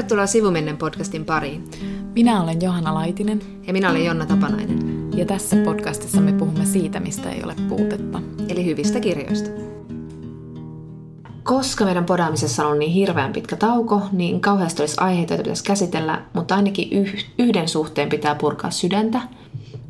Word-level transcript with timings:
Tervetuloa 0.00 0.26
Sivumennen 0.26 0.76
podcastin 0.76 1.24
pariin. 1.24 1.70
Minä 2.14 2.42
olen 2.42 2.62
Johanna 2.62 2.94
Laitinen. 2.94 3.42
Ja 3.66 3.72
minä 3.72 3.90
olen 3.90 4.04
Jonna 4.04 4.26
Tapanainen. 4.26 5.10
Ja 5.16 5.26
tässä 5.26 5.56
podcastissa 5.64 6.20
me 6.20 6.32
puhumme 6.32 6.66
siitä, 6.66 7.00
mistä 7.00 7.30
ei 7.30 7.44
ole 7.44 7.54
puutetta. 7.68 8.22
Eli 8.48 8.64
hyvistä 8.64 9.00
kirjoista. 9.00 9.50
Koska 11.42 11.84
meidän 11.84 12.04
podaamisessa 12.04 12.66
on 12.66 12.78
niin 12.78 12.92
hirveän 12.92 13.32
pitkä 13.32 13.56
tauko, 13.56 14.02
niin 14.12 14.40
kauheasti 14.40 14.82
olisi 14.82 14.96
aiheita, 15.00 15.32
joita 15.32 15.42
pitäisi 15.42 15.64
käsitellä, 15.64 16.22
mutta 16.34 16.54
ainakin 16.54 17.06
yhden 17.38 17.68
suhteen 17.68 18.08
pitää 18.08 18.34
purkaa 18.34 18.70
sydäntä, 18.70 19.20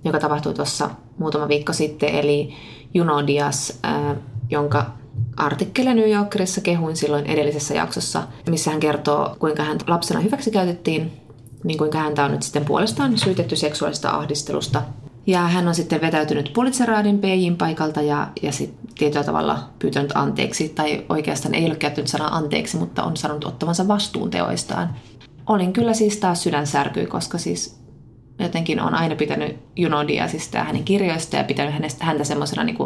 joka 0.04 0.18
tapahtui 0.18 0.54
tuossa 0.54 0.90
muutama 1.18 1.48
viikko 1.48 1.72
sitten, 1.72 2.08
eli 2.08 2.54
Juno 2.94 3.26
Dias, 3.26 3.78
äh, 3.84 4.16
jonka 4.50 4.86
artikkeli 5.40 5.94
New 5.94 6.10
Yorkerissa 6.10 6.60
kehuin 6.60 6.96
silloin 6.96 7.26
edellisessä 7.26 7.74
jaksossa, 7.74 8.22
missä 8.50 8.70
hän 8.70 8.80
kertoo, 8.80 9.36
kuinka 9.38 9.62
hän 9.62 9.78
lapsena 9.86 10.20
hyväksikäytettiin, 10.20 11.12
niin 11.64 11.78
kuinka 11.78 11.98
häntä 11.98 12.24
on 12.24 12.30
nyt 12.30 12.42
sitten 12.42 12.64
puolestaan 12.64 13.18
syytetty 13.18 13.56
seksuaalista 13.56 14.10
ahdistelusta. 14.10 14.82
Ja 15.26 15.40
hän 15.40 15.68
on 15.68 15.74
sitten 15.74 16.00
vetäytynyt 16.00 16.50
Pulitzeraadin 16.54 17.18
PJin 17.18 17.56
paikalta 17.56 18.02
ja, 18.02 18.28
ja 18.42 18.52
sitten 18.52 18.94
tietyllä 18.98 19.24
tavalla 19.24 19.58
pyytänyt 19.78 20.12
anteeksi, 20.14 20.68
tai 20.68 21.04
oikeastaan 21.08 21.54
ei 21.54 21.66
ole 21.66 21.76
käyttänyt 21.76 22.08
sanaa 22.08 22.36
anteeksi, 22.36 22.76
mutta 22.76 23.04
on 23.04 23.16
sanonut 23.16 23.44
ottavansa 23.44 23.88
vastuun 23.88 24.30
teoistaan. 24.30 24.96
Olin 25.46 25.72
kyllä 25.72 25.94
siis 25.94 26.16
taas 26.16 26.42
sydän 26.42 26.66
särkyi, 26.66 27.06
koska 27.06 27.38
siis 27.38 27.80
jotenkin 28.38 28.80
on 28.80 28.94
aina 28.94 29.16
pitänyt 29.16 29.56
Junodia 29.76 30.28
siis 30.28 30.50
hänen 30.54 30.84
kirjoista 30.84 31.36
ja 31.36 31.44
pitänyt 31.44 31.74
hänestä, 31.74 32.04
häntä 32.04 32.24
semmoisena 32.24 32.64
niin 32.64 32.76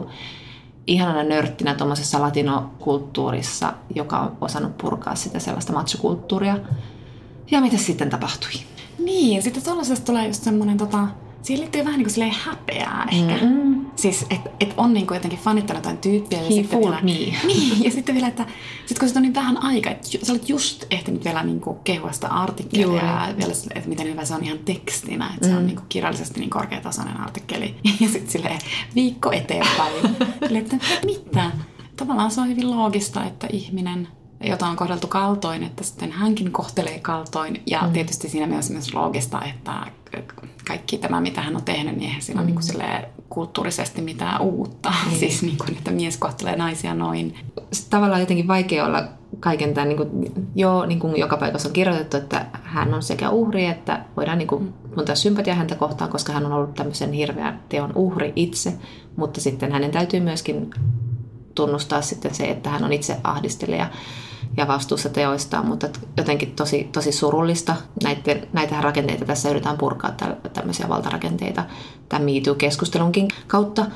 ihanana 0.87 1.23
nörttinä 1.23 1.75
tuommoisessa 1.75 2.21
latinokulttuurissa, 2.21 3.73
joka 3.95 4.19
on 4.19 4.37
osannut 4.41 4.79
purkaa 4.79 5.15
sitä 5.15 5.39
sellaista 5.39 5.73
machokulttuuria. 5.73 6.59
Ja 7.51 7.61
mitä 7.61 7.77
sitten 7.77 8.11
tapahtui? 8.11 8.51
Niin, 8.99 9.43
sitten 9.43 9.63
tuollaisesta 9.63 10.07
tulee 10.07 10.27
just 10.27 10.43
semmoinen 10.43 10.79
tota, 10.79 11.09
siihen 11.45 11.61
liittyy 11.61 11.85
vähän 11.85 11.99
niin 11.99 12.15
kuin 12.15 12.33
häpeää 12.33 13.09
ehkä. 13.13 13.45
Mm-hmm. 13.45 13.87
Siis, 13.97 14.27
että 14.31 14.51
et 14.61 14.75
on 14.77 14.95
niin 14.95 15.07
kuin 15.07 15.17
jotenkin 15.17 15.39
fanittanut 15.39 15.83
jotain 15.83 15.99
tyyppiä. 15.99 16.39
Ja 16.39 16.45
He 16.45 16.55
sitten 16.55 16.81
vielä, 16.81 16.97
me. 16.97 17.03
Niin, 17.47 17.85
ja 17.85 17.91
sitten 17.91 18.15
vielä, 18.15 18.29
että 18.29 18.47
sit 18.87 18.99
kun 18.99 19.09
se 19.09 19.19
on 19.19 19.23
niin 19.23 19.35
vähän 19.35 19.63
aikaa, 19.63 19.93
että 19.93 20.09
sä 20.23 20.33
olet 20.33 20.49
just 20.49 20.85
ehtinyt 20.91 21.25
vielä 21.25 21.43
niin 21.43 21.61
kuin 21.61 21.79
kehua 21.85 22.13
sitä 22.13 22.29
artikkelia 22.29 23.05
ja 23.05 23.35
vielä, 23.39 23.53
että 23.75 23.89
miten 23.89 24.07
hyvä 24.07 24.25
se 24.25 24.35
on 24.35 24.45
ihan 24.45 24.59
tekstinä, 24.59 25.31
että 25.35 25.47
mm. 25.47 25.51
se 25.51 25.57
on 25.57 25.63
mm. 25.63 25.67
niin 25.67 25.77
kuin 25.77 25.87
kirjallisesti 25.89 26.41
niin 26.41 26.51
korkeatasoinen 26.51 27.21
artikkeli. 27.21 27.75
Ja 28.01 28.09
sitten 28.09 28.31
silleen 28.31 28.59
viikko 28.95 29.33
eteenpäin. 29.33 29.95
että 30.59 30.77
mitä? 31.05 31.51
Tavallaan 31.97 32.31
se 32.31 32.41
on 32.41 32.49
hyvin 32.49 32.71
loogista, 32.71 33.25
että 33.25 33.47
ihminen 33.53 34.09
jota 34.45 34.67
on 34.67 34.77
kohdeltu 34.77 35.07
kaltoin, 35.07 35.63
että 35.63 35.85
sitten 35.85 36.13
hänkin 36.13 36.53
kohtelee 36.53 36.99
kaltoin. 36.99 37.63
Ja 37.67 37.83
mm. 37.83 37.93
tietysti 37.93 38.29
siinä 38.29 38.47
myös 38.47 38.71
myös 38.71 38.95
loogista, 38.95 39.43
että 39.45 39.87
kaikki 40.67 40.99
tämä, 40.99 41.21
mitä 41.21 41.43
hän 41.43 41.57
on 41.57 41.63
tehnyt, 41.63 41.97
niin 41.97 42.09
eihän 42.09 42.23
siinä 42.23 42.41
mm. 42.41 42.49
ole 42.49 42.55
niin 42.77 43.07
kulttuurisesti 43.29 44.03
mitään 44.03 44.41
uutta. 44.41 44.93
Mm. 45.11 45.17
Siis 45.21 45.43
niin 45.43 45.59
kuin, 45.59 45.77
että 45.79 45.91
mies 45.91 46.17
kohtelee 46.17 46.57
naisia 46.57 46.95
noin. 46.95 47.35
Sitten 47.73 47.91
tavallaan 47.91 48.21
jotenkin 48.21 48.49
vaikea 48.49 48.87
olla 48.87 49.05
kaiken 49.41 49.75
tämän, 49.75 49.89
niin 49.89 49.97
kuin, 49.97 50.33
jo 50.55 50.87
niin 50.87 51.01
kuin 51.01 51.17
joka 51.17 51.37
paikassa 51.37 51.69
on 51.69 51.73
kirjoitettu, 51.73 52.17
että 52.17 52.47
hän 52.53 52.95
on 52.95 53.03
sekä 53.03 53.31
uhri, 53.31 53.67
että 53.67 54.05
voidaan 54.17 54.39
niin 54.39 54.49
kuin, 54.49 54.75
tuntea 54.95 55.15
sympatia 55.15 55.55
häntä 55.55 55.75
kohtaan, 55.75 56.11
koska 56.11 56.33
hän 56.33 56.47
on 56.47 56.53
ollut 56.53 56.75
tämmöisen 56.75 57.13
hirveän 57.13 57.61
teon 57.69 57.93
uhri 57.95 58.33
itse, 58.37 58.75
mutta 59.17 59.41
sitten 59.41 59.73
hänen 59.73 59.91
täytyy 59.91 60.21
myöskin 60.21 60.71
tunnustaa 61.55 62.03
sitten 62.03 62.35
se, 62.35 62.45
että 62.45 62.71
hän 62.71 62.85
on 62.85 62.93
itse 62.93 63.17
ahdistelija 63.25 63.91
ja 64.57 64.69
vastuussa 64.69 65.09
teoistaan, 65.09 65.67
mutta 65.67 65.89
jotenkin 66.17 66.53
tosi, 66.57 66.89
tosi 66.93 67.13
surullista. 67.13 67.77
Näitä, 68.03 68.37
näitä 68.53 68.81
rakenteita 68.81 69.25
tässä 69.25 69.51
yritetään 69.51 69.79
purkaa, 69.79 70.15
tämmöisiä 70.53 70.89
valtarakenteita 70.89 71.65
tämän 72.09 72.25
MeToo-keskustelunkin 72.25 73.29
kautta. 73.47 73.87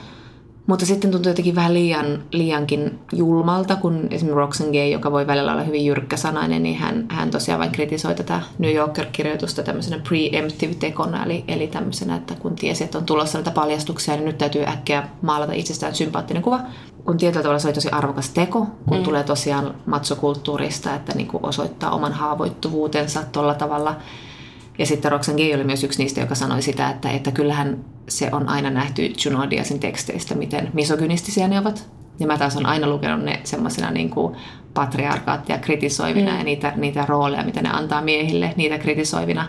Mutta 0.69 0.87
sitten 0.87 1.11
tuntuu 1.11 1.31
jotenkin 1.31 1.55
vähän 1.55 1.75
liian, 1.75 2.23
liiankin 2.33 2.99
julmalta, 3.13 3.77
kun 3.77 3.95
esimerkiksi 3.95 4.35
Roxanne 4.35 4.73
Gay, 4.73 4.89
joka 4.89 5.13
voi 5.13 5.27
välillä 5.27 5.53
olla 5.53 5.63
hyvin 5.63 5.87
jyrkkäsanainen, 5.87 6.63
niin 6.63 6.77
hän, 6.77 7.07
hän 7.11 7.31
tosiaan 7.31 7.59
vain 7.61 7.73
kritisoi 7.73 8.15
tätä 8.15 8.41
New 8.59 8.75
Yorker-kirjoitusta 8.75 9.63
tämmöisenä 9.63 10.03
preemptive 10.09 10.75
tekona, 10.75 11.25
eli, 11.25 11.45
eli 11.49 11.67
tämmöisenä, 11.67 12.17
että 12.17 12.35
kun 12.35 12.57
tiesi, 12.57 12.85
että 12.85 12.99
on 12.99 13.05
tulossa 13.05 13.39
näitä 13.39 13.51
paljastuksia, 13.51 14.15
niin 14.15 14.25
nyt 14.25 14.39
täytyy 14.39 14.65
äkkiä 14.65 15.09
maalata 15.23 15.53
itsestään 15.53 15.95
sympaattinen 15.95 16.43
kuva. 16.43 16.61
Kun 17.09 17.19
tietyllä 17.19 17.43
tavalla 17.43 17.59
se 17.59 17.69
oli 17.69 17.75
tosi 17.75 17.91
arvokas 17.91 18.31
teko, 18.31 18.67
kun 18.87 18.99
mm. 18.99 19.05
tulee 19.05 19.25
tosiaan 19.25 19.75
matsokulttuurista, 19.87 20.95
että 20.95 21.15
niin 21.15 21.29
kuin 21.29 21.47
osoittaa 21.47 21.91
oman 21.91 22.13
haavoittuvuutensa 22.13 23.23
tuolla 23.33 23.55
tavalla– 23.55 23.97
ja 24.79 24.87
sitten 24.87 25.13
Roxanne 25.13 25.43
Gay 25.43 25.55
oli 25.55 25.65
myös 25.65 25.85
yksi 25.85 26.03
niistä, 26.03 26.21
joka 26.21 26.35
sanoi 26.35 26.63
sitä, 26.63 26.91
että, 26.91 27.11
että 27.11 27.31
kyllähän 27.31 27.85
se 28.09 28.29
on 28.33 28.49
aina 28.49 28.71
nähty 28.71 29.13
Juno 29.25 29.51
Diazin 29.51 29.81
teksteistä, 29.81 30.35
miten 30.35 30.71
misogynistisiä 30.73 31.49
ne 31.49 31.59
ovat. 31.59 31.91
Ja 32.21 32.27
mä 32.27 32.39
taas 32.39 32.57
on 32.57 32.67
aina 32.67 32.89
lukenut 32.89 33.25
ne 33.25 33.41
semmoisena 33.45 33.91
niin 33.91 34.11
patriarkaattia 34.75 35.59
kritisoivina 35.59 36.33
mm. 36.33 36.39
ja 36.39 36.45
niitä, 36.45 36.73
niitä 36.77 37.07
rooleja, 37.07 37.45
mitä 37.45 37.63
ne 37.63 37.71
antaa 37.71 38.03
miehille, 38.03 38.55
niitä 38.57 38.79
kritisoivina. 38.79 39.49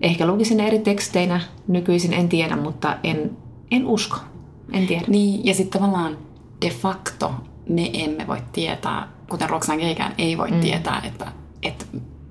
Ehkä 0.00 0.26
lukisin 0.26 0.56
ne 0.56 0.66
eri 0.66 0.78
teksteinä 0.78 1.40
nykyisin, 1.68 2.12
en 2.12 2.28
tiedä, 2.28 2.56
mutta 2.56 2.96
en, 3.04 3.36
en 3.70 3.86
usko. 3.86 4.16
En 4.72 4.86
tiedä. 4.86 5.04
Niin, 5.08 5.46
ja 5.46 5.54
sitten 5.54 5.80
tavallaan 5.80 6.25
de 6.62 6.70
facto 6.70 7.34
me 7.68 7.90
emme 7.92 8.26
voi 8.26 8.42
tietää, 8.52 9.08
kuten 9.30 9.50
Roxanne 9.50 9.84
Gaykään 9.84 10.14
ei 10.18 10.38
voi 10.38 10.50
mm. 10.50 10.60
tietää, 10.60 11.02
että, 11.04 11.32
että 11.62 11.84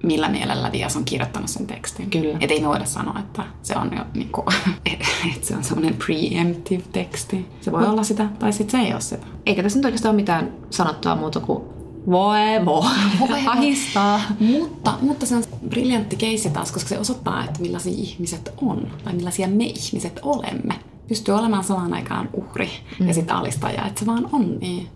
millä 0.04 0.30
mielellä 0.30 0.74
Dias 0.74 0.96
on 0.96 1.06
kirjoittanut 1.06 1.50
sen 1.50 1.68
tekstin. 1.68 2.10
Kyllä. 2.10 2.38
Et 2.40 2.52
ei 2.52 2.62
me 2.62 2.68
voida 2.68 2.86
sanoa, 2.86 3.20
että 3.20 3.44
se 3.64 3.76
on 3.78 3.92
jo 3.98 4.06
niinku, 4.14 4.44
että 5.36 5.48
se 5.48 5.56
on 5.56 5.64
semmoinen 5.64 5.96
preemptive 6.06 6.84
teksti. 6.92 7.48
Se 7.62 7.72
voi 7.72 7.82
no. 7.82 7.92
olla 7.92 8.04
sitä, 8.04 8.30
tai 8.40 8.54
sitten 8.54 8.80
se 8.80 8.88
ei 8.88 8.94
ole 8.94 9.02
sitä. 9.02 9.26
Eikä 9.46 9.64
tässä 9.64 9.80
nyt 9.80 9.86
oikeastaan 9.86 10.16
ole 10.16 10.22
mitään 10.22 10.54
sanottua 10.70 11.16
muuta 11.16 11.40
kuin 11.40 11.64
voi 12.12 12.66
voi, 12.66 12.90
voi 13.20 13.40
ahistaa. 13.48 14.22
mutta, 14.40 14.94
mutta 15.02 15.26
se 15.26 15.36
on 15.36 15.44
briljantti 15.70 16.16
keissi 16.16 16.50
taas, 16.50 16.72
koska 16.72 16.90
se 16.90 17.00
osoittaa, 17.00 17.46
että 17.46 17.62
millaisia 17.62 17.94
ihmiset 17.98 18.54
on, 18.62 18.88
tai 19.04 19.14
millaisia 19.14 19.48
me 19.48 19.66
ihmiset 19.66 20.20
olemme. 20.22 20.80
Pystyy 21.08 21.36
olemaan 21.36 21.64
samaan 21.64 21.94
aikaan 21.94 22.30
uhri 22.34 22.70
mm. 23.00 23.08
ja 23.08 23.14
sitten 23.14 23.36
alistaja, 23.36 23.86
että 23.86 24.00
se 24.00 24.06
vaan 24.06 24.30
on 24.32 24.60
niin. 24.60 24.88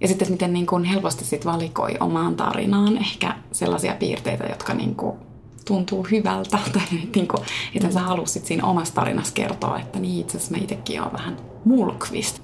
Ja 0.00 0.08
sitten 0.08 0.30
miten 0.30 0.52
niin 0.52 0.66
kuin 0.66 0.84
helposti 0.84 1.24
sit 1.24 1.46
valikoi 1.46 1.96
omaan 2.00 2.36
tarinaan 2.36 2.96
ehkä 2.96 3.36
sellaisia 3.52 3.94
piirteitä, 3.94 4.44
jotka 4.44 4.74
niin 4.74 4.94
kuin 4.94 5.16
tuntuu 5.66 6.06
hyvältä. 6.10 6.58
Tai 6.72 6.82
niin 7.14 7.28
kuin, 7.28 7.42
että 7.74 7.90
sä 7.90 8.00
halusit 8.00 8.46
siinä 8.46 8.66
omassa 8.66 8.94
tarinassa 8.94 9.34
kertoa, 9.34 9.78
että 9.78 9.98
niin 9.98 10.20
itse 10.20 10.36
asiassa 10.36 10.54
mä 10.54 10.62
itsekin 10.62 11.00
olen 11.00 11.12
vähän 11.12 11.36
mulkvist. 11.64 12.42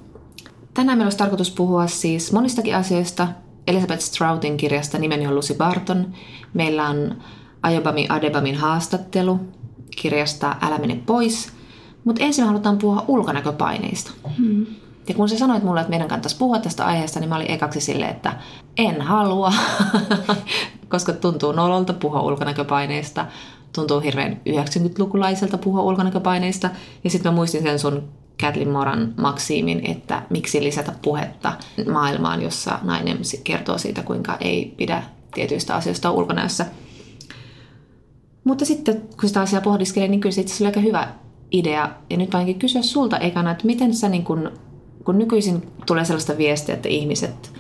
Tänään 0.75 0.99
meillä 0.99 1.07
olisi 1.07 1.19
tarkoitus 1.19 1.51
puhua 1.51 1.87
siis 1.87 2.33
monistakin 2.33 2.77
asioista. 2.77 3.29
Elizabeth 3.67 4.01
Stroutin 4.01 4.57
kirjasta 4.57 4.99
nimeni 4.99 5.27
on 5.27 5.35
Lucy 5.35 5.55
Barton. 5.55 6.15
Meillä 6.55 6.89
on 6.89 7.23
Ayobami 7.63 8.07
Adebamin 8.09 8.57
haastattelu 8.57 9.41
kirjasta 9.97 10.57
Älä 10.61 10.79
mene 10.79 11.01
pois. 11.07 11.53
Mutta 12.09 12.25
ensin 12.25 12.45
me 12.45 12.47
halutaan 12.47 12.79
puhua 12.79 13.05
ulkonäköpaineista. 13.09 14.11
Hmm. 14.39 14.67
Ja 15.09 15.15
kun 15.15 15.29
sä 15.29 15.39
sanoit 15.39 15.63
mulle, 15.63 15.81
että 15.81 15.91
meidän 15.91 16.09
kannattaisi 16.09 16.37
puhua 16.37 16.59
tästä 16.59 16.87
aiheesta, 16.87 17.21
niin 17.21 17.29
mä 17.29 17.37
olin 17.37 17.51
ekaksi 17.51 17.81
silleen, 17.81 18.11
että 18.11 18.37
en 18.77 19.01
halua, 19.01 19.53
koska 20.89 21.13
tuntuu 21.13 21.53
nololta 21.53 21.93
puhua 21.93 22.21
ulkonäköpaineista, 22.21 23.27
tuntuu 23.75 24.01
hirveän 24.01 24.41
90-lukulaiselta 24.49 25.59
puhua 25.59 25.83
ulkonäköpaineista. 25.83 26.71
Ja 27.05 27.11
sitten 27.11 27.33
mä 27.33 27.37
muistin 27.37 27.63
sen 27.63 27.79
sun 27.79 28.09
Kathleen 28.41 28.71
Moran 28.71 29.15
maksiimin, 29.17 29.87
että 29.87 30.23
miksi 30.31 30.63
lisätä 30.63 30.93
puhetta 31.03 31.53
maailmaan, 31.93 32.43
jossa 32.43 32.79
nainen 32.83 33.19
kertoo 33.45 33.79
siitä, 33.79 34.03
kuinka 34.03 34.37
ei 34.41 34.75
pidä 34.77 35.03
tietyistä 35.35 35.75
asioista 35.75 36.11
ulkonäössä. 36.11 36.67
Mutta 38.45 38.65
sitten, 38.65 39.03
kun 39.21 39.29
sitä 39.29 39.41
asiaa 39.41 39.63
pohdiskelee, 39.63 40.09
niin 40.09 40.21
kyllä 40.21 40.35
se 40.35 40.41
itse 40.41 40.65
oli 40.65 40.69
aika 40.69 40.81
hyvä 40.81 41.09
idea. 41.53 41.91
Ja 42.11 42.17
nyt 42.17 42.33
mä 42.33 42.45
kysyä 42.59 42.83
sulta 42.83 43.19
ekana, 43.19 43.51
että 43.51 43.67
miten 43.67 43.95
sä 43.95 44.09
niin 44.09 44.25
kun 44.25 44.51
kun 45.05 45.19
nykyisin 45.19 45.63
tulee 45.87 46.05
sellaista 46.05 46.39
viestiä, 46.39 46.75
että 46.75 46.89
ihmiset 46.89 47.53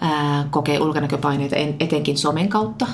ää, 0.00 0.48
kokee 0.50 0.80
ulkonäköpaineita 0.80 1.56
etenkin 1.80 2.18
somen 2.18 2.48
kautta, 2.48 2.86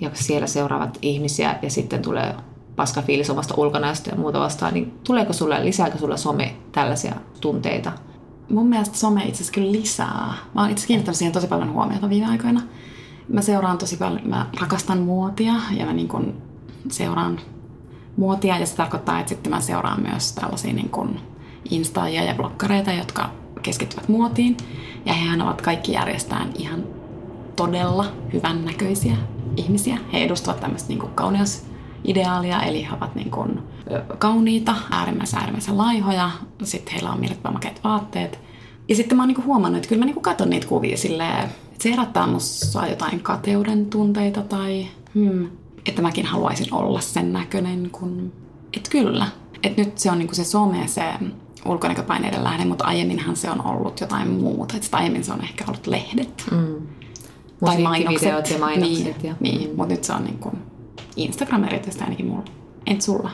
ja 0.00 0.10
siellä 0.14 0.46
seuraavat 0.46 0.98
ihmisiä, 1.02 1.58
ja 1.62 1.70
sitten 1.70 2.02
tulee 2.02 2.34
paska 2.76 3.02
fiilis 3.02 3.30
omasta 3.30 3.54
ulkonäöstä 3.56 4.10
ja 4.10 4.16
muuta 4.16 4.40
vastaan, 4.40 4.74
niin 4.74 4.92
tuleeko 5.04 5.32
sulle, 5.32 5.64
lisääkö 5.64 5.98
sulle 5.98 6.16
some 6.16 6.54
tällaisia 6.72 7.14
tunteita? 7.40 7.92
Mun 8.50 8.66
mielestä 8.66 8.96
some 8.96 9.20
itse 9.20 9.32
asiassa 9.32 9.52
kyllä 9.52 9.72
lisää. 9.72 10.34
Mä 10.54 10.60
oon 10.60 10.70
itse 10.70 10.86
kiinnittänyt 10.86 11.18
siihen 11.18 11.32
tosi 11.32 11.46
paljon 11.46 11.72
huomiota 11.72 12.08
viime 12.08 12.26
aikoina. 12.26 12.62
Mä 13.28 13.42
seuraan 13.42 13.78
tosi 13.78 13.96
paljon, 13.96 14.28
mä 14.28 14.46
rakastan 14.60 14.98
muotia 14.98 15.54
ja 15.76 15.86
mä 15.86 15.92
niin 15.92 16.08
kun 16.08 16.42
seuraan 16.90 17.40
muotia 18.16 18.58
ja 18.58 18.66
se 18.66 18.76
tarkoittaa, 18.76 19.20
että 19.20 19.28
sitten 19.28 19.52
mä 19.52 19.60
seuraan 19.60 20.02
myös 20.02 20.32
tällaisia 20.32 20.72
niin 20.72 20.90
kun 20.90 21.20
instaajia 21.70 22.24
ja 22.24 22.34
blokkareita, 22.34 22.92
jotka 22.92 23.30
keskittyvät 23.62 24.08
muotiin. 24.08 24.56
Ja 25.06 25.12
hehän 25.12 25.42
ovat 25.42 25.62
kaikki 25.62 25.92
järjestään 25.92 26.50
ihan 26.58 26.84
todella 27.56 28.04
hyvännäköisiä 28.32 29.16
ihmisiä. 29.56 29.98
He 30.12 30.18
edustavat 30.24 30.60
tämmöistä 30.60 30.88
niin 30.88 30.98
kuin 30.98 31.12
kauneusideaalia, 31.12 32.62
eli 32.62 32.84
he 32.84 32.96
ovat 32.96 33.14
niin 33.14 33.30
kuin 33.30 33.58
kauniita, 34.18 34.74
äärimmäisen 34.90 35.38
äärimmäisen 35.38 35.78
laihoja, 35.78 36.30
sitten 36.62 36.92
heillä 36.92 37.10
on 37.10 37.20
mielettömän 37.20 37.52
makeat 37.52 37.80
vaatteet. 37.84 38.40
Ja 38.88 38.96
sitten 38.96 39.16
mä 39.16 39.22
oon 39.22 39.28
niin 39.28 39.44
huomannut, 39.44 39.76
että 39.76 39.88
kyllä 39.88 40.00
mä 40.00 40.06
niin 40.06 40.22
katson 40.22 40.50
niitä 40.50 40.66
kuvia 40.66 40.96
silleen, 40.96 41.44
että 41.44 41.82
se 41.82 41.90
herättää 41.90 42.26
musta 42.26 42.86
jotain 42.86 43.20
kateuden 43.20 43.86
tunteita 43.86 44.42
tai 44.42 44.86
hmm, 45.14 45.48
että 45.86 46.02
mäkin 46.02 46.26
haluaisin 46.26 46.74
olla 46.74 47.00
sen 47.00 47.32
näköinen 47.32 47.90
kun... 47.90 48.32
Että 48.76 48.90
kyllä. 48.90 49.26
Että 49.62 49.82
nyt 49.82 49.98
se 49.98 50.10
on 50.10 50.18
niinku 50.18 50.34
se 50.34 50.44
some, 50.44 50.86
se 50.86 51.02
ulkonäköpaineiden 51.66 52.44
lähde, 52.44 52.64
mutta 52.64 52.84
aiemminhan 52.84 53.36
se 53.36 53.50
on 53.50 53.66
ollut 53.66 54.00
jotain 54.00 54.28
muuta. 54.28 54.76
Että 54.76 54.96
aiemmin 54.96 55.24
se 55.24 55.32
on 55.32 55.42
ehkä 55.42 55.64
ollut 55.68 55.86
lehdet. 55.86 56.44
Mm. 56.50 56.86
Tai 57.64 57.78
mainokset. 57.78 58.50
ja 58.50 58.58
mainokset. 58.58 59.04
Niin, 59.04 59.16
ja... 59.22 59.34
niin. 59.40 59.70
Mm. 59.70 59.76
mutta 59.76 59.94
nyt 59.94 60.04
se 60.04 60.12
on 60.12 60.24
niinku 60.24 60.52
Instagram 61.16 61.64
erityisesti 61.64 62.04
ainakin 62.04 62.26
mulla. 62.26 62.44
Entä 62.86 63.04
sulla? 63.04 63.30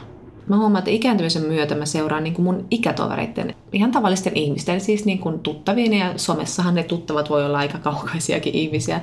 Mä 0.49 0.57
huomaan, 0.57 0.79
että 0.79 0.91
ikääntymisen 0.91 1.43
myötä 1.43 1.75
mä 1.75 1.87
seuraan 1.87 2.25
niin 2.25 2.35
kuin 2.35 2.45
mun 2.45 2.67
ikätovereiden, 2.71 3.55
ihan 3.73 3.91
tavallisten 3.91 4.37
ihmisten, 4.37 4.81
siis 4.81 5.05
niin 5.05 5.19
kuin 5.19 5.39
tuttavien 5.39 5.95
ja 5.95 6.13
somessahan 6.17 6.75
ne 6.75 6.83
tuttavat 6.83 7.31
voi 7.31 7.45
olla 7.45 7.59
aika 7.59 7.79
kaukaisiakin 7.79 8.55
ihmisiä. 8.55 9.01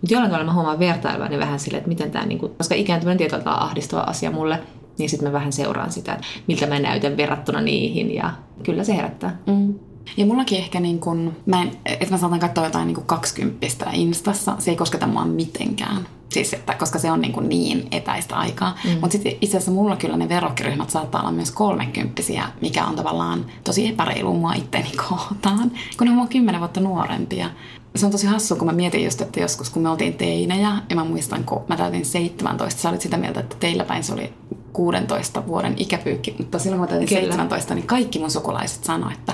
Mutta 0.00 0.14
jollain 0.14 0.30
tavalla 0.30 0.46
mä 0.46 0.54
huomaan 0.54 0.78
vertailevani 0.78 1.38
vähän 1.38 1.58
sille, 1.58 1.78
että 1.78 1.88
miten 1.88 2.10
tämä, 2.10 2.26
niin 2.26 2.38
kuin, 2.38 2.52
koska 2.58 2.74
ikääntyminen 2.74 3.18
tietyllä 3.18 3.42
tavalla 3.42 3.64
ahdistava 3.64 4.00
asia 4.00 4.30
mulle, 4.30 4.60
niin 4.98 5.10
sitten 5.10 5.28
mä 5.28 5.32
vähän 5.32 5.52
seuraan 5.52 5.92
sitä, 5.92 6.14
että 6.14 6.26
miltä 6.46 6.66
mä 6.66 6.78
näytän 6.78 7.16
verrattuna 7.16 7.60
niihin 7.60 8.14
ja 8.14 8.30
kyllä 8.62 8.84
se 8.84 8.96
herättää. 8.96 9.38
Mm. 9.46 9.74
Ja 10.16 10.26
mullakin 10.26 10.58
ehkä 10.58 10.80
niin 10.80 10.98
kun, 10.98 11.36
mä 11.46 11.62
en, 11.62 11.70
että 11.86 12.10
mä 12.10 12.18
saatan 12.18 12.40
katsoa 12.40 12.64
jotain 12.64 12.86
niin 12.86 13.06
20 13.06 13.66
Instassa, 13.92 14.56
se 14.58 14.70
ei 14.70 14.76
kosketa 14.76 15.06
mua 15.06 15.24
mitenkään. 15.24 16.06
Siis, 16.36 16.52
että, 16.52 16.74
koska 16.74 16.98
se 16.98 17.10
on 17.10 17.20
niin, 17.20 17.32
kuin 17.32 17.48
niin 17.48 17.88
etäistä 17.90 18.36
aikaa. 18.36 18.78
Mm. 18.84 18.90
Mutta 18.90 19.12
sitten 19.12 19.32
itse 19.40 19.56
asiassa 19.56 19.70
mulla 19.70 19.96
kyllä 19.96 20.16
ne 20.16 20.28
verokkiryhmät 20.28 20.90
saattaa 20.90 21.20
olla 21.20 21.32
myös 21.32 21.50
kolmekymppisiä, 21.50 22.44
mikä 22.60 22.84
on 22.84 22.96
tavallaan 22.96 23.46
tosi 23.64 23.88
epäreilu 23.88 24.34
mua 24.34 24.52
itteni 24.52 24.92
kohtaan, 25.08 25.70
kun 25.98 26.06
ne 26.06 26.10
on 26.10 26.16
mua 26.16 26.26
kymmenen 26.26 26.60
vuotta 26.60 26.80
nuorempia. 26.80 27.50
Se 27.96 28.06
on 28.06 28.12
tosi 28.12 28.26
hassu, 28.26 28.56
kun 28.56 28.66
mä 28.66 28.72
mietin 28.72 29.04
just, 29.04 29.20
että 29.20 29.40
joskus 29.40 29.70
kun 29.70 29.82
me 29.82 29.88
oltiin 29.88 30.14
teinejä, 30.14 30.72
ja 30.90 30.96
mä 30.96 31.04
muistan, 31.04 31.44
kun 31.44 31.62
mä 31.68 31.76
täytin 31.76 32.04
17, 32.04 32.80
sä 32.80 32.88
olit 32.88 33.00
sitä 33.00 33.16
mieltä, 33.16 33.40
että 33.40 33.56
teillä 33.60 33.84
päin 33.84 34.04
se 34.04 34.12
oli 34.12 34.32
16 34.72 35.46
vuoden 35.46 35.74
ikäpyykki, 35.76 36.34
mutta 36.38 36.58
silloin 36.58 36.78
kun 36.78 36.88
mä 36.88 36.90
täytin 36.90 37.08
Kyllä. 37.08 37.32
17, 37.32 37.74
niin 37.74 37.86
kaikki 37.86 38.18
mun 38.18 38.30
sukulaiset 38.30 38.84
sanoivat, 38.84 39.18
että 39.18 39.32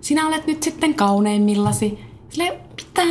sinä 0.00 0.28
olet 0.28 0.46
nyt 0.46 0.62
sitten 0.62 0.94
kauneimmillasi. 0.94 1.98
Silleen, 2.28 2.60
mitä? 2.76 3.02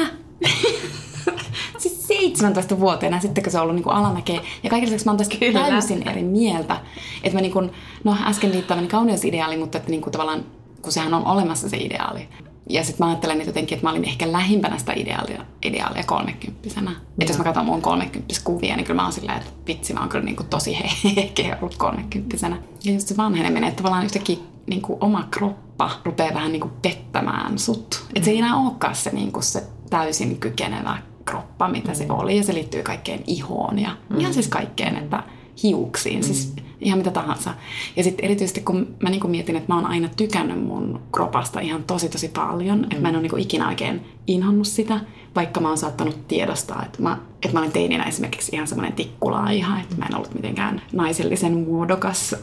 siis 1.78 1.93
17 2.08 2.80
vuoteena, 2.80 3.20
sitten 3.20 3.44
kun 3.44 3.52
se 3.52 3.58
on 3.58 3.62
ollut 3.62 3.76
niin 3.76 3.84
kuin 3.84 3.96
alamäkeä. 3.96 4.42
Ja 4.64 4.70
kaiken 4.70 4.88
lisäksi 4.88 5.06
mä 5.06 5.12
oon 5.12 5.18
tästä 5.18 5.36
Kyllä. 5.40 5.60
täysin 5.60 6.10
eri 6.10 6.24
mieltä. 6.24 6.78
Että 7.24 7.38
mä 7.38 7.42
niin 7.42 7.52
kuin, 7.52 7.72
no 8.04 8.16
äsken 8.26 8.52
liittämäni 8.52 8.88
kauneusideaali, 8.88 9.58
mutta 9.58 9.78
että 9.78 9.90
niin 9.90 10.02
kuin 10.02 10.12
tavallaan, 10.12 10.46
kun 10.82 10.92
sehän 10.92 11.14
on 11.14 11.26
olemassa 11.26 11.70
se 11.70 11.78
ideaali. 11.78 12.28
Ja 12.70 12.84
sitten 12.84 13.06
mä 13.06 13.10
ajattelen 13.10 13.38
että 13.38 13.50
jotenkin, 13.50 13.76
että 13.76 13.88
mä 13.88 13.92
olin 13.92 14.06
ehkä 14.06 14.32
lähimpänä 14.32 14.78
sitä 14.78 14.94
ideaalia, 14.96 15.46
ideaalia 15.66 16.04
kolmekymppisenä. 16.04 16.92
Että 16.92 17.32
jos 17.32 17.38
mä 17.38 17.44
katson 17.44 17.66
mun 17.66 17.82
kolmekymppis-kuvia, 17.82 18.76
niin 18.76 18.86
kyllä 18.86 19.02
mä 19.02 19.04
oon 19.04 19.14
silleen, 19.14 19.38
että 19.38 19.52
vitsi, 19.68 19.94
mä 19.94 20.00
oon 20.00 20.10
kyllä 20.10 20.26
niin 20.26 20.36
kuin 20.36 20.48
tosi 20.48 20.78
heikkeä 21.16 21.58
ollut 21.62 21.78
kolmekymppisenä. 21.78 22.58
Ja 22.84 22.94
just 22.94 23.08
se 23.08 23.18
vanheneminen, 23.18 23.70
että 23.70 23.78
tavallaan 23.78 24.06
yhtäkkiä 24.06 24.38
niin 24.68 24.82
kuin 24.82 24.98
oma 25.02 25.28
kroppa 25.32 25.92
rupeaa 26.06 26.34
vähän 26.34 26.52
niin 26.52 26.62
kuin 26.62 26.74
pettämään 26.82 27.60
sut. 27.60 28.06
Että 28.16 28.26
se 28.26 28.32
ei 28.32 28.38
enää 28.38 28.56
olekaan 28.56 28.96
se, 28.96 29.10
niin 29.10 29.32
kuin 29.32 29.44
se 29.44 29.64
täysin 29.90 30.40
kykenevä 30.40 30.98
kroppa, 31.26 31.68
mitä 31.68 31.92
mm. 31.92 31.96
se 31.96 32.06
oli. 32.10 32.38
Ja 32.38 32.44
se 32.44 32.54
liittyy 32.54 32.84
kaikkeen 32.84 33.24
ihoon 33.28 33.80
ja 33.80 33.90
mm. 34.10 34.20
ihan 34.20 34.34
siis 34.34 34.48
kaikkeen, 34.48 34.98
että 34.98 35.24
hiuksiin, 35.64 36.24
siis 36.24 36.48
mm. 36.48 36.56
siis 36.56 36.66
ihan 36.82 36.98
mitä 37.00 37.12
tahansa. 37.12 37.54
Ja 37.96 38.04
sitten 38.04 38.26
erityisesti 38.26 38.62
kun 38.62 38.96
mä 39.00 39.10
niinku 39.10 39.28
mietin, 39.28 39.56
että 39.56 39.74
mä 39.74 39.80
oon 39.80 39.86
aina 39.86 40.10
tykännyt 40.18 40.64
mun 40.64 41.02
kropasta 41.12 41.60
ihan 41.60 41.84
tosi 41.84 42.10
tosi 42.10 42.28
paljon, 42.28 42.78
mm. 42.78 42.84
että 42.84 43.00
mä 43.00 43.10
en 43.10 43.16
ole 43.16 43.22
niinku 43.22 43.38
ikinä 43.38 43.68
oikein 43.68 44.02
inhonnut 44.28 44.68
sitä, 44.68 45.00
vaikka 45.36 45.60
mä 45.60 45.68
oon 45.68 45.78
saattanut 45.78 46.28
tiedostaa, 46.28 46.84
että 46.86 47.02
mä, 47.02 47.18
että 47.36 47.54
mä 47.54 47.60
olen 47.60 47.72
teininä 47.72 48.04
esimerkiksi 48.04 48.56
ihan 48.56 48.68
semmoinen 48.68 48.94
tikkulaiha, 48.94 49.80
että 49.80 49.96
mä 49.96 50.06
en 50.06 50.16
ollut 50.16 50.34
mitenkään 50.34 50.82
naisellisen 50.94 51.54
muodokas 51.54 52.36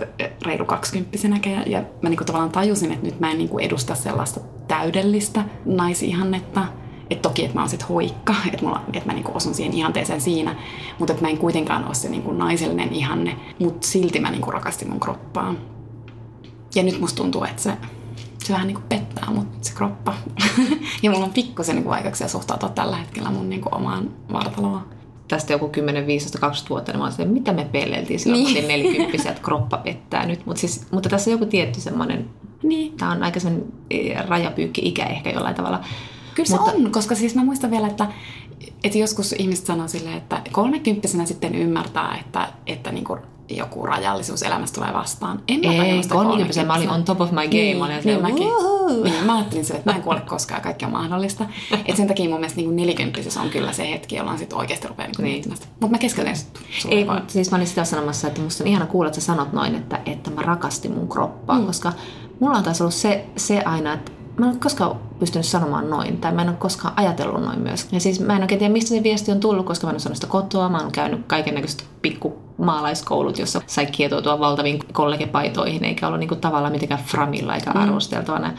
reilu 0.47 0.65
kaksikymppisenäkään. 0.65 1.57
Ja, 1.57 1.79
ja 1.79 1.85
mä 2.03 2.09
niinku 2.09 2.25
tavallaan 2.25 2.53
tajusin, 2.53 2.93
että 2.93 3.07
nyt 3.07 3.21
mä 3.21 3.31
en 3.31 3.39
niinku 3.39 3.59
edusta 3.59 3.95
sellaista 3.95 4.41
täydellistä 4.69 5.45
naisihannetta, 5.65 6.67
että 7.11 7.29
toki, 7.29 7.45
että 7.45 7.55
mä 7.55 7.61
oon 7.61 7.71
sit 7.71 7.89
hoikka, 7.89 8.35
että, 8.53 8.65
mulla, 8.65 8.83
että 8.93 9.07
mä 9.07 9.13
niinku 9.13 9.33
osun 9.35 9.55
siihen 9.55 9.75
ihanteeseen 9.75 10.21
siinä, 10.21 10.57
mutta 10.99 11.13
että 11.13 11.25
mä 11.25 11.31
en 11.31 11.39
kuitenkaan 11.39 11.85
ole 11.85 11.95
se 11.95 12.09
niinku 12.09 12.33
naisellinen 12.33 12.93
ihanne, 12.93 13.37
mutta 13.59 13.87
silti 13.87 14.21
mä 14.21 14.31
niinku 14.31 14.51
rakastin 14.51 14.91
mun 14.91 15.01
kroppaa. 15.01 15.55
Ja 16.75 16.83
nyt 16.83 17.01
musta 17.01 17.17
tuntuu, 17.17 17.45
että 17.45 17.63
se, 17.63 17.73
se 18.45 18.53
vähän 18.53 18.67
niinku 18.67 18.83
pettää 18.89 19.31
mut 19.31 19.49
se 19.61 19.73
kroppa. 19.75 20.15
ja 21.03 21.11
mulla 21.11 21.25
on 21.25 21.33
pikkusen 21.33 21.75
niinku 21.75 21.91
vaikeuksia 21.91 22.29
suhtautua 22.29 22.69
tällä 22.69 22.97
hetkellä 22.97 23.31
mun 23.31 23.49
niinku 23.49 23.69
omaan 23.73 24.11
vartaloon 24.33 24.83
tästä 25.31 25.53
joku 25.53 25.69
10, 25.69 26.07
15, 26.07 26.39
20 26.39 26.71
vuotta, 26.71 26.93
niin 26.93 26.99
mä 26.99 27.05
olisin, 27.05 27.29
mitä 27.29 27.53
me 27.53 27.65
peleltiin 27.73 28.21
silloin, 28.21 28.45
niin. 28.45 28.57
kun 28.57 28.69
40 28.69 29.31
että 29.31 29.43
kroppa 29.43 29.77
pettää 29.77 30.27
nyt. 30.27 30.47
Mut 30.47 30.57
siis, 30.57 30.87
mutta 30.91 31.09
tässä 31.09 31.31
on 31.31 31.33
joku 31.33 31.47
tietty 31.47 31.81
semmoinen, 31.81 32.31
niin. 32.63 32.97
tämä 32.97 33.13
on 33.13 33.23
aika 33.23 33.41
sen 33.41 33.65
eh, 33.91 34.27
rajapyykki-ikä 34.29 35.05
ehkä 35.05 35.31
jollain 35.31 35.55
tavalla. 35.55 35.81
Kyllä 36.45 36.61
Mutta... 36.61 36.71
se 36.71 36.87
on, 36.87 36.93
koska 36.93 37.15
siis 37.15 37.35
mä 37.35 37.45
muistan 37.45 37.71
vielä, 37.71 37.87
että, 37.87 38.07
että 38.85 38.99
joskus 38.99 39.33
ihmiset 39.33 39.67
sanoo 39.67 39.89
silleen, 39.89 40.17
että 40.17 40.43
kolmekymppisenä 40.53 41.27
sitten 41.27 41.55
ymmärtää, 41.55 42.19
että, 42.21 42.49
että 42.67 42.93
niin 42.93 43.05
kuin 43.05 43.21
joku 43.57 43.87
rajallisuus 43.87 44.43
elämästä 44.43 44.75
tulee 44.75 44.93
vastaan. 44.93 45.43
En 45.49 45.61
mä 45.61 45.85
Ei, 45.85 46.03
kolmekymppisenä 46.09 46.67
mä 46.67 46.75
olin 46.75 46.91
on 46.91 47.05
top 47.05 47.21
of 47.21 47.31
my 47.31 47.37
game. 47.37 47.49
Niin, 47.49 47.83
olin 47.83 48.01
niin, 48.05 48.23
mäkin. 48.23 48.47
Niin, 49.03 49.25
mä 49.25 49.37
ajattelin 49.37 49.65
sille, 49.65 49.79
että 49.79 49.91
mä 49.91 49.97
en 49.97 50.03
kuole 50.03 50.21
koskaan 50.21 50.61
kaikki 50.61 50.85
on 50.85 50.91
mahdollista. 50.91 51.47
Et 51.87 51.97
sen 51.97 52.07
takia 52.07 52.29
mun 52.29 52.41
mielestä 52.41 52.61
niin 52.61 52.77
nelikymppisissä 52.77 53.41
on 53.41 53.51
kyllä 53.51 53.73
se 53.73 53.91
hetki, 53.91 54.17
jolloin 54.17 54.39
sitten 54.39 54.59
oikeasti 54.59 54.89
rupeaa 54.89 55.09
niin 55.19 55.25
niin. 55.25 55.45
Mutta 55.49 55.87
mä 55.89 55.99
keskeytin 55.99 56.35
Ei, 56.89 57.07
siis 57.27 57.51
mä 57.51 57.57
olin 57.57 57.67
sitä 57.67 57.85
sanomassa, 57.85 58.29
että 58.29 58.41
musta 58.41 58.65
on 58.65 58.69
ihana 58.69 58.87
kuulla, 58.87 59.09
että 59.09 59.21
sä 59.21 59.27
sanot 59.27 59.53
noin, 59.53 59.75
että, 59.75 60.01
että 60.07 60.31
mä 60.31 60.43
rakastin 60.43 60.93
mun 60.93 61.09
kroppaa, 61.09 61.59
mm. 61.59 61.67
koska 61.67 61.93
mulla 62.41 62.59
on 62.59 62.65
taas 62.65 62.81
ollut 62.81 62.95
se, 62.95 63.25
se 63.37 63.61
aina, 63.61 63.93
että 63.93 64.13
mä 64.41 64.47
en 64.47 64.53
ole 64.53 64.61
koskaan 64.61 64.97
pystynyt 65.19 65.47
sanomaan 65.47 65.91
noin, 65.91 66.17
tai 66.17 66.33
mä 66.33 66.43
en 66.43 66.49
ole 66.49 66.57
koskaan 66.57 66.95
ajatellut 66.97 67.43
noin 67.43 67.61
myös. 67.61 67.89
Ja 67.93 68.01
siis 68.01 68.21
mä 68.21 68.37
en 68.37 68.43
oikein 68.43 68.59
tiedä, 68.59 68.73
mistä 68.73 68.89
se 68.89 69.03
viesti 69.03 69.33
on 69.33 69.41
tullut, 69.41 69.67
koska 69.67 69.87
mä 69.87 69.91
en 69.91 69.95
ole 69.95 70.01
sanonut 70.01 70.17
sitä 70.17 70.27
kotoa, 70.27 70.69
mä 70.69 70.79
oon 70.79 70.93
käynyt 70.93 71.21
kaiken 71.27 71.55
näköiset 71.55 71.85
pikku 72.03 72.39
maalaiskoulut, 72.59 73.39
jossa 73.39 73.63
sai 73.67 73.87
kietoutua 73.87 74.41
valtaviin 74.41 74.79
kollegepaitoihin, 74.93 75.85
eikä 75.85 76.07
ollut 76.07 76.21
niinku 76.21 76.37
tavallaan 76.37 76.73
mitenkään 76.73 77.05
framilla 77.07 77.55
eikä 77.55 77.71
mm. 77.71 77.81
arvosteltavana. 77.81 78.53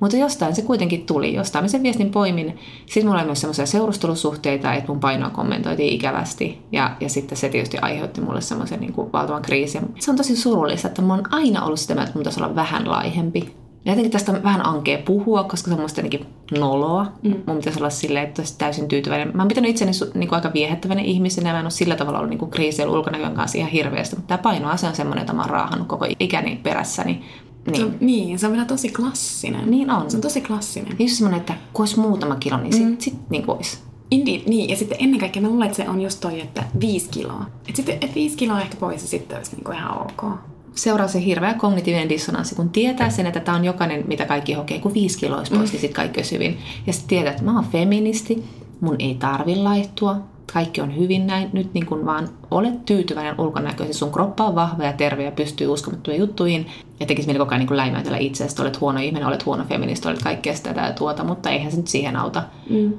Mutta 0.00 0.16
jostain 0.16 0.54
se 0.54 0.62
kuitenkin 0.62 1.06
tuli, 1.06 1.34
jostain 1.34 1.64
mä 1.64 1.68
sen 1.68 1.82
viestin 1.82 2.10
poimin. 2.10 2.58
Sitten 2.86 3.06
mulla 3.06 3.18
oli 3.18 3.26
myös 3.26 3.40
semmoisia 3.40 3.66
seurustelusuhteita, 3.66 4.74
että 4.74 4.92
mun 4.92 5.00
painoa 5.00 5.30
kommentoitiin 5.30 5.92
ikävästi. 5.92 6.62
Ja, 6.72 6.96
ja 7.00 7.08
sitten 7.08 7.38
se 7.38 7.48
tietysti 7.48 7.78
aiheutti 7.78 8.20
mulle 8.20 8.40
semmoisen 8.40 8.80
niin 8.80 8.96
valtavan 8.96 9.42
kriisin. 9.42 9.94
Se 9.98 10.10
on 10.10 10.16
tosi 10.16 10.36
surullista, 10.36 10.88
että 10.88 11.02
mä 11.02 11.14
oon 11.14 11.22
aina 11.30 11.64
ollut 11.64 11.80
sitä 11.80 11.94
mieltä, 11.94 12.08
että 12.08 12.18
mun 12.18 12.20
pitäisi 12.20 12.42
olla 12.42 12.54
vähän 12.54 12.90
laihempi. 12.90 13.63
Ja 13.84 13.92
jotenkin 13.92 14.12
tästä 14.12 14.32
on 14.32 14.42
vähän 14.42 14.66
ankea 14.66 14.98
puhua, 14.98 15.44
koska 15.44 15.68
se 15.68 15.74
on 15.74 15.80
musta 15.80 16.00
jotenkin 16.00 16.26
noloa. 16.58 17.06
Mm. 17.22 17.34
Mun 17.46 17.56
pitäisi 17.56 17.78
olla 17.78 17.90
silleen, 17.90 18.28
että 18.28 18.42
olisi 18.42 18.58
täysin 18.58 18.88
tyytyväinen. 18.88 19.30
Mä 19.34 19.42
oon 19.42 19.48
pitänyt 19.48 19.70
itseni 19.70 19.90
niin 20.14 20.28
kuin 20.28 20.36
aika 20.36 20.52
viehättävänä 20.54 21.00
ihmisenä 21.00 21.48
ja 21.48 21.52
mä 21.52 21.58
en 21.58 21.64
ole 21.64 21.70
sillä 21.70 21.96
tavalla 21.96 22.18
ollut 22.18 22.30
niin 22.30 22.50
kriisillä 22.50 22.92
ulkonäkön 22.92 23.34
kanssa 23.34 23.58
ihan 23.58 23.70
hirveästi. 23.70 24.16
Mutta 24.16 24.28
tämä 24.28 24.42
painoase 24.42 24.86
on 24.86 24.94
semmoinen, 24.94 25.22
että 25.22 25.32
mä 25.32 25.42
oon 25.42 25.50
raahannut 25.50 25.88
koko 25.88 26.06
ikäni 26.18 26.60
perässäni. 26.62 27.24
Niin. 27.66 27.76
Se 27.76 27.84
on, 27.84 27.94
niin, 28.00 28.38
se 28.38 28.46
on 28.46 28.52
vielä 28.52 28.66
tosi 28.66 28.88
klassinen. 28.88 29.70
Niin 29.70 29.90
on. 29.90 30.10
Se 30.10 30.16
on 30.16 30.20
tosi 30.20 30.40
klassinen. 30.40 30.96
Just 30.98 31.14
semmoinen, 31.14 31.40
että 31.40 31.54
kun 31.72 31.82
olisi 31.82 32.00
muutama 32.00 32.36
kilo, 32.36 32.56
niin 32.56 32.72
sit, 32.72 32.84
mm. 32.84 32.96
sit 32.98 33.30
niin 33.30 33.44
olisi. 33.48 33.78
Indeed, 34.10 34.40
niin. 34.46 34.70
Ja 34.70 34.76
sitten 34.76 34.98
ennen 35.00 35.20
kaikkea 35.20 35.42
mä 35.42 35.48
luulen, 35.48 35.66
että 35.66 35.76
se 35.76 35.88
on 35.88 36.00
just 36.00 36.20
toi, 36.20 36.40
että 36.40 36.64
viisi 36.80 37.08
kiloa. 37.10 37.46
Että 37.68 37.76
sitten 37.76 37.98
et 38.00 38.14
viisi 38.14 38.36
kiloa 38.36 38.60
ehkä 38.60 38.76
pois 38.80 39.02
ja 39.02 39.08
sitten 39.08 39.38
olisi 39.38 39.56
niin 39.56 39.64
kuin 39.64 39.76
ihan 39.76 40.02
ok 40.02 40.53
seuraa 40.74 41.08
se 41.08 41.24
hirveä 41.24 41.54
kognitiivinen 41.54 42.08
dissonanssi, 42.08 42.54
kun 42.54 42.70
tietää 42.70 43.10
sen, 43.10 43.26
että 43.26 43.40
tämä 43.40 43.56
on 43.56 43.64
jokainen, 43.64 44.04
mitä 44.06 44.24
kaikki 44.24 44.52
hokee, 44.52 44.78
kun 44.78 44.94
viisi 44.94 45.18
kiloa 45.18 45.38
olisi 45.38 45.52
pois, 45.52 45.70
mm. 45.70 45.72
niin 45.72 45.80
sitten 45.80 45.96
kaikki 45.96 46.18
olisi 46.18 46.34
hyvin. 46.34 46.58
Ja 46.86 46.92
sitten 46.92 47.08
tietää, 47.08 47.30
että 47.30 47.44
mä 47.44 47.54
oon 47.54 47.64
feministi, 47.64 48.44
mun 48.80 48.96
ei 48.98 49.14
tarvi 49.14 49.56
laihtua, 49.56 50.16
kaikki 50.52 50.80
on 50.80 50.96
hyvin 50.96 51.26
näin, 51.26 51.50
nyt 51.52 51.74
niin 51.74 51.86
kun 51.86 52.06
vaan 52.06 52.28
olet 52.50 52.84
tyytyväinen 52.84 53.40
ulkonäköisesti, 53.40 53.98
sun 53.98 54.12
kroppa 54.12 54.46
on 54.46 54.54
vahva 54.54 54.84
ja 54.84 54.92
terve 54.92 55.24
ja 55.24 55.32
pystyy 55.32 55.66
uskomattomiin 55.66 56.20
juttuihin, 56.20 56.66
ja 57.00 57.06
tekisi 57.06 57.26
mieli 57.26 57.38
koko 57.38 57.54
ajan 57.54 57.66
niin 57.66 57.76
läimäytellä 57.76 58.18
itseäsi, 58.18 58.62
olet 58.62 58.80
huono 58.80 59.00
ihminen, 59.00 59.28
olet 59.28 59.46
huono 59.46 59.64
feministi, 59.68 60.08
olet 60.08 60.22
kaikkea 60.22 60.54
sitä 60.54 60.70
ja 60.70 60.92
tuota, 60.92 61.24
mutta 61.24 61.50
eihän 61.50 61.70
se 61.70 61.76
nyt 61.76 61.88
siihen 61.88 62.16
auta. 62.16 62.42
Mm. 62.70 62.92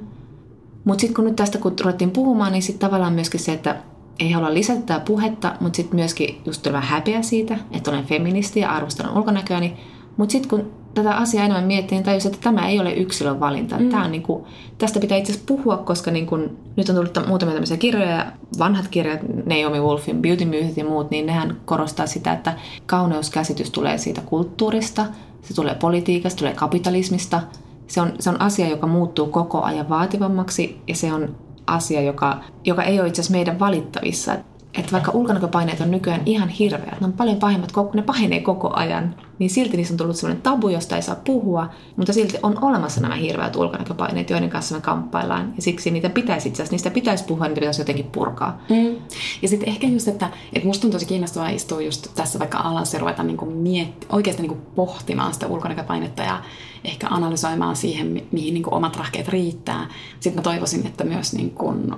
Mutta 0.84 1.00
sitten 1.00 1.14
kun 1.14 1.24
nyt 1.24 1.36
tästä 1.36 1.58
kun 1.58 1.74
ruvettiin 1.80 2.10
puhumaan, 2.10 2.52
niin 2.52 2.62
sitten 2.62 2.88
tavallaan 2.88 3.12
myöskin 3.12 3.40
se, 3.40 3.52
että 3.52 3.76
ei 4.18 4.30
halua 4.30 4.54
lisätä 4.54 4.80
tätä 4.80 5.00
puhetta, 5.00 5.54
mutta 5.60 5.76
sitten 5.76 5.96
myöskin 5.96 6.40
just 6.46 6.66
vähän 6.66 6.82
häpeä 6.82 7.22
siitä, 7.22 7.58
että 7.72 7.90
olen 7.90 8.04
feministi 8.04 8.60
ja 8.60 8.70
arvostan 8.70 9.16
ulkonäköäni. 9.16 9.76
Mutta 10.16 10.32
sitten 10.32 10.50
kun 10.50 10.72
tätä 10.94 11.16
asiaa 11.16 11.44
enemmän 11.44 11.64
miettii, 11.64 11.96
niin 11.96 12.04
tajusin, 12.04 12.34
että 12.34 12.44
tämä 12.44 12.68
ei 12.68 12.80
ole 12.80 12.92
yksilön 12.92 13.40
valinta. 13.40 13.78
Mm. 13.78 13.88
Tämä 13.88 14.04
on 14.04 14.12
niin 14.12 14.22
kuin, 14.22 14.44
tästä 14.78 15.00
pitää 15.00 15.18
itse 15.18 15.32
asiassa 15.32 15.46
puhua, 15.46 15.76
koska 15.76 16.10
niin 16.10 16.26
kuin, 16.26 16.56
nyt 16.76 16.88
on 16.88 16.94
tullut 16.94 17.26
muutamia 17.28 17.54
tämmöisiä 17.54 17.76
kirjoja, 17.76 18.26
vanhat 18.58 18.88
kirjat, 18.88 19.20
Naomi 19.46 19.80
Wolfin 19.80 20.22
Beauty 20.22 20.44
Mythit 20.44 20.76
ja 20.76 20.84
muut, 20.84 21.10
niin 21.10 21.26
nehän 21.26 21.56
korostaa 21.64 22.06
sitä, 22.06 22.32
että 22.32 22.54
kauneuskäsitys 22.86 23.70
tulee 23.70 23.98
siitä 23.98 24.20
kulttuurista, 24.20 25.06
se 25.42 25.54
tulee 25.54 25.74
politiikasta, 25.74 26.38
tulee 26.38 26.54
kapitalismista. 26.54 27.42
Se 27.86 28.00
on, 28.00 28.12
se 28.20 28.30
on 28.30 28.40
asia, 28.40 28.68
joka 28.68 28.86
muuttuu 28.86 29.26
koko 29.26 29.62
ajan 29.62 29.88
vaativammaksi 29.88 30.80
ja 30.88 30.94
se 30.94 31.12
on 31.12 31.36
asia, 31.66 32.00
joka, 32.00 32.40
joka 32.64 32.82
ei 32.82 33.00
ole 33.00 33.08
itse 33.08 33.20
asiassa 33.20 33.32
meidän 33.32 33.58
valittavissa 33.58 34.36
että 34.78 34.92
vaikka 34.92 35.12
ulkonäköpaineet 35.12 35.80
on 35.80 35.90
nykyään 35.90 36.22
ihan 36.26 36.48
hirveät, 36.48 37.00
ne 37.00 37.06
on 37.06 37.12
paljon 37.12 37.36
pahimmat, 37.36 37.72
ne 37.94 38.02
pahenee 38.02 38.40
koko 38.40 38.70
ajan, 38.74 39.14
niin 39.38 39.50
silti 39.50 39.76
niissä 39.76 39.94
on 39.94 39.98
tullut 39.98 40.16
sellainen 40.16 40.42
tabu, 40.42 40.68
josta 40.68 40.96
ei 40.96 41.02
saa 41.02 41.16
puhua, 41.24 41.68
mutta 41.96 42.12
silti 42.12 42.38
on 42.42 42.64
olemassa 42.64 43.00
nämä 43.00 43.14
hirveät 43.14 43.56
ulkonäköpaineet, 43.56 44.30
joiden 44.30 44.50
kanssa 44.50 44.74
me 44.74 44.80
kamppaillaan. 44.80 45.52
Ja 45.56 45.62
siksi 45.62 45.90
niitä 45.90 46.10
pitäisi 46.10 46.48
itse 46.48 46.62
asiassa, 46.62 46.74
niistä 46.74 46.90
pitäisi 46.90 47.24
puhua, 47.24 47.46
niitä 47.46 47.60
pitäisi 47.60 47.80
jotenkin 47.80 48.06
purkaa. 48.06 48.60
Mm. 48.70 48.96
Ja 49.42 49.48
sitten 49.48 49.68
ehkä 49.68 49.86
just, 49.86 50.08
että, 50.08 50.30
että 50.52 50.66
musta 50.66 50.86
on 50.86 50.90
tosi 50.90 51.06
kiinnostavaa 51.06 51.48
istua 51.48 51.80
just 51.80 52.08
tässä 52.14 52.38
vaikka 52.38 52.58
alassa 52.58 52.96
ja 52.96 53.00
ruveta 53.00 53.22
niin 53.22 53.52
mietti, 53.52 54.06
oikeasti 54.12 54.42
niin 54.42 54.62
pohtimaan 54.74 55.34
sitä 55.34 55.46
ulkonäköpainetta 55.46 56.22
ja 56.22 56.42
ehkä 56.84 57.06
analysoimaan 57.10 57.76
siihen, 57.76 58.22
mihin 58.32 58.54
niin 58.54 58.74
omat 58.74 58.96
rahkeet 58.96 59.28
riittää. 59.28 59.88
Sitten 60.20 60.38
mä 60.38 60.42
toivoisin, 60.42 60.86
että 60.86 61.04
myös 61.04 61.32
niin 61.32 61.50
kuin 61.50 61.94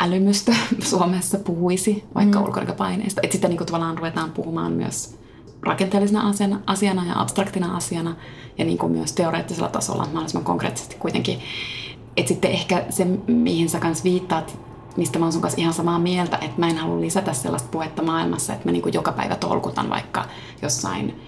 älymystö 0.00 0.52
Suomessa 0.90 1.38
puhuisi 1.38 2.04
vaikka 2.14 2.38
mm. 2.38 2.44
ulkonäköpaineista. 2.44 3.20
Että 3.24 3.32
sitten 3.32 3.50
niin 3.50 3.58
kuin 3.58 3.66
tavallaan 3.66 3.98
ruvetaan 3.98 4.30
puhumaan 4.30 4.72
myös 4.72 5.18
rakenteellisena 5.62 6.28
asiana, 6.28 6.60
asiana 6.66 7.06
ja 7.06 7.20
abstraktina 7.20 7.76
asiana 7.76 8.16
ja 8.58 8.64
niin 8.64 8.78
kuin 8.78 8.92
myös 8.92 9.12
teoreettisella 9.12 9.68
tasolla 9.68 10.04
mahdollisimman 10.04 10.44
konkreettisesti 10.44 10.96
kuitenkin. 10.96 11.38
Että 12.16 12.28
sitten 12.28 12.50
ehkä 12.50 12.84
se, 12.90 13.04
mihin 13.26 13.68
sä 13.68 13.78
kanssa 13.78 14.04
viittaat, 14.04 14.58
mistä 14.96 15.18
mä 15.18 15.24
oon 15.24 15.32
sun 15.32 15.42
kanssa 15.42 15.60
ihan 15.60 15.74
samaa 15.74 15.98
mieltä, 15.98 16.36
että 16.36 16.60
mä 16.60 16.68
en 16.68 16.76
halua 16.76 17.00
lisätä 17.00 17.32
sellaista 17.32 17.68
puhetta 17.68 18.02
maailmassa, 18.02 18.52
että 18.52 18.68
mä 18.68 18.72
niin 18.72 18.82
kuin 18.82 18.94
joka 18.94 19.12
päivä 19.12 19.36
tolkutan 19.36 19.90
vaikka 19.90 20.24
jossain 20.62 21.20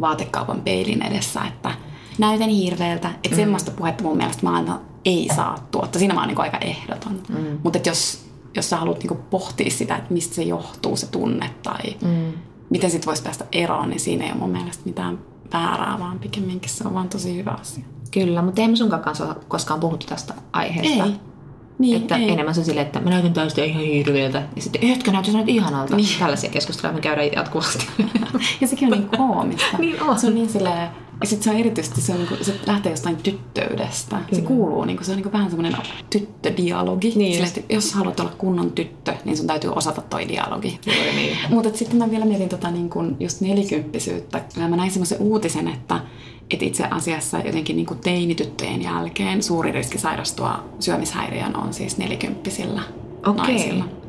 vaatekaupan 0.00 0.60
peilin 0.60 1.02
edessä, 1.02 1.40
että 1.44 1.70
näytän 2.18 2.48
hirveältä. 2.48 3.08
Että 3.08 3.28
mm. 3.28 3.36
semmoista 3.36 3.70
puhetta 3.70 4.02
mun 4.02 4.16
mielestä 4.16 4.42
maailma 4.42 4.80
ei 5.06 5.28
saa 5.36 5.66
tuottaa. 5.70 5.98
Siinä 5.98 6.14
mä 6.14 6.20
oon 6.20 6.28
niin 6.28 6.40
aika 6.40 6.58
ehdoton. 6.58 7.22
Mm. 7.28 7.58
Mutta 7.62 7.78
jos, 7.86 8.24
jos 8.54 8.70
sä 8.70 8.76
haluat 8.76 9.02
niin 9.02 9.18
pohtia 9.30 9.70
sitä, 9.70 9.96
että 9.96 10.12
mistä 10.12 10.34
se 10.34 10.42
johtuu 10.42 10.96
se 10.96 11.06
tunne 11.06 11.50
tai 11.62 11.96
mm. 12.02 12.32
miten 12.70 12.90
sit 12.90 13.06
voisi 13.06 13.22
päästä 13.22 13.44
eroon, 13.52 13.88
niin 13.90 14.00
siinä 14.00 14.24
ei 14.24 14.32
ole 14.32 14.40
mun 14.40 14.50
mielestä 14.50 14.82
mitään 14.84 15.18
väärää, 15.52 15.98
vaan 15.98 16.18
pikemminkin 16.18 16.70
se 16.70 16.88
on 16.88 16.94
vaan 16.94 17.08
tosi 17.08 17.36
hyvä 17.36 17.50
asia. 17.50 17.84
Kyllä, 18.10 18.42
mutta 18.42 18.62
emme 18.62 18.76
sunkaan 18.76 19.02
kanssa 19.02 19.36
koskaan 19.48 19.80
puhuttu 19.80 20.06
tästä 20.06 20.34
aiheesta. 20.52 21.04
Ei. 21.04 21.14
Niin, 21.78 21.96
että 21.96 22.16
ei. 22.16 22.30
enemmän 22.30 22.54
se 22.54 22.64
silleen, 22.64 22.86
että 22.86 23.00
mä 23.00 23.10
näytän 23.10 23.32
tästä 23.32 23.64
ihan 23.64 23.82
hirveältä. 23.82 24.42
Ja 24.56 24.62
sitten, 24.62 24.90
etkö 24.90 25.12
näytä 25.12 25.32
nyt 25.32 25.48
ihanalta? 25.48 25.96
Niin. 25.96 26.08
Tällaisia 26.18 26.50
keskusteluja 26.50 26.94
me 26.94 27.00
käydään 27.00 27.32
jatkuvasti. 27.32 27.86
ja 28.60 28.66
sekin 28.66 28.92
on 28.92 28.98
niin 28.98 29.10
koomista. 29.18 29.78
niin 29.78 30.02
on. 30.02 30.18
Se 30.18 30.26
on 30.26 30.34
niin 30.34 30.48
silleen, 30.48 30.88
ja 31.20 31.26
sitten 31.26 31.44
se 31.44 31.50
on 31.50 31.56
erityisesti, 31.56 32.00
se, 32.00 32.12
on, 32.12 32.18
niin 32.18 32.28
kuin, 32.28 32.44
se 32.44 32.60
lähtee 32.66 32.92
jostain 32.92 33.16
tyttöydestä. 33.16 34.16
Kyllä. 34.16 34.40
Se 34.40 34.46
kuuluu, 34.46 34.84
niin 34.84 34.96
kuin, 34.96 35.04
se 35.04 35.12
on 35.12 35.16
niin 35.16 35.22
kuin 35.22 35.32
vähän 35.32 35.50
semmoinen 35.50 35.76
tyttödialogi. 36.10 37.12
Niin 37.16 37.32
Sille, 37.32 37.46
että 37.46 37.74
jos 37.74 37.94
haluat 37.94 38.20
olla 38.20 38.32
kunnon 38.38 38.72
tyttö, 38.72 39.14
niin 39.24 39.36
sun 39.36 39.46
täytyy 39.46 39.72
osata 39.76 40.00
toi 40.00 40.28
dialogi. 40.28 40.80
niin. 40.86 41.36
Mutta 41.50 41.78
sitten 41.78 41.98
mä 41.98 42.10
vielä 42.10 42.24
mietin 42.24 42.48
tota, 42.48 42.70
niin 42.70 42.90
kuin 42.90 43.16
just 43.20 43.40
nelikymppisyyttä. 43.40 44.44
Mä 44.56 44.68
näin 44.68 44.90
semmoisen 44.90 45.18
uutisen, 45.20 45.68
että, 45.68 46.00
että 46.50 46.64
itse 46.64 46.84
asiassa 46.84 47.38
jotenkin 47.38 47.76
niin 47.76 47.86
kuin 47.86 48.00
teinityttöjen 48.00 48.82
jälkeen 48.82 49.42
suuri 49.42 49.72
riski 49.72 49.98
sairastua 49.98 50.64
syömishäiriön 50.80 51.56
on 51.56 51.74
siis 51.74 51.98
nelikymppisillä 51.98 52.82
okay. 53.26 53.34
naisilla. 53.34 54.05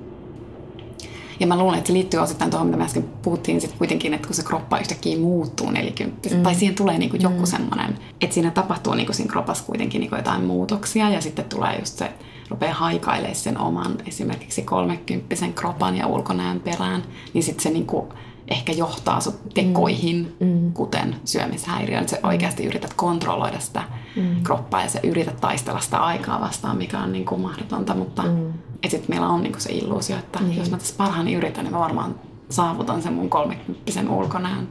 Ja 1.39 1.47
mä 1.47 1.57
luulen, 1.57 1.77
että 1.77 1.87
se 1.87 1.93
liittyy 1.93 2.19
osittain 2.19 2.51
tuohon, 2.51 2.67
mitä 2.67 2.77
me 2.77 2.83
äsken 2.83 3.03
puhuttiin, 3.21 3.61
sitten 3.61 3.77
kuitenkin, 3.77 4.13
että 4.13 4.27
kun 4.27 4.35
se 4.35 4.43
kroppa 4.43 4.79
yhtäkkiä 4.79 5.19
muuttuu 5.19 5.71
40, 5.71 6.35
mm. 6.35 6.43
tai 6.43 6.55
siihen 6.55 6.75
tulee 6.75 6.97
niin 6.97 7.09
kuin 7.09 7.21
joku 7.21 7.39
mm. 7.39 7.45
semmoinen, 7.45 7.97
että 8.21 8.33
siinä 8.33 8.51
tapahtuu 8.51 8.93
niin 8.93 9.05
kuin 9.05 9.15
siinä 9.15 9.31
kropassa 9.31 9.63
kuitenkin 9.63 9.99
niin 9.99 10.09
kuin 10.09 10.17
jotain 10.17 10.43
muutoksia, 10.43 11.09
ja 11.09 11.21
sitten 11.21 11.45
tulee 11.45 11.79
just 11.79 11.97
se, 11.97 12.11
rupeaa 12.49 12.73
haikailemaan 12.73 13.35
sen 13.35 13.57
oman 13.57 13.97
esimerkiksi 14.07 14.61
kolmekymppisen 14.61 15.53
kropan 15.53 15.97
ja 15.97 16.07
ulkonäön 16.07 16.59
perään, 16.59 17.03
niin 17.33 17.43
sitten 17.43 17.63
se 17.63 17.69
niin 17.69 17.85
kuin 17.85 18.07
ehkä 18.47 18.71
johtaa 18.71 19.19
sut 19.19 19.39
tekoihin, 19.53 20.35
mm. 20.39 20.47
mm. 20.47 20.73
kuten 20.73 21.15
syömishäiriö. 21.25 21.99
Että 21.99 22.11
sä 22.11 22.19
oikeasti 22.23 22.65
yrität 22.65 22.93
kontrolloida 22.93 23.59
sitä 23.59 23.83
mm. 24.15 24.43
kroppaa 24.43 24.81
ja 24.81 24.89
sä 24.89 24.99
yrität 25.03 25.41
taistella 25.41 25.79
sitä 25.79 25.97
aikaa 25.97 26.41
vastaan, 26.41 26.77
mikä 26.77 26.99
on 26.99 27.11
niin 27.11 27.25
kuin 27.25 27.41
mahdotonta. 27.41 27.93
Mutta 27.93 28.23
mm. 28.23 28.53
Sitten 28.87 29.09
meillä 29.09 29.27
on 29.27 29.43
niin 29.43 29.51
kuin 29.51 29.61
se 29.61 29.73
illuusio, 29.73 30.17
että 30.17 30.39
mm. 30.39 30.51
jos 30.51 30.71
mä 30.71 30.77
tässä 30.77 30.95
parhaani 30.97 31.33
yritän, 31.33 31.63
niin 31.63 31.73
mä 31.73 31.79
varmaan 31.79 32.15
saavutan 32.49 33.01
sen 33.01 33.13
mun 33.13 33.29
kolmekymppisen 33.29 34.09
ulkonäön. 34.09 34.67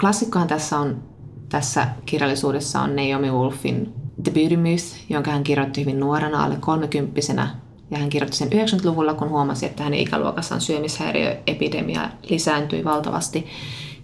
Klassikkohan 0.00 0.48
tässä 0.48 0.78
on 0.78 1.02
tässä 1.48 1.88
kirjallisuudessa 2.06 2.80
on 2.80 2.96
Naomi 2.96 3.30
Wolfin 3.30 3.94
The 4.22 4.32
Beauty 4.32 4.56
Myth, 4.56 4.84
jonka 5.08 5.30
hän 5.30 5.44
kirjoitti 5.44 5.80
hyvin 5.80 6.00
nuorena, 6.00 6.44
alle 6.44 6.56
kolmekymppisenä 6.60 7.50
ja 7.90 7.98
hän 7.98 8.08
kirjoitti 8.08 8.36
sen 8.36 8.48
90-luvulla, 8.48 9.14
kun 9.14 9.28
huomasi, 9.28 9.66
että 9.66 9.82
hänen 9.82 10.00
ikäluokassaan 10.00 10.60
syömishäiriöepidemia 10.60 12.10
lisääntyi 12.30 12.84
valtavasti. 12.84 13.46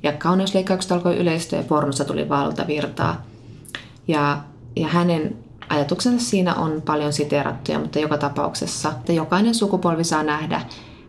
Ja 0.02 0.12
kauneusleikkaukset 0.12 0.92
alkoi 0.92 1.16
yleistyä 1.16 1.58
ja 1.58 1.64
pornossa 1.64 2.04
tuli 2.04 2.28
valtavirtaa. 2.28 3.24
Ja, 4.08 4.40
ja 4.76 4.88
hänen 4.88 5.36
ajatuksensa 5.68 6.30
siinä 6.30 6.54
on 6.54 6.82
paljon 6.82 7.12
siteerattuja, 7.12 7.78
mutta 7.78 7.98
joka 7.98 8.18
tapauksessa, 8.18 8.88
että 8.88 9.12
jokainen 9.12 9.54
sukupolvi 9.54 10.04
saa 10.04 10.22
nähdä, 10.22 10.60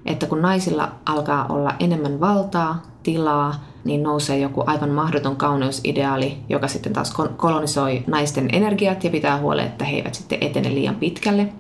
että 0.06 0.26
kun 0.26 0.42
naisilla 0.42 0.92
alkaa 1.06 1.46
olla 1.50 1.74
enemmän 1.80 2.20
valtaa, 2.20 2.82
tilaa, 3.04 3.66
niin 3.84 4.04
nousee 4.04 4.40
joku 4.40 4.64
aivan 4.66 4.90
mahdoton 4.90 5.36
kauneusideaali, 5.36 6.38
joka 6.50 6.68
sitten 6.68 6.94
taas 6.94 7.14
kolonisoi 7.38 8.04
naisten 8.08 8.50
energiat 8.54 9.04
ja 9.04 9.10
pitää 9.10 9.40
huolen, 9.40 9.66
että 9.66 9.86
he 9.86 9.96
eivät 9.96 10.16
sitten 10.16 10.38
etene 10.42 10.70
liian 10.70 10.96
pitkälle 10.96 11.54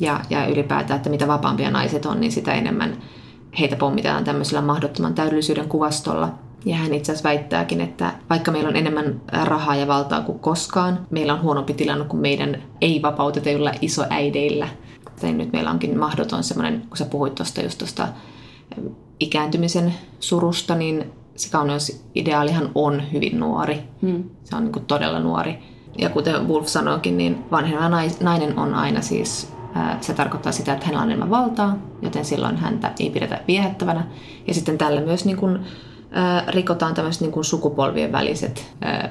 ja, 0.00 0.20
ja 0.30 0.46
ylipäätään, 0.46 0.96
että 0.96 1.10
mitä 1.10 1.28
vapaampia 1.28 1.70
naiset 1.70 2.06
on, 2.06 2.20
niin 2.20 2.32
sitä 2.32 2.52
enemmän 2.52 2.96
heitä 3.58 3.76
pommitetaan 3.76 4.24
tämmöisellä 4.24 4.62
mahdottoman 4.62 5.14
täydellisyyden 5.14 5.68
kuvastolla. 5.68 6.28
Ja 6.64 6.76
hän 6.76 6.94
itse 6.94 7.12
asiassa 7.12 7.28
väittääkin, 7.28 7.80
että 7.80 8.12
vaikka 8.30 8.50
meillä 8.50 8.68
on 8.68 8.76
enemmän 8.76 9.20
rahaa 9.44 9.76
ja 9.76 9.86
valtaa 9.86 10.20
kuin 10.20 10.38
koskaan, 10.38 11.06
meillä 11.10 11.34
on 11.34 11.42
huonompi 11.42 11.74
tilanne 11.74 12.04
kuin 12.04 12.20
meidän 12.20 12.62
ei-vapautetuilla 12.80 13.72
isoäideillä. 13.80 14.68
Tai 15.20 15.32
nyt 15.32 15.52
meillä 15.52 15.70
onkin 15.70 15.98
mahdoton 15.98 16.44
semmoinen, 16.44 16.82
kun 16.88 16.96
sä 16.96 17.04
puhuit 17.04 17.34
tuosta 17.34 17.62
just 17.62 17.78
tuosta 17.78 18.08
ikääntymisen 19.20 19.94
surusta, 20.20 20.74
niin 20.74 21.12
se 21.36 21.50
kauneusideaalihan 21.50 22.70
on 22.74 23.02
hyvin 23.12 23.40
nuori. 23.40 23.82
Hmm. 24.02 24.24
Se 24.44 24.56
on 24.56 24.64
niin 24.64 24.72
kuin 24.72 24.84
todella 24.84 25.20
nuori. 25.20 25.58
Ja 25.98 26.10
kuten 26.10 26.48
Wolf 26.48 26.66
sanoikin, 26.66 27.18
niin 27.18 27.44
vanhemma 27.50 27.88
nainen 28.20 28.58
on 28.58 28.74
aina 28.74 29.00
siis 29.00 29.52
se 30.00 30.14
tarkoittaa 30.14 30.52
sitä, 30.52 30.72
että 30.72 30.86
hänellä 30.86 31.02
on 31.02 31.08
enemmän 31.08 31.30
valtaa, 31.30 31.78
joten 32.02 32.24
silloin 32.24 32.56
häntä 32.56 32.92
ei 33.00 33.10
pidetä 33.10 33.40
viehättävänä. 33.48 34.06
Ja 34.46 34.54
sitten 34.54 34.78
tällä 34.78 35.00
myös 35.00 35.24
niin 35.24 35.36
kuin, 35.36 35.58
rikotaan 36.48 36.94
tämmöiset 36.94 37.22
niin 37.22 37.44
sukupolvien 37.44 38.12
väliset 38.12 38.66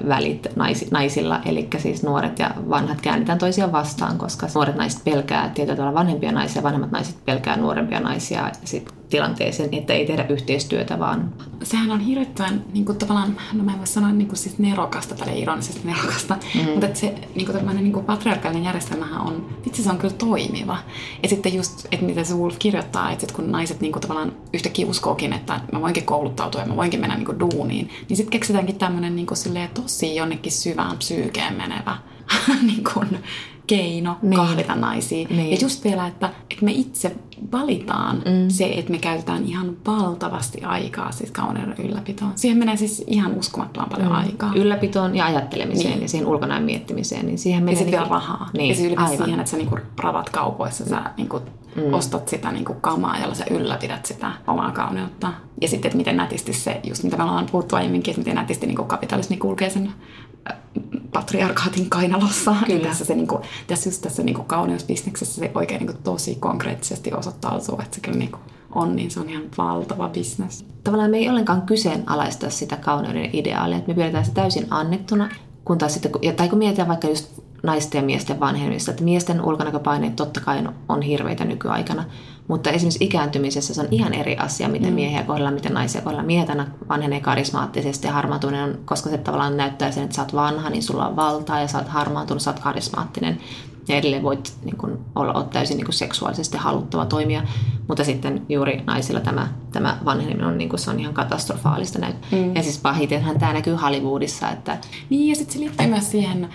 välit 0.08 0.48
naisilla, 0.92 1.40
eli 1.46 1.68
siis 1.78 2.04
nuoret 2.04 2.40
ja 2.40 2.52
vanhat 2.70 3.02
käännetään 3.02 3.40
toisiaan 3.40 3.72
vastaan, 3.72 4.18
koska 4.18 4.48
nuoret 4.56 4.76
naiset 4.76 5.04
pelkää 5.04 5.50
tietyllä 5.50 5.78
tavalla 5.78 6.00
vanhempia 6.00 6.32
naisia, 6.32 6.64
vanhemmat 6.64 6.92
naiset 6.92 7.16
pelkää 7.26 7.58
nuorempia 7.58 8.00
naisia. 8.00 8.40
Ja 8.42 8.52
sit 8.66 8.99
tilanteeseen, 9.10 9.70
että 9.72 9.94
ei 9.94 10.06
tehdä 10.06 10.26
yhteistyötä, 10.30 11.00
vaan... 11.00 11.34
Sehän 11.64 11.92
on 11.92 12.00
hirvittävän 12.00 12.64
niin 12.74 12.86
kuin 12.86 12.98
tavallaan, 12.98 13.38
no 13.54 13.64
mä 13.64 13.72
en 13.72 13.78
voi 13.78 13.88
sanoa 13.88 14.12
niin 14.12 14.28
kuin 14.28 14.38
siis 14.38 14.60
nerokasta, 14.60 15.16
tälle 15.16 15.38
ironisesti 15.38 15.82
nerokasta, 15.84 16.38
mm. 16.56 16.70
mutta 16.70 16.86
että 16.86 17.00
se 17.00 17.16
niin 17.36 17.46
kuin 17.46 17.58
tämmöinen 17.58 17.84
niin 17.84 17.94
kuin 17.94 18.06
patriarkaalinen 18.06 18.66
järjestelmähän 18.66 19.22
on, 19.22 19.50
vitsi 19.66 19.84
se 19.84 19.90
on 19.90 19.98
kyllä 19.98 20.14
toimiva. 20.14 20.78
Ja 21.24 21.30
sitten 21.30 21.54
just, 21.54 21.86
että 21.92 22.06
mitä 22.06 22.24
se 22.24 22.34
Wolf 22.34 22.56
kirjoittaa, 22.60 23.12
että 23.12 23.34
kun 23.34 23.52
naiset 23.52 23.82
niin 23.82 23.92
kuin 23.92 24.02
tavallaan 24.02 24.34
yhtäkkiä 24.54 24.88
uskookin, 24.88 25.34
että 25.34 25.62
mä 25.72 25.82
voinkin 25.82 26.06
kouluttautua 26.06 26.62
ja 26.62 26.68
mä 26.68 26.76
voinkin 26.76 27.00
mennä 27.00 27.16
niin 27.16 27.26
kuin 27.26 27.40
duuniin, 27.40 27.90
niin 28.10 28.18
sitten 28.18 28.32
keksitäänkin 28.32 28.78
tämmöinen 28.78 29.16
niin 29.16 29.28
kuin 29.28 29.38
tosi 29.74 30.16
jonnekin 30.16 30.52
syvään 30.52 30.98
psyykeen 30.98 31.54
menevä 31.54 31.98
niin 32.68 32.84
kuin, 32.94 33.20
keino 33.70 34.18
niin. 34.22 34.36
kahlita 34.36 34.76
naisia. 34.76 35.28
Niin. 35.30 35.52
Ja 35.52 35.58
just 35.62 35.84
vielä, 35.84 36.08
että, 36.08 36.30
että 36.52 36.66
me 36.66 36.72
itse 36.72 37.16
valitaan 37.52 38.16
mm. 38.16 38.50
se, 38.50 38.66
että 38.66 38.92
me 38.92 38.98
käytetään 38.98 39.46
ihan 39.46 39.78
valtavasti 39.88 40.62
aikaa 40.64 41.12
siis 41.12 41.32
kauneuden 41.32 41.76
ylläpitoon. 41.86 42.32
Siihen 42.36 42.58
menee 42.58 42.78
siis 42.78 43.04
ihan 43.08 43.34
uskomattoman 43.34 43.90
paljon 43.90 44.08
mm. 44.08 44.16
aikaa. 44.16 44.52
Ylläpitoon 44.56 45.16
ja 45.16 45.26
ajattelemiseen 45.26 45.90
niin. 45.90 46.02
ja 46.02 46.10
siihen 46.10 46.28
ulkonäön 46.28 46.64
miettimiseen. 46.64 47.26
Niin 47.26 47.38
siihen 47.38 47.64
menee 47.64 47.74
ja 47.74 47.78
sitten 47.78 48.00
vielä 48.00 48.10
rahaa. 48.10 48.50
Niin. 48.54 48.70
Ja 48.70 48.76
siis 48.76 48.88
ylipäätään 48.88 49.18
siihen, 49.18 49.40
että 49.40 49.52
sä 49.52 49.58
niinku 49.58 49.78
ravat 50.00 50.30
kaupoissa, 50.30 50.86
sä 50.86 51.02
niinku 51.18 51.42
mm. 51.76 51.94
ostat 51.94 52.28
sitä 52.28 52.52
niinku 52.52 52.74
kamaa, 52.74 53.20
jolla 53.20 53.36
sä 53.36 53.46
ylläpidät 53.52 54.06
sitä 54.06 54.32
omaa 54.48 54.72
kauneutta. 54.72 55.34
Ja 55.62 55.68
sitten, 55.68 55.90
että 55.90 55.98
miten 55.98 56.18
nätisti 56.18 56.54
se, 56.54 56.80
just 56.84 57.04
mitä 57.04 57.18
me 57.18 57.24
ollaan 57.24 57.46
puhuttu 57.52 57.76
aiemminkin, 57.76 58.12
että 58.12 58.22
miten 58.22 58.36
nätisti 58.36 58.68
niinku 58.68 58.84
kapitalismi 58.84 59.38
kulkee 59.38 59.70
sen 59.70 59.92
patriarkaatin 61.12 61.90
kainalossa. 61.90 62.56
Kyllä. 62.66 62.88
Tässä, 62.88 63.06
se, 63.06 63.16
niin 63.16 63.28
kuin, 63.28 63.42
tässä 63.68 63.90
just 63.90 64.02
tässä 64.02 64.24
niin 64.24 64.36
kuin 64.36 64.46
kauneusbisneksessä 64.46 65.40
se 65.40 65.52
oikein 65.56 65.80
niin 65.80 65.88
kuin, 65.88 66.04
tosi 66.04 66.36
konkreettisesti 66.36 67.14
osoittautuu, 67.14 67.80
että 67.82 67.96
se 67.96 68.02
kyllä 68.02 68.18
niin 68.18 68.32
kuin, 68.32 68.42
on, 68.76 68.96
niin 68.96 69.12
se 69.12 69.20
on 69.20 69.30
ihan 69.30 69.44
valtava 69.58 70.10
bisnes. 70.10 70.66
Tavallaan 70.84 71.12
me 71.12 71.18
ei 71.18 71.30
ollenkaan 71.30 71.62
kyseenalaista 71.62 72.50
sitä 72.50 72.78
kauneuden 72.78 73.30
ideaalia, 73.34 73.78
että 73.78 73.88
me 73.88 73.96
pidetään 73.96 74.26
se 74.26 74.32
täysin 74.32 74.68
annettuna, 74.70 75.30
kun 75.66 75.78
taas 75.78 75.94
sitten, 75.94 76.36
tai 76.36 76.50
kun 76.50 76.60
mietitään 76.60 76.88
vaikka 76.88 77.08
just 77.08 77.40
naisten 77.64 78.00
ja 78.00 78.06
miesten 78.06 78.40
vanhemmista, 78.40 78.92
että 78.92 79.04
miesten 79.04 79.46
ulkonäköpaineet 79.46 80.16
totta 80.16 80.42
kai 80.42 80.64
on 80.90 81.02
hirveitä 81.02 81.46
nykyaikana, 81.46 82.06
mutta 82.50 82.70
esimerkiksi 82.70 83.06
ikääntymisessä 83.06 83.74
se 83.74 83.82
on 83.82 83.88
ihan 83.92 84.14
eri 84.14 84.38
asia, 84.38 84.70
miten 84.70 84.90
mm. 84.90 84.96
miehiä 84.96 85.24
kohdellaan, 85.24 85.54
miten 85.54 85.74
naisia 85.74 86.02
kohdellaan. 86.02 86.26
Miehet 86.26 86.50
aina 86.50 86.68
vanhenee 86.90 87.20
karismaattisesti 87.20 88.08
ja 88.08 88.14
harmaantuminen 88.14 88.64
on, 88.64 88.80
koska 88.86 89.10
se 89.10 89.18
tavallaan 89.18 89.58
näyttää 89.58 89.92
sen, 89.92 90.04
että 90.04 90.16
sä 90.16 90.22
oot 90.22 90.34
vanha, 90.34 90.70
niin 90.70 90.84
sulla 90.84 91.08
on 91.08 91.16
valtaa 91.16 91.62
ja 91.62 91.68
sä 91.68 91.78
oot 91.78 91.88
harmaantunut, 91.88 92.44
sä 92.44 92.50
oot 92.50 92.60
karismaattinen. 92.60 93.40
Ja 93.88 93.96
edelleen 93.96 94.24
voit 94.24 94.54
niin 94.64 94.78
kun, 94.78 95.00
olla 95.16 95.44
täysin 95.44 95.78
niin 95.78 95.86
kun, 95.86 95.94
seksuaalisesti 95.94 96.58
haluttava 96.58 97.06
toimia, 97.06 97.44
mutta 97.88 98.04
sitten 98.04 98.46
juuri 98.50 98.84
naisilla 98.88 99.20
tämä, 99.20 99.48
tämä 99.72 99.98
vanheneminen 100.06 100.48
on, 100.48 100.58
niin 100.58 100.70
kun, 100.70 100.80
se 100.80 100.90
on 100.90 101.00
ihan 101.00 101.14
katastrofaalista. 101.14 102.00
Mm. 102.32 102.56
Ja 102.56 102.64
siis 102.64 102.78
pahitenhan 102.78 103.40
tämä 103.40 103.54
näkyy 103.54 103.76
Hollywoodissa. 103.76 104.50
Että... 104.50 104.78
Niin 105.10 105.30
ja 105.30 105.36
sitten 105.36 105.54
se 105.54 105.60
liittyy 105.60 105.88
myös 105.88 106.12
siihen, 106.12 106.50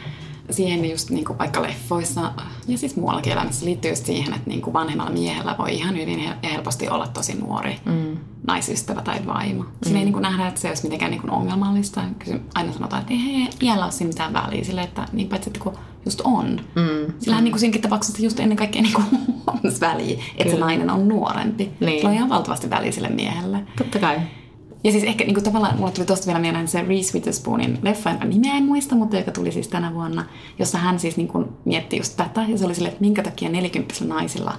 siihen 0.51 0.91
just 0.91 1.11
niin 1.11 1.25
kuin 1.25 1.39
vaikka 1.39 1.63
leffoissa 1.63 2.33
ja 2.69 2.79
siis 2.79 2.97
muuallakin 2.97 3.33
elämässä 3.33 3.67
liittyy 3.67 3.91
just 3.91 4.07
siihen, 4.07 4.35
että 4.35 4.51
niin 4.51 4.63
kuin 4.63 4.75
vanhemmalla 4.75 5.13
miehellä 5.13 5.55
voi 5.59 5.75
ihan 5.75 5.97
hyvin 5.97 6.21
helposti 6.43 6.89
olla 6.89 7.07
tosi 7.07 7.35
nuori 7.35 7.77
mm. 7.85 8.17
naisystävä 8.47 9.03
tai 9.03 9.27
vaimo. 9.27 9.63
Mm. 9.63 9.71
Siinä 9.83 9.99
ei 9.99 10.05
niin 10.05 10.13
kuin 10.13 10.23
nähdä, 10.23 10.49
että 10.49 10.61
se 10.61 10.69
olisi 10.69 10.83
mitenkään 10.83 11.11
niin 11.11 11.21
kuin 11.21 11.31
ongelmallista. 11.31 12.01
Aina 12.55 12.73
sanotaan, 12.73 13.03
että 13.03 13.15
ei 13.15 13.49
iällä 13.63 13.85
ole 13.85 14.07
mitään 14.07 14.33
väliä 14.33 14.65
sille, 14.65 14.83
että 14.83 15.09
niin 15.13 15.29
paitsi, 15.29 15.51
että 15.51 15.61
kun 15.61 15.79
just 16.05 16.21
on. 16.25 16.61
Mm. 16.75 17.13
Sillähän 17.19 17.45
niin 17.45 17.53
kuin 17.53 17.61
siinäkin 17.61 17.83
tapauksessa 17.83 18.23
just 18.23 18.41
ennen 18.41 18.57
kaikkea 18.57 18.83
niin 18.83 18.95
kuin 18.95 19.07
on 19.47 19.61
väliä, 19.81 20.15
että 20.15 20.45
Kyllä. 20.45 20.51
se 20.51 20.61
nainen 20.61 20.91
on 20.91 21.09
nuorempi. 21.09 21.71
Niin. 21.81 21.99
Sillä 21.99 22.09
on 22.09 22.15
ihan 22.15 22.29
valtavasti 22.29 22.71
väliä 22.71 22.93
sille 22.93 23.09
miehelle. 23.09 23.59
Totta 23.79 23.99
kai. 23.99 24.21
Ja 24.85 24.93
siis 24.93 25.05
ehkä 25.05 25.25
niin 25.25 25.35
kuin 25.35 25.45
tavallaan 25.45 25.79
mulle 25.79 25.93
tuli 25.93 26.07
tosta 26.07 26.27
vielä 26.27 26.39
mieleen 26.39 26.69
se 26.69 26.83
Reese 26.83 27.15
Witherspoonin 27.15 27.79
leffa, 27.83 28.11
jonka 28.11 28.25
nimeä 28.25 28.55
en 28.55 28.65
muista, 28.65 28.95
mutta 28.95 29.17
joka 29.17 29.31
tuli 29.31 29.53
siis 29.53 29.69
tänä 29.69 29.95
vuonna, 29.95 30.25
jossa 30.59 30.79
hän 30.79 30.99
siis 30.99 31.17
niin 31.17 31.29
kuin 31.29 31.47
mietti 31.65 31.97
just 31.97 32.17
tätä. 32.17 32.45
Ja 32.49 32.59
se 32.59 32.65
oli 32.65 32.75
silleen, 32.75 32.93
että 32.93 33.05
minkä 33.05 33.23
takia 33.23 33.49
40 33.49 33.95
naisilla 34.05 34.55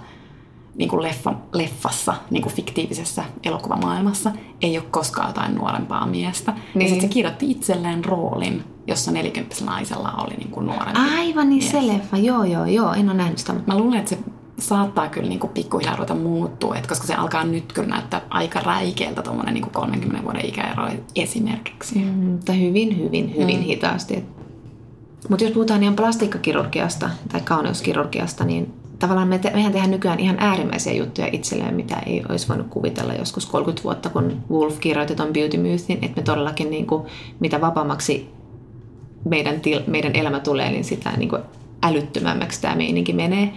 niin 0.75 0.89
kuin 0.89 1.01
leffa, 1.01 1.34
leffassa, 1.53 2.13
niin 2.29 2.44
kuin 2.44 2.55
fiktiivisessä 2.55 3.24
elokuvamaailmassa, 3.44 4.32
ei 4.62 4.77
ole 4.77 4.86
koskaan 4.91 5.29
jotain 5.29 5.55
nuorempaa 5.55 6.05
miestä. 6.05 6.51
Niin. 6.51 6.82
Ja 6.82 6.88
sitten 6.88 7.10
se 7.10 7.13
kirjoitti 7.13 7.51
itselleen 7.51 8.05
roolin, 8.05 8.63
jossa 8.88 9.12
40 9.12 9.65
naisella 9.65 10.12
oli 10.12 10.36
niin 10.36 10.51
kuin 10.51 10.65
nuorempi 10.65 11.00
Aivan 11.17 11.50
niin 11.50 11.63
mies. 11.63 11.72
se 11.72 11.88
leffa, 11.88 12.17
joo 12.17 12.44
joo 12.44 12.65
joo, 12.65 12.94
en 12.94 13.10
ole 13.10 13.17
nähnyt 13.17 13.38
sitä. 13.38 13.53
Mä 13.67 13.77
luulen, 13.77 14.00
että 14.00 14.10
se 14.10 14.17
saattaa 14.60 15.10
kyllä 15.10 15.30
niin 15.30 15.40
kuin 15.40 15.54
pikkuhiljaa 15.54 15.96
ruveta 15.96 16.16
muuttua, 16.16 16.76
että 16.76 16.90
koska 16.90 17.08
se 17.08 17.14
alkaa 17.14 17.44
nyt 17.44 17.74
kyllä 17.74 17.88
näyttää 17.88 18.22
aika 18.30 18.60
räikeältä 18.60 19.22
tuommoinen 19.22 19.54
niin 19.54 19.70
30 19.70 20.24
vuoden 20.24 20.46
ikäero 20.46 20.90
esimerkiksi. 21.16 22.00
Mm, 22.00 22.06
mutta 22.06 22.54
hyvin, 22.54 22.98
hyvin, 22.98 23.36
hyvin 23.36 23.58
mm. 23.58 23.64
hitaasti. 23.64 24.24
Mutta 25.30 25.46
jos 25.46 25.54
puhutaan 25.54 25.84
ihan 25.84 25.96
plastiikkakirurgiasta 25.96 27.10
tai 27.32 27.42
kauneuskirurgiasta, 27.42 28.44
niin 28.44 28.74
tavallaan 29.00 29.28
me 29.28 29.40
te, 29.40 29.52
mehän 29.54 29.72
tehdään 29.72 29.92
nykyään 29.92 30.20
ihan 30.20 30.38
äärimmäisiä 30.40 30.94
juttuja 30.94 31.28
itselleen, 31.32 31.76
mitä 31.76 32.00
ei 32.00 32.24
olisi 32.30 32.48
voinut 32.48 32.68
kuvitella 32.70 33.14
joskus 33.14 33.46
30 33.46 33.84
vuotta, 33.84 34.10
kun 34.10 34.44
Wolf 34.52 34.80
kirjoitti 34.80 35.16
ton 35.16 35.34
Beauty 35.34 35.58
Mythin, 35.58 36.00
että 36.02 36.22
me 36.22 36.24
todellakin 36.24 36.70
niin 36.70 36.88
kuin, 36.88 37.04
mitä 37.40 37.62
vapaammaksi 37.62 38.30
meidän, 39.30 39.62
til, 39.62 39.82
meidän 39.88 40.16
elämä 40.16 40.40
tulee, 40.40 40.72
niin 40.72 40.84
sitä 40.84 41.12
niin 41.18 41.30
kuin 41.30 41.42
älyttömämmäksi 41.84 42.62
tämä 42.62 42.76
meininki 42.76 43.14
menee. 43.14 43.54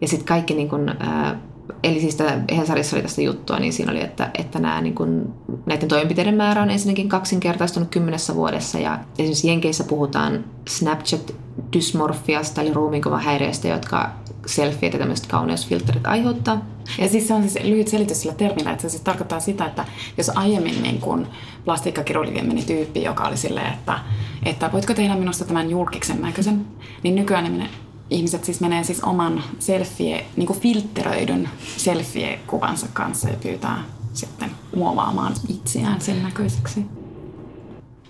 Ja 0.00 0.08
sitten 0.08 0.26
kaikki, 0.26 0.54
niin 0.54 0.68
kun, 0.68 0.88
ää, 1.00 1.40
eli 1.82 2.00
siis 2.00 2.18
Hesarissa 2.56 2.96
oli 2.96 3.02
tästä 3.02 3.22
juttua, 3.22 3.58
niin 3.58 3.72
siinä 3.72 3.92
oli, 3.92 4.00
että, 4.00 4.30
että 4.38 4.58
nämä, 4.58 4.80
niin 4.80 4.94
kun, 4.94 5.34
näiden 5.66 5.88
toimenpiteiden 5.88 6.34
määrä 6.34 6.62
on 6.62 6.70
ensinnäkin 6.70 7.08
kaksinkertaistunut 7.08 7.88
kymmenessä 7.88 8.34
vuodessa. 8.34 8.78
Ja 8.78 8.98
esimerkiksi 9.18 9.48
Jenkeissä 9.48 9.84
puhutaan 9.84 10.44
Snapchat-dysmorfiasta, 10.70 12.60
eli 12.60 12.74
ruumiinkuvahäiriöistä, 12.74 13.68
jotka 13.68 14.10
selfieet 14.46 14.92
ja 14.92 14.98
tämmöiset 14.98 15.26
kauneusfilterit 15.26 16.06
aiheuttaa. 16.06 16.64
Ja 16.98 17.08
siis 17.08 17.28
se 17.28 17.34
on 17.34 17.42
siis 17.42 17.64
lyhyt 17.64 17.88
selitys 17.88 18.20
sillä 18.20 18.34
termillä, 18.34 18.70
että 18.70 18.82
se 18.82 18.88
siis 18.88 19.02
tarkoittaa 19.02 19.40
sitä, 19.40 19.66
että 19.66 19.84
jos 20.18 20.30
aiemmin 20.34 20.82
niin 20.82 21.00
kun 21.00 21.26
plastiikkakirurgien 21.64 22.46
meni 22.46 22.62
tyyppi, 22.62 23.02
joka 23.02 23.28
oli 23.28 23.36
silleen, 23.36 23.72
että, 23.72 23.98
että 24.44 24.72
voitko 24.72 24.94
tehdä 24.94 25.14
minusta 25.16 25.44
tämän 25.44 25.70
julkiksen 25.70 26.22
näköisen, 26.22 26.66
niin 27.02 27.14
nykyään 27.14 27.68
ihmiset 28.10 28.44
siis 28.44 28.60
menee 28.60 28.84
siis 28.84 29.00
oman 29.00 29.42
selfie, 29.58 30.26
niin 30.36 30.46
kuin 30.46 30.60
filtteröidyn 30.60 31.48
selfie-kuvansa 31.76 32.86
kanssa 32.92 33.28
ja 33.28 33.36
pyytää 33.42 33.84
sitten 34.12 34.50
muovaamaan 34.76 35.34
itseään 35.48 36.00
sen 36.00 36.22
näköiseksi. 36.22 36.86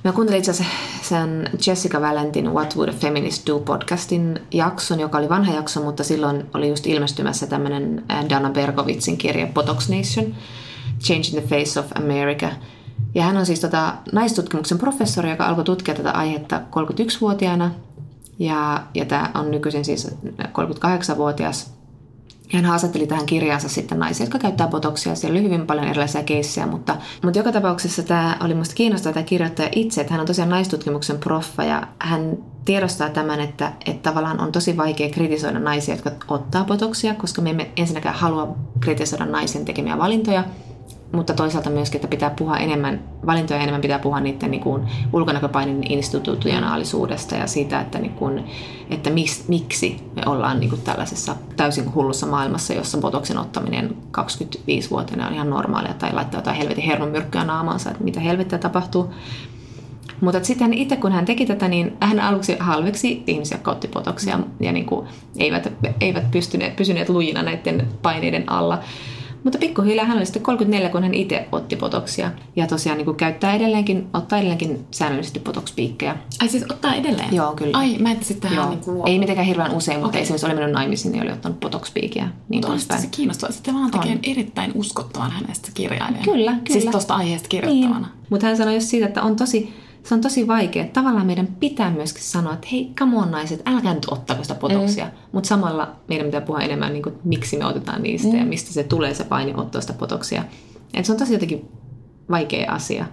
Mä 0.04 0.12
kuuntelin 0.12 0.38
itse 0.38 0.50
asiassa 0.50 0.74
sen 1.02 1.50
Jessica 1.66 2.00
Valentin 2.00 2.52
What 2.52 2.76
Would 2.76 2.88
a 2.88 2.92
Feminist 2.92 3.46
Do 3.46 3.58
podcastin 3.58 4.40
jakson, 4.50 5.00
joka 5.00 5.18
oli 5.18 5.28
vanha 5.28 5.54
jakso, 5.54 5.82
mutta 5.82 6.04
silloin 6.04 6.46
oli 6.54 6.68
just 6.68 6.86
ilmestymässä 6.86 7.46
tämmöinen 7.46 8.04
äh, 8.10 8.28
Dana 8.28 8.50
Berkovitsin 8.50 9.16
kirja 9.16 9.46
Botox 9.46 9.88
Nation, 9.88 10.34
Changing 11.00 11.38
the 11.38 11.48
Face 11.48 11.80
of 11.80 11.86
America. 11.94 12.50
Ja 13.14 13.22
hän 13.22 13.36
on 13.36 13.46
siis 13.46 13.60
tota 13.60 13.94
naistutkimuksen 14.12 14.78
professori, 14.78 15.30
joka 15.30 15.46
alkoi 15.46 15.64
tutkia 15.64 15.94
tätä 15.94 16.10
aihetta 16.10 16.60
31-vuotiaana 16.70 17.70
ja, 18.38 18.82
ja 18.94 19.04
tämä 19.04 19.30
on 19.34 19.50
nykyisin 19.50 19.84
siis 19.84 20.16
38-vuotias. 20.38 21.74
Ja 22.52 22.58
hän 22.58 22.64
haastatteli 22.64 23.06
tähän 23.06 23.26
kirjaansa 23.26 23.68
sitten 23.68 23.98
naisia, 23.98 24.24
jotka 24.24 24.38
käyttää 24.38 24.68
botoksia. 24.68 25.14
Siellä 25.14 25.38
oli 25.38 25.44
hyvin 25.44 25.66
paljon 25.66 25.88
erilaisia 25.88 26.22
keissejä, 26.22 26.66
mutta, 26.66 26.96
mutta 27.22 27.38
joka 27.38 27.52
tapauksessa 27.52 28.02
tämä 28.02 28.36
oli 28.40 28.54
minusta 28.54 28.74
kiinnostava 28.74 29.12
tämä 29.12 29.24
kirjoittaja 29.24 29.68
itse, 29.72 30.00
että 30.00 30.12
hän 30.12 30.20
on 30.20 30.26
tosiaan 30.26 30.50
naistutkimuksen 30.50 31.18
proffa 31.18 31.64
ja 31.64 31.88
hän 31.98 32.36
tiedostaa 32.64 33.10
tämän, 33.10 33.40
että, 33.40 33.72
että 33.86 34.10
tavallaan 34.10 34.40
on 34.40 34.52
tosi 34.52 34.76
vaikea 34.76 35.10
kritisoida 35.10 35.58
naisia, 35.58 35.94
jotka 35.94 36.10
ottaa 36.28 36.64
botoksia, 36.64 37.14
koska 37.14 37.42
me 37.42 37.50
emme 37.50 37.70
ensinnäkään 37.76 38.14
halua 38.14 38.56
kritisoida 38.80 39.26
naisen 39.26 39.64
tekemiä 39.64 39.98
valintoja, 39.98 40.44
mutta 41.12 41.34
toisaalta 41.34 41.70
myöskin, 41.70 41.98
että 41.98 42.08
pitää 42.08 42.30
puhua 42.30 42.56
enemmän, 42.56 43.00
valintoja 43.26 43.60
enemmän 43.60 43.80
pitää 43.80 43.98
puhua 43.98 44.20
niiden 44.20 44.50
niin 44.50 44.62
kuin 44.62 44.82
ulkonäköpainin 45.12 45.92
institutionaalisuudesta 45.92 47.34
ja 47.34 47.46
siitä, 47.46 47.80
että, 47.80 47.98
niin 47.98 48.12
kuin, 48.12 48.44
että 48.90 49.10
mis, 49.10 49.48
miksi 49.48 50.02
me 50.16 50.22
ollaan 50.26 50.60
niin 50.60 50.70
kuin 50.70 50.82
tällaisessa 50.82 51.36
täysin 51.56 51.94
hullussa 51.94 52.26
maailmassa, 52.26 52.74
jossa 52.74 52.98
botoksin 52.98 53.38
ottaminen 53.38 53.96
25-vuotiaana 54.20 55.26
on 55.26 55.34
ihan 55.34 55.50
normaalia 55.50 55.94
tai 55.94 56.12
laittaa 56.12 56.38
jotain 56.38 56.56
helvetin 56.56 56.84
hermomyrkkyä 56.84 57.44
naamaansa, 57.44 57.90
että 57.90 58.04
mitä 58.04 58.20
helvettiä 58.20 58.58
tapahtuu. 58.58 59.14
Mutta 60.20 60.44
sitten 60.44 60.74
itse 60.74 60.96
kun 60.96 61.12
hän 61.12 61.24
teki 61.24 61.46
tätä, 61.46 61.68
niin 61.68 61.96
hän 62.00 62.20
aluksi 62.20 62.56
halveksi 62.60 63.22
ihmisiä, 63.26 63.56
jotka 63.56 63.70
otti 63.70 63.88
potoksia 63.88 64.38
ja 64.60 64.72
niin 64.72 64.86
kuin 64.86 65.08
eivät, 65.38 65.72
eivät 66.00 66.30
pystyneet, 66.30 66.76
pysyneet 66.76 67.08
lujina 67.08 67.42
näiden 67.42 67.88
paineiden 68.02 68.52
alla. 68.52 68.78
Mutta 69.44 69.58
pikkuhiljaa 69.58 70.06
hän 70.06 70.16
oli 70.16 70.26
sitten 70.26 70.42
34, 70.42 70.88
kun 70.88 71.02
hän 71.02 71.14
itse 71.14 71.48
otti 71.52 71.76
potoksia. 71.76 72.30
Ja 72.56 72.66
tosiaan 72.66 72.98
niin 72.98 73.04
kuin 73.04 73.16
käyttää 73.16 73.54
edelleenkin, 73.54 74.06
ottaa 74.14 74.38
edelleenkin 74.38 74.86
säännöllisesti 74.90 75.40
potokspiikkejä. 75.40 76.16
Ai 76.40 76.48
siis 76.48 76.64
ottaa 76.70 76.94
edelleen? 76.94 77.34
Joo, 77.34 77.54
kyllä. 77.54 77.78
Ai, 77.78 77.98
mä 77.98 78.10
että 78.10 78.26
sitten 78.26 78.50
niin 78.50 79.02
Ei 79.06 79.18
mitenkään 79.18 79.46
hirveän 79.46 79.74
usein, 79.74 79.98
mutta 79.98 80.08
okay. 80.08 80.22
esimerkiksi 80.22 80.46
oli 80.46 80.54
mennyt 80.54 80.72
naimisiin, 80.72 81.12
niin 81.12 81.22
oli 81.22 81.32
ottanut 81.32 81.60
potokspiikkiä. 81.60 82.28
Niin 82.48 82.70
mutta 82.70 82.98
se 82.98 83.06
kiinnostavaa. 83.06 83.52
Sitten 83.52 83.74
vaan 83.74 83.90
tekee 83.90 84.18
erittäin 84.22 84.72
uskottavan 84.74 85.30
hänestä 85.30 85.68
kirjailijan. 85.74 86.24
Kyllä, 86.24 86.52
kyllä. 86.52 86.80
Siis 86.80 86.84
tuosta 86.84 87.14
aiheesta 87.14 87.48
kirjoittavana. 87.48 88.06
Niin. 88.06 88.26
Mutta 88.30 88.46
hän 88.46 88.56
sanoi 88.56 88.74
just 88.74 88.86
siitä, 88.86 89.06
että 89.06 89.22
on 89.22 89.36
tosi 89.36 89.74
se 90.04 90.14
on 90.14 90.20
tosi 90.20 90.46
vaikea. 90.46 90.84
Tavallaan 90.84 91.26
meidän 91.26 91.46
pitää 91.46 91.90
myöskin 91.90 92.22
sanoa, 92.22 92.52
että 92.54 92.68
hei, 92.72 92.92
come 92.98 93.16
on 93.16 93.30
naiset, 93.30 93.62
älkää 93.66 93.94
nyt 93.94 94.06
ottako 94.10 94.42
sitä 94.42 94.54
potoksia. 94.54 95.04
Mm. 95.04 95.10
Mutta 95.32 95.48
samalla 95.48 95.96
meidän 96.08 96.26
pitää 96.26 96.40
puhua 96.40 96.60
enemmän, 96.60 96.92
niin 96.92 97.02
kuin, 97.02 97.14
miksi 97.24 97.58
me 97.58 97.66
otetaan 97.66 98.02
niistä 98.02 98.28
mm. 98.28 98.38
ja 98.38 98.44
mistä 98.44 98.72
se 98.72 98.84
tulee 98.84 99.14
se 99.14 99.24
paine 99.24 99.56
ottaa 99.56 99.80
sitä 99.80 99.92
potoksia. 99.92 100.44
Et 100.94 101.04
se 101.04 101.12
on 101.12 101.18
tosi 101.18 101.32
jotenkin 101.32 101.68
vaikea 102.30 102.72
asia. 102.72 103.06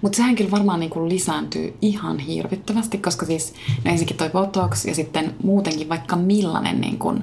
Mutta 0.00 0.16
sehän 0.16 0.34
kyllä 0.34 0.50
varmaan 0.50 0.80
niin 0.80 0.90
kuin 0.90 1.08
lisääntyy 1.08 1.74
ihan 1.82 2.18
hirvittävästi, 2.18 2.98
koska 2.98 3.26
siis 3.26 3.54
no 3.84 3.90
ensinnäkin 3.90 4.16
toi 4.16 4.30
Botox 4.30 4.84
ja 4.84 4.94
sitten 4.94 5.34
muutenkin 5.42 5.88
vaikka 5.88 6.16
millainen 6.16 6.80
niin 6.80 6.98
kuin 6.98 7.22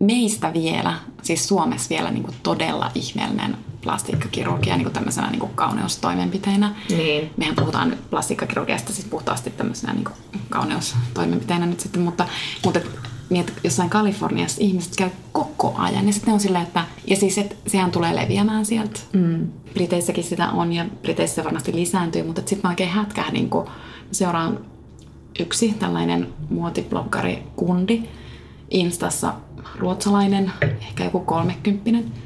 meistä 0.00 0.52
vielä, 0.52 0.94
siis 1.22 1.48
Suomessa 1.48 1.90
vielä 1.90 2.10
niin 2.10 2.22
kuin 2.22 2.36
todella 2.42 2.90
ihmeellinen 2.94 3.56
plastiikkakirurgia 3.86 4.76
niin 4.76 4.84
kuin 4.84 4.92
tämmöisenä 4.92 5.30
niin 5.30 5.40
kuin 5.40 5.52
kauneustoimenpiteinä. 5.54 6.74
Niin. 6.90 7.30
Mehän 7.36 7.54
puhutaan 7.54 7.90
nyt 7.90 8.10
plastiikkakirurgiasta 8.10 8.92
siis 8.92 9.06
puhtaasti 9.06 9.50
tämmöisenä 9.50 9.92
niin 9.92 10.04
kuin 10.04 10.16
kauneustoimenpiteinä 10.50 11.66
nyt 11.66 11.80
sitten, 11.80 12.02
mutta, 12.02 12.28
mutta 12.64 12.80
miet, 13.30 13.52
jossain 13.64 13.90
Kaliforniassa 13.90 14.60
ihmiset 14.60 14.96
käy 14.96 15.10
koko 15.32 15.74
ajan. 15.78 16.06
Ja 16.06 16.12
sitten 16.12 16.34
on 16.34 16.40
silleen, 16.40 16.64
että, 16.64 16.84
ja 17.06 17.16
siis 17.16 17.38
et, 17.38 17.56
sehän 17.66 17.90
tulee 17.90 18.16
leviämään 18.16 18.66
sieltä. 18.66 19.00
Mm. 19.12 19.48
Briteissäkin 19.74 20.24
sitä 20.24 20.50
on 20.50 20.72
ja 20.72 20.84
Briteissä 21.02 21.44
varmasti 21.44 21.72
lisääntyy, 21.72 22.22
mutta 22.22 22.40
sitten 22.40 22.60
mä 22.62 22.68
oikein 22.68 22.90
hätkähdin, 22.90 23.50
kun 23.50 23.70
seuraan 24.12 24.58
yksi 25.40 25.74
tällainen 25.78 26.28
muotibloggari-kundi 26.50 28.02
Instassa, 28.70 29.34
ruotsalainen, 29.78 30.52
ehkä 30.80 31.04
joku 31.04 31.20
kolmekymppinen. 31.20 32.25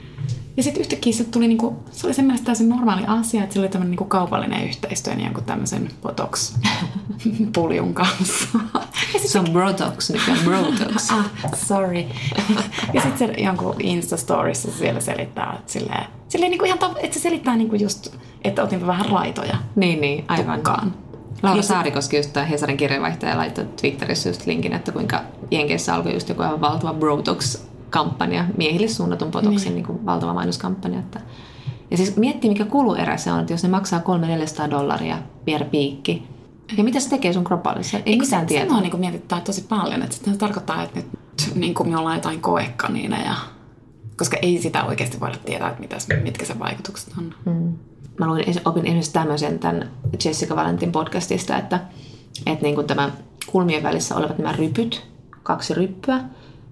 Ja 0.56 0.62
sitten 0.62 0.80
yhtäkkiä 0.80 1.12
se 1.12 1.24
tuli, 1.24 1.48
niinku, 1.48 1.76
se 1.90 2.06
oli 2.06 2.14
semmoinen 2.14 2.44
täysin 2.44 2.68
normaali 2.68 3.02
asia, 3.06 3.42
että 3.42 3.54
se 3.54 3.60
oli 3.60 3.68
tämmöinen 3.68 3.90
niinku 3.90 4.04
kaupallinen 4.04 4.64
yhteistyö 4.68 5.14
niin 5.14 5.24
jonkun 5.24 5.44
tämmöisen 5.44 5.90
Botox-puljun 6.02 7.94
kanssa. 8.00 8.58
se 9.26 9.38
on 9.38 9.46
Brotox, 9.52 10.10
mikä 10.10 10.32
on 10.32 10.38
Brotox. 10.44 11.10
ah, 11.12 11.30
sorry. 11.54 12.04
ja 12.92 13.00
sitten 13.00 13.18
se 13.18 13.26
jonkun 13.42 13.74
Insta-storissa 13.78 14.70
siellä 14.78 15.00
selittää, 15.00 15.56
että 15.58 15.72
silleen, 15.72 16.04
silleen 16.28 16.50
niinku 16.50 16.64
ihan, 16.64 16.78
että 17.02 17.14
se 17.14 17.20
selittää 17.20 17.56
niinku 17.56 17.76
just, 17.76 18.16
että 18.44 18.62
otin 18.62 18.86
vähän 18.86 19.06
raitoja. 19.06 19.56
Niin, 19.76 20.00
niin, 20.00 20.24
aivan. 20.28 20.56
Tukkaan. 20.56 20.94
Laura 21.42 21.62
Saarikoski, 21.62 22.16
just 22.16 22.32
tämä 22.32 22.46
Hesarin 22.46 22.76
kirjeenvaihtaja, 22.76 23.36
laittoi 23.36 23.64
Twitterissä 23.80 24.28
just 24.28 24.46
linkin, 24.46 24.72
että 24.72 24.92
kuinka 24.92 25.20
Jenkeissä 25.50 25.94
alkoi 25.94 26.14
just 26.14 26.28
joku 26.28 26.42
aivan 26.42 26.60
valtava 26.60 26.94
Brotox-kampanja, 27.90 28.44
miehille 28.56 28.88
suunnatun 28.88 29.30
Botoxin 29.30 29.64
niin. 29.64 29.74
Niin 29.74 29.86
kuin 29.86 30.06
valtava 30.06 30.34
mainoskampanja. 30.34 30.98
Että... 30.98 31.20
Ja 31.90 31.96
siis 31.96 32.16
miettii, 32.16 32.50
mikä 32.50 32.64
kuluerä 32.64 33.16
se 33.16 33.32
on, 33.32 33.40
että 33.40 33.52
jos 33.52 33.62
ne 33.62 33.68
maksaa 33.68 34.00
300-400 34.66 34.70
dollaria 34.70 35.18
per 35.44 35.64
piikki, 35.64 36.28
ja 36.76 36.84
mitä 36.84 37.00
se 37.00 37.10
tekee 37.10 37.32
sun 37.32 37.44
kropalle? 37.44 37.82
Se 37.82 37.96
ei 37.96 38.02
Eikö 38.06 38.24
mitään 38.24 38.46
tietoa. 38.46 38.76
Se, 38.76 38.84
se 38.84 38.88
niin 38.88 39.00
mietittää 39.00 39.40
tosi 39.40 39.66
paljon, 39.68 40.02
että 40.02 40.16
se 40.16 40.36
tarkoittaa, 40.36 40.82
että 40.82 40.98
nyt 40.98 41.08
niin 41.54 41.74
kuin 41.74 41.88
me 41.88 41.96
ollaan 41.96 42.16
jotain 42.16 42.40
koekaniineja, 42.40 43.34
koska 44.16 44.36
ei 44.42 44.62
sitä 44.62 44.84
oikeasti 44.84 45.20
voida 45.20 45.36
tietää, 45.44 45.68
että 45.68 45.80
mitä, 45.80 45.96
mitkä 46.22 46.44
se 46.44 46.58
vaikutukset 46.58 47.14
on. 47.18 47.34
Hmm 47.44 47.74
mä 48.20 48.26
luin, 48.26 48.44
opin 48.64 48.86
esimerkiksi 48.86 49.12
tämmöisen 49.12 49.58
tämän 49.58 49.90
Jessica 50.24 50.56
Valentin 50.56 50.92
podcastista, 50.92 51.58
että, 51.58 51.80
että 52.46 52.62
niin 52.62 52.74
kuin 52.74 52.86
tämä 52.86 53.10
kulmien 53.46 53.82
välissä 53.82 54.16
olevat 54.16 54.38
nämä 54.38 54.52
rypyt, 54.52 55.06
kaksi 55.42 55.74
ryppyä, 55.74 56.20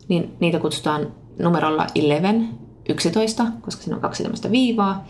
niin 0.09 0.37
niitä 0.41 0.59
kutsutaan 0.59 1.13
numerolla 1.39 1.87
11, 1.95 2.69
11, 2.89 3.47
koska 3.61 3.83
siinä 3.83 3.97
on 3.97 4.03
kaksi 4.03 4.23
tämmöistä 4.23 4.51
viivaa. 4.51 5.07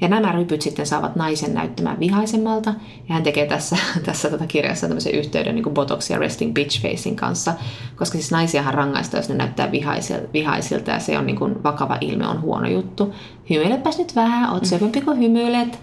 Ja 0.00 0.08
nämä 0.08 0.32
rypyt 0.32 0.62
sitten 0.62 0.86
saavat 0.86 1.16
naisen 1.16 1.54
näyttämään 1.54 2.00
vihaisemmalta. 2.00 2.70
Ja 3.08 3.14
hän 3.14 3.22
tekee 3.22 3.46
tässä, 3.46 3.76
tässä 4.06 4.30
tota 4.30 4.46
kirjassa 4.46 4.86
tämmöisen 4.86 5.14
yhteyden 5.14 5.54
niin 5.54 5.64
ja 6.10 6.18
Resting 6.18 6.54
Bitch 6.54 6.82
Facing 6.82 7.16
kanssa. 7.16 7.54
Koska 7.96 8.18
siis 8.18 8.30
naisiahan 8.30 8.74
rangaista, 8.74 9.16
jos 9.16 9.28
ne 9.28 9.34
näyttää 9.34 9.72
vihaisilta, 9.72 10.32
vihaisilta 10.32 10.90
ja 10.90 10.98
se 10.98 11.18
on 11.18 11.26
niin 11.26 11.38
kuin 11.38 11.62
vakava 11.62 11.98
ilme, 12.00 12.26
on 12.26 12.42
huono 12.42 12.68
juttu. 12.68 13.14
Hymyilepäs 13.50 13.98
nyt 13.98 14.16
vähän, 14.16 14.52
oot 14.52 14.64
syöpämpi 14.64 15.00
kuin 15.00 15.18
hymyilet. 15.18 15.78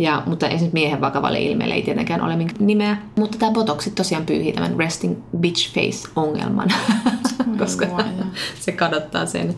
Ja, 0.00 0.22
mutta 0.26 0.48
nyt 0.48 0.72
miehen 0.72 1.00
vakavalle 1.00 1.40
ilmeelle 1.40 1.74
ei 1.74 1.82
tietenkään 1.82 2.22
ole 2.22 2.36
nimeä. 2.58 2.96
Mutta 3.16 3.38
tämä 3.38 3.52
Botoxit 3.52 3.94
tosiaan 3.94 4.26
pyyhii 4.26 4.52
tämän 4.52 4.76
resting 4.78 5.16
bitch 5.36 5.74
face-ongelman, 5.74 6.68
koska 7.58 7.86
se 8.60 8.72
kadottaa 8.72 9.26
sen. 9.26 9.54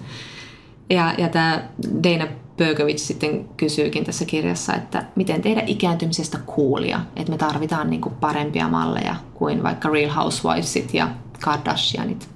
Ja, 0.91 1.15
ja 1.19 1.29
tämä 1.29 1.63
Dana 2.03 2.27
Bögovic 2.57 2.99
sitten 2.99 3.49
kysyykin 3.57 4.05
tässä 4.05 4.25
kirjassa, 4.25 4.75
että 4.75 5.05
miten 5.17 5.43
tehdä 5.43 5.63
ikääntymisestä 5.67 6.39
coolia, 6.57 7.01
että 7.17 7.33
me 7.33 7.39
tarvitaan 7.39 7.91
niin 7.91 8.01
kuin 8.01 8.15
parempia 8.15 8.69
malleja 8.69 9.17
kuin 9.35 9.63
vaikka 9.63 9.89
Real 9.89 10.11
Housewivesit 10.11 10.95
ja 10.95 11.09
Kardashianit. 11.41 12.29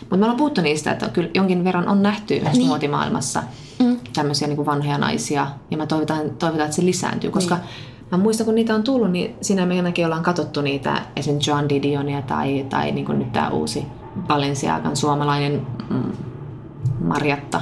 Mutta 0.00 0.16
me 0.16 0.24
ollaan 0.24 0.36
puhuttu 0.36 0.60
niistä, 0.60 0.92
että 0.92 1.08
kyllä 1.08 1.30
jonkin 1.34 1.64
verran 1.64 1.88
on 1.88 2.02
nähty 2.02 2.40
myös 2.40 2.56
niin. 2.56 2.66
muotimaailmassa 2.66 3.42
mm. 3.82 3.98
tämmöisiä 4.14 4.48
niin 4.48 4.56
kuin 4.56 4.66
vanhoja 4.66 4.98
naisia, 4.98 5.46
ja 5.70 5.76
mä 5.76 5.86
toivotan, 5.86 6.30
toivotan, 6.30 6.64
että 6.64 6.76
se 6.76 6.84
lisääntyy, 6.84 7.30
koska 7.30 7.54
niin. 7.54 7.66
Mä 8.12 8.18
muistan, 8.18 8.44
kun 8.44 8.54
niitä 8.54 8.74
on 8.74 8.82
tullut, 8.82 9.10
niin 9.10 9.34
siinä 9.40 9.66
meidänkin 9.66 10.04
ollaan 10.04 10.22
katsottu 10.22 10.60
niitä, 10.60 11.02
esimerkiksi 11.16 11.50
John 11.50 11.68
Didionia 11.68 12.22
tai, 12.22 12.66
tai 12.70 12.92
niin 12.92 13.04
kuin 13.04 13.18
nyt 13.18 13.32
tämä 13.32 13.48
uusi 13.48 13.84
Balenciagan 14.26 14.96
suomalainen 14.96 15.66
mm, 15.90 16.12
Marjatta 17.00 17.60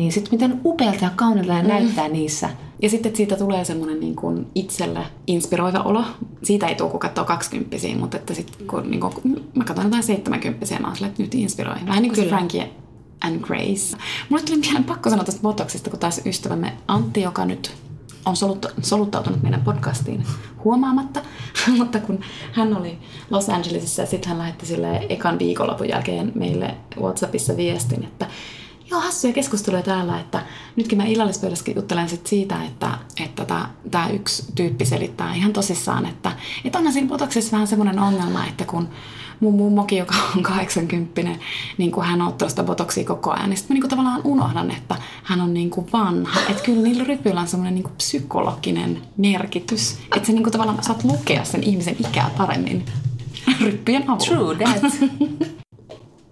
niin 0.00 0.12
sitten 0.12 0.34
miten 0.34 0.60
upealta 0.64 1.04
ja 1.04 1.10
kaunilta 1.16 1.62
mm. 1.62 1.68
näyttää 1.68 2.08
niissä. 2.08 2.50
Ja 2.82 2.90
sitten 2.90 3.16
siitä 3.16 3.36
tulee 3.36 3.64
semmoinen 3.64 4.00
niin 4.00 4.16
kuin 4.16 4.46
itselle 4.54 5.00
inspiroiva 5.26 5.78
olo. 5.78 6.04
Siitä 6.42 6.66
ei 6.66 6.74
tule, 6.74 6.90
kun 6.90 7.00
katsoo 7.00 7.24
20 7.24 7.76
mutta 7.98 8.16
että 8.16 8.34
sitten 8.34 8.66
kun 8.66 8.90
niin 8.90 9.00
kuin, 9.00 9.14
mä 9.54 9.64
katson 9.64 9.84
jotain 9.84 10.02
70 10.02 10.66
mä 10.80 10.86
oon 10.86 10.96
sille, 10.96 11.08
että 11.08 11.22
nyt 11.22 11.34
inspiroi. 11.34 11.74
Vähän 11.86 12.02
niin 12.02 12.14
kuin 12.14 12.24
se 12.24 12.28
Frankie 12.28 12.70
and 13.20 13.40
Grace. 13.40 13.96
Mulle 14.28 14.42
tuli 14.42 14.58
mieleen 14.58 14.84
pakko 14.84 15.10
sanoa 15.10 15.24
tästä 15.24 15.42
Botoxista, 15.42 15.90
kun 15.90 15.98
taas 15.98 16.20
ystävämme 16.26 16.76
Antti, 16.88 17.20
joka 17.20 17.44
nyt 17.44 17.72
on 18.26 18.36
solut, 18.36 18.66
soluttautunut 18.82 19.42
meidän 19.42 19.60
podcastiin 19.60 20.26
huomaamatta, 20.64 21.20
mutta 21.78 22.00
kun 22.00 22.20
hän 22.52 22.76
oli 22.76 22.98
Los 23.30 23.48
Angelesissa 23.48 24.02
ja 24.02 24.06
sitten 24.06 24.28
hän 24.28 24.38
lähetti 24.38 24.66
sille 24.66 25.06
ekan 25.08 25.38
viikonlopun 25.38 25.88
jälkeen 25.88 26.32
meille 26.34 26.76
WhatsAppissa 27.00 27.56
viestin, 27.56 28.04
että 28.04 28.26
Joo, 28.90 29.00
hassuja 29.00 29.32
keskusteluja 29.32 29.82
täällä, 29.82 30.20
että 30.20 30.42
nytkin 30.76 30.98
mä 30.98 31.04
illallispöydässäkin 31.04 31.76
juttelen 31.76 32.08
sit 32.08 32.26
siitä, 32.26 32.64
että, 32.64 32.98
että 33.24 33.46
tämä 33.90 34.08
yksi 34.08 34.52
tyyppi 34.54 34.84
selittää 34.84 35.34
ihan 35.34 35.52
tosissaan, 35.52 36.06
että, 36.06 36.32
että 36.64 36.78
onhan 36.78 36.92
siinä 36.92 37.08
botoksessa 37.08 37.52
vähän 37.52 37.66
semmoinen 37.66 37.98
ongelma, 37.98 38.46
että 38.46 38.64
kun 38.64 38.88
mun 39.40 39.54
mummokin, 39.54 39.98
joka 39.98 40.14
on 40.36 40.42
80, 40.42 41.22
niin 41.78 41.92
kuin 41.92 42.06
hän 42.06 42.22
ottaa 42.22 42.48
sitä 42.48 42.62
botoksia 42.62 43.04
koko 43.04 43.30
ajan, 43.30 43.50
niin 43.50 43.56
sitten 43.56 43.74
mä 43.74 43.74
niin 43.74 43.82
kuin 43.82 43.90
tavallaan 43.90 44.20
unohdan, 44.24 44.70
että 44.70 44.96
hän 45.22 45.40
on 45.40 45.54
niin 45.54 45.70
kuin 45.70 45.86
vanha. 45.92 46.40
Että 46.48 46.62
kyllä 46.62 46.82
niillä 46.82 47.04
rypyillä 47.04 47.40
on 47.40 47.48
semmoinen 47.48 47.74
niin 47.74 47.82
kuin 47.82 47.96
psykologinen 47.96 49.02
merkitys, 49.16 49.98
että 50.16 50.26
sä 50.26 50.32
niin 50.32 50.42
kuin 50.42 50.52
tavallaan 50.52 50.82
saat 50.82 51.04
lukea 51.04 51.44
sen 51.44 51.62
ihmisen 51.62 51.96
ikää 51.98 52.30
paremmin 52.38 52.84
ryppyjen 53.64 54.10
avulla. 54.10 54.26
True 54.26 54.56
that. 54.56 54.92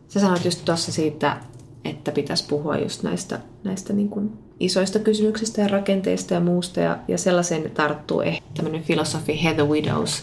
Sä 0.09 0.21
sanoit 0.21 0.45
just 0.45 0.65
tuossa 0.65 0.93
siitä 0.93 1.37
että 1.85 2.13
pitäisi 2.13 2.45
puhua 2.49 2.77
just 2.77 3.03
näistä, 3.03 3.41
näistä 3.65 3.93
niin 3.93 4.09
kuin 4.09 4.33
isoista 4.61 4.99
kysymyksistä 4.99 5.63
ja 5.63 5.69
rakenteista 5.69 6.35
ja 6.35 6.41
muusta. 6.41 6.81
Ja, 6.81 6.99
ja 7.09 7.19
sellaisen 7.19 7.71
tarttuu 7.71 8.21
ehkä 8.21 8.47
tämmöinen 8.55 8.83
filosofi 8.83 9.43
Heather 9.45 9.65
Widows 9.65 10.23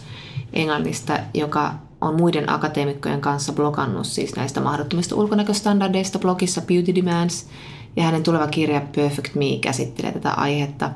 Englannista, 0.54 1.20
joka 1.34 1.74
on 2.02 2.16
muiden 2.16 2.50
akateemikkojen 2.50 3.22
kanssa 3.22 3.54
blogannut 3.54 4.08
siis 4.08 4.36
näistä 4.36 4.62
mahdottomista 4.62 5.16
ulkonäköstandardeista 5.16 6.20
blogissa 6.20 6.62
Beauty 6.62 6.96
Demands. 6.96 7.48
Ja 7.96 8.04
hänen 8.04 8.24
tuleva 8.24 8.48
kirja 8.48 8.82
Perfect 8.96 9.36
Me 9.36 9.58
käsittelee 9.62 10.12
tätä 10.12 10.32
aihetta. 10.32 10.92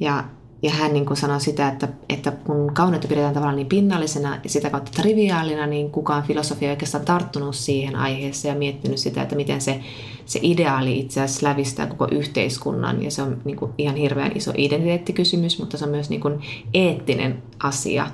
Ja 0.00 0.24
ja 0.62 0.70
hän 0.70 0.92
niin 0.92 1.16
sanoi 1.16 1.40
sitä, 1.40 1.68
että, 1.68 1.88
että 2.08 2.30
kun 2.30 2.74
kauneutta 2.74 3.08
pidetään 3.08 3.34
tavallaan 3.34 3.56
niin 3.56 3.66
pinnallisena 3.66 4.38
ja 4.44 4.50
sitä 4.50 4.70
kautta 4.70 4.90
triviaalina, 5.02 5.66
niin 5.66 5.90
kukaan 5.90 6.22
filosofia 6.22 6.68
ei 6.68 6.72
oikeastaan 6.72 7.04
tarttunut 7.04 7.56
siihen 7.56 7.96
aiheeseen 7.96 8.54
ja 8.54 8.58
miettinyt 8.58 8.98
sitä, 8.98 9.22
että 9.22 9.36
miten 9.36 9.60
se, 9.60 9.80
se 10.26 10.40
ideaali 10.42 10.98
itse 10.98 11.20
asiassa 11.20 11.46
lävistää 11.46 11.86
koko 11.86 12.08
yhteiskunnan. 12.10 13.02
Ja 13.02 13.10
se 13.10 13.22
on 13.22 13.40
niin 13.44 13.56
kuin 13.56 13.72
ihan 13.78 13.96
hirveän 13.96 14.32
iso 14.34 14.52
identiteettikysymys, 14.56 15.58
mutta 15.58 15.78
se 15.78 15.84
on 15.84 15.90
myös 15.90 16.10
niin 16.10 16.20
kuin 16.20 16.40
eettinen 16.74 17.42
asia. 17.62 18.06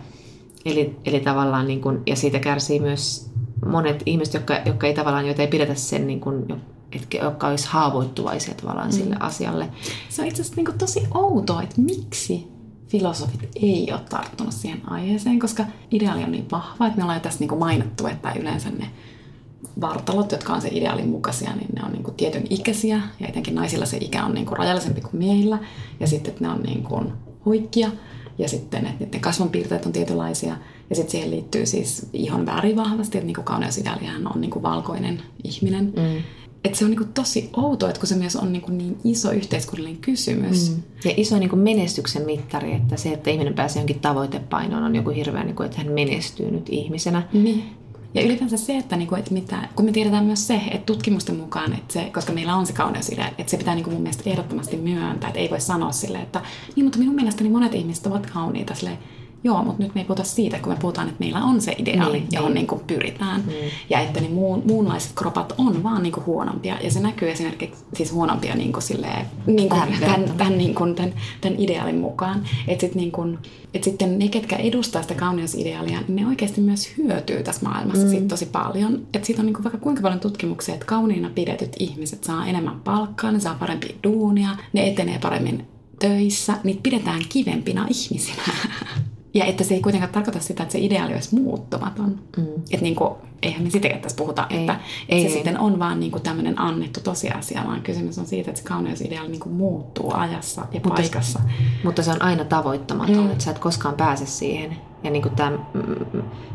Eli, 0.67 0.97
eli 1.05 1.21
tavallaan, 1.21 1.67
niin 1.67 1.81
kuin, 1.81 2.03
ja 2.07 2.17
siitä 2.17 2.39
kärsii 2.39 2.81
myös 2.81 3.31
monet 3.67 4.03
ihmiset, 4.07 4.35
jotka, 4.35 4.55
jotka 4.67 4.87
ei 4.87 4.95
tavallaan, 4.95 5.27
joita 5.27 5.43
ei 5.43 5.49
pidetä 5.49 5.75
sen 5.75 6.07
niin 6.07 6.21
kuin, 6.21 6.63
etkä, 6.93 7.19
jotka 7.19 7.49
olisi 7.49 7.69
haavoittuvaisia 7.69 8.55
tavallaan 8.55 8.89
mm. 8.89 8.93
sille 8.93 9.17
asialle. 9.21 9.69
Se 10.09 10.23
on 10.23 10.29
itse 10.29 10.43
asiassa 10.43 10.63
niin 10.63 10.79
tosi 10.79 11.03
outoa, 11.15 11.63
että 11.63 11.81
miksi 11.81 12.49
filosofit 12.89 13.49
ei 13.63 13.89
ole 13.93 14.01
tarttunut 14.09 14.53
siihen 14.53 14.91
aiheeseen, 14.91 15.39
koska 15.39 15.65
ideaali 15.91 16.25
on 16.25 16.33
niin 16.33 16.51
vahva, 16.51 16.87
että 16.87 16.97
me 16.97 17.03
ollaan 17.03 17.17
jo 17.17 17.23
tässä 17.23 17.41
niin 17.41 17.59
mainittu, 17.59 18.07
että 18.07 18.33
yleensä 18.33 18.71
ne 18.71 18.91
vartalot, 19.81 20.33
jotka 20.33 20.53
on 20.53 20.61
se 20.61 20.69
ideaalin 20.73 21.09
mukaisia, 21.09 21.57
niin 21.57 21.69
ne 21.75 21.85
on 21.85 21.93
niin 21.93 22.03
kuin 22.03 22.15
tietyn 22.15 22.47
ikäisiä 22.51 23.01
ja 23.21 23.29
etenkin 23.29 23.55
naisilla 23.55 23.87
se 23.87 23.97
ikä 23.97 24.25
on 24.25 24.35
niin 24.35 24.47
kuin 24.47 24.59
rajallisempi 24.59 25.01
kuin 25.01 25.17
miehillä 25.17 25.59
ja 26.01 26.07
sitten 26.07 26.31
että 26.31 26.45
ne 26.45 26.51
on 26.51 26.63
niin 26.63 26.83
kuin 26.83 27.13
hoikkia 27.47 27.91
ja 28.39 28.49
sitten, 28.49 28.87
että 28.87 29.05
niiden 29.05 29.21
kasvonpiirteet 29.21 29.87
on 29.87 29.93
tietynlaisia 29.93 30.57
ja 30.91 30.97
sitten 30.97 31.11
siihen 31.11 31.31
liittyy 31.31 31.67
siis 31.67 32.07
ihon 32.13 32.47
väri 32.47 32.77
vahvasti, 32.77 33.19
että 33.19 33.27
niin 33.27 33.35
kuin 33.35 33.45
kauneusideaalihan 33.45 34.35
on 34.35 34.41
niin 34.41 34.51
kuin 34.51 34.63
valkoinen 34.63 35.23
ihminen. 35.45 35.85
Mm 35.85 36.23
että 36.67 36.79
se 36.79 36.85
on 36.85 36.91
niinku 36.91 37.07
tosi 37.15 37.51
outoa, 37.57 37.89
että 37.89 38.01
kun 38.01 38.09
se 38.09 38.15
myös 38.17 38.37
on 38.37 38.53
niinku 38.53 38.73
niin 38.73 38.97
iso 39.05 39.31
yhteiskunnallinen 39.31 40.01
kysymys. 40.01 40.71
Mm. 40.71 40.83
Ja 41.05 41.15
iso 41.17 41.39
niinku 41.39 41.57
menestyksen 41.57 42.23
mittari, 42.23 42.73
että 42.73 42.97
se, 42.97 43.13
että 43.13 43.31
ihminen 43.31 43.55
pääsee 43.55 43.81
jonkin 43.81 44.01
tavoitepainoon, 44.01 44.83
on 44.83 44.97
joku 44.97 45.11
hirveä, 45.11 45.45
niinku, 45.45 45.63
että 45.63 45.79
hän 45.79 45.93
menestyy 45.93 46.51
nyt 46.51 46.67
ihmisenä. 46.69 47.23
Niin. 47.33 47.65
Ja 48.17 48.23
ylipäänsä 48.23 48.57
se, 48.57 48.77
että, 48.77 48.97
niinku, 48.97 49.15
että 49.15 49.35
mitä, 49.35 49.69
kun 49.75 49.85
me 49.85 49.93
tiedetään 49.93 50.25
myös 50.25 50.47
se, 50.47 50.55
että 50.55 50.87
tutkimusten 50.87 51.37
mukaan, 51.37 51.73
että 51.73 51.93
se, 51.93 52.11
koska 52.15 52.33
meillä 52.33 52.57
on 52.57 52.67
se 52.67 52.73
kauneusidea, 52.73 53.29
että 53.39 53.51
se 53.51 53.57
pitää 53.57 53.75
niinku 53.75 53.91
mun 53.91 54.03
mielestä 54.03 54.31
ehdottomasti 54.31 54.77
myöntää, 54.77 55.29
että 55.29 55.41
ei 55.41 55.51
voi 55.51 55.61
sanoa 55.61 55.93
sille, 55.93 56.19
että 56.19 56.41
niin, 56.77 56.85
mutta 56.85 56.99
minun 56.99 57.15
mielestäni 57.15 57.51
monet 57.51 57.75
ihmiset 57.75 58.07
ovat 58.07 58.27
kauniita. 58.27 58.75
Silleen, 58.75 58.99
joo, 59.47 59.65
mutta 59.65 59.83
nyt 59.83 59.95
me 59.95 60.01
ei 60.01 60.05
puhuta 60.05 60.25
siitä, 60.25 60.59
kun 60.59 60.73
me 60.73 60.79
puhutaan, 60.81 61.09
että 61.09 61.21
meillä 61.21 61.45
on 61.45 61.61
se 61.61 61.75
ideaali, 61.79 62.19
niin, 62.19 62.29
johon 62.33 62.55
niin. 62.55 62.67
Niin 62.71 62.81
pyritään. 62.87 63.41
Mm. 63.41 63.53
Ja 63.91 64.01
että 64.01 64.21
ne 64.21 64.29
muun, 64.29 64.63
muunlaiset 64.67 65.13
kropat 65.15 65.55
on 65.59 65.83
vaan 65.83 66.03
niin 66.03 66.13
kuin 66.13 66.27
huonompia. 66.27 66.79
Ja 66.81 66.91
se 66.91 67.01
näkyy 67.01 67.31
esimerkiksi 67.31 67.85
siis 67.95 68.13
huonompia 68.13 68.55
niin 68.55 68.73
kuin 68.73 68.83
silleen, 68.83 69.27
niin 69.47 69.69
kuin 69.69 69.83
tämän, 70.01 70.31
tämän, 70.37 70.59
niin 70.59 70.75
kuin, 70.75 70.95
tämän, 70.95 71.13
tämän 71.41 71.61
ideaalin 71.61 71.99
mukaan. 71.99 72.45
Että 72.69 72.87
sit 72.87 72.95
niin 72.95 73.13
kuin, 73.13 73.39
et 73.75 73.85
sitten 73.85 74.19
ne, 74.19 74.29
ketkä 74.29 74.57
edustaa 74.57 75.03
sitä 75.03 75.15
kauneusideaalia, 75.15 76.01
niin 76.01 76.17
ne 76.17 76.27
oikeasti 76.27 76.61
myös 76.61 76.97
hyötyy 76.97 77.43
tässä 77.43 77.67
maailmassa 77.69 78.05
mm. 78.05 78.11
sit 78.11 78.29
tosi 78.29 78.47
paljon. 78.47 79.07
Että 79.15 79.27
siitä 79.27 79.43
on 79.43 79.47
niin 79.47 79.55
kuin 79.55 79.65
vaikka 79.65 79.79
kuinka 79.79 80.03
paljon 80.03 80.21
tutkimuksia, 80.21 80.75
että 80.75 80.87
kauniina 80.87 81.31
pidetyt 81.35 81.77
ihmiset 81.79 82.25
saa 82.25 82.47
enemmän 82.47 82.81
palkkaa, 82.81 83.33
ne 83.33 83.41
saa 83.41 83.57
parempia 83.61 83.97
duunia, 84.05 84.49
ne 84.73 84.89
etenee 84.89 85.19
paremmin 85.19 85.67
töissä, 85.99 86.57
niitä 86.65 86.81
pidetään 86.83 87.23
kivempina 87.29 87.87
ihmisinä. 87.91 88.43
Ja 89.37 89.45
että 89.45 89.65
se 89.65 89.75
ei 89.75 89.81
kuitenkaan 89.81 90.13
tarkoita 90.13 90.41
sitä, 90.41 90.63
että 90.63 90.73
se 90.73 90.79
ideaali 90.79 91.15
olisi 91.15 91.35
muuttumaton. 91.35 92.19
Mm. 92.37 92.45
Että 92.71 92.83
niin 92.83 92.97
kuin, 92.97 93.15
eihän 93.43 93.63
me 93.63 93.71
sitäkään 93.71 94.01
tässä 94.01 94.17
puhuta, 94.17 94.47
ei, 94.51 94.61
että, 94.61 94.81
ei, 95.09 95.21
se 95.21 95.27
ei. 95.27 95.33
sitten 95.33 95.59
on 95.59 95.79
vaan 95.79 96.01
niin 96.01 96.13
kuin 96.13 96.23
tämmöinen 96.23 96.61
annettu 96.61 97.01
tosiasia, 97.01 97.63
vaan 97.67 97.83
kysymys 97.83 98.19
on 98.19 98.27
siitä, 98.27 98.51
että 98.51 98.63
se 98.63 98.69
kauneusideaali 98.69 99.29
niin 99.29 99.41
kuin 99.41 99.55
muuttuu 99.55 100.13
ajassa 100.15 100.61
ja 100.61 100.81
mutta 100.85 101.03
paikassa. 101.03 101.41
Mutta 101.85 102.03
se 102.03 102.11
on 102.11 102.23
aina 102.23 102.45
tavoittamaton, 102.45 103.25
mm. 103.25 103.31
että 103.31 103.45
sä 103.45 103.51
et 103.51 103.59
koskaan 103.59 103.95
pääse 103.95 104.27
siihen. 104.27 104.77
Ja 105.05 105.11
niin 105.11 105.23
kuin 105.23 105.37
tämä 105.37 105.59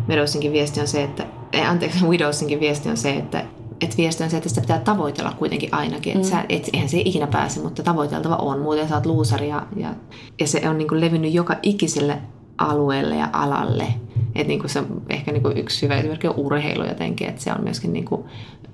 Medowsinkin 0.07 0.51
viesti 0.51 0.81
on 0.81 0.87
se, 0.87 1.03
että, 1.03 1.25
ei, 1.53 1.61
anteeksi, 1.61 2.05
Widowsinkin 2.09 2.59
viesti 2.59 2.89
on 2.89 2.97
se, 2.97 3.13
että 3.13 3.45
että 3.81 3.97
viesti 3.97 4.23
on 4.23 4.29
se, 4.29 4.37
että 4.37 4.49
sitä 4.49 4.61
pitää 4.61 4.79
tavoitella 4.79 5.33
kuitenkin 5.39 5.73
ainakin. 5.73 6.15
Että 6.15 6.27
mm. 6.27 6.31
sä, 6.31 6.45
et, 6.49 6.69
eihän 6.73 6.89
se 6.89 6.99
ikinä 6.99 7.27
pääse, 7.27 7.59
mutta 7.59 7.83
tavoiteltava 7.83 8.35
on. 8.35 8.59
Muuten 8.59 8.87
sä 8.87 8.95
oot 8.95 9.05
luusari 9.05 9.49
ja, 9.49 9.67
ja, 9.75 9.95
ja 10.39 10.47
se 10.47 10.69
on 10.69 10.77
niin 10.77 10.87
kuin 10.87 11.01
levinnyt 11.01 11.33
joka 11.33 11.55
ikiselle 11.63 12.21
alueelle 12.69 13.15
ja 13.15 13.29
alalle. 13.33 13.87
Että 14.35 14.47
niin 14.47 14.59
kuin 14.59 14.69
se 14.69 14.83
ehkä 15.09 15.31
niin 15.31 15.43
kuin 15.43 15.57
yksi 15.57 15.81
hyvä 15.81 15.95
esimerkki 15.95 16.27
on 16.27 16.35
urheilu 16.37 16.85
jotenkin, 16.85 17.29
että 17.29 17.41
se 17.41 17.51
on 17.51 17.63
myöskin 17.63 17.93
niin 17.93 18.05
kuin 18.05 18.25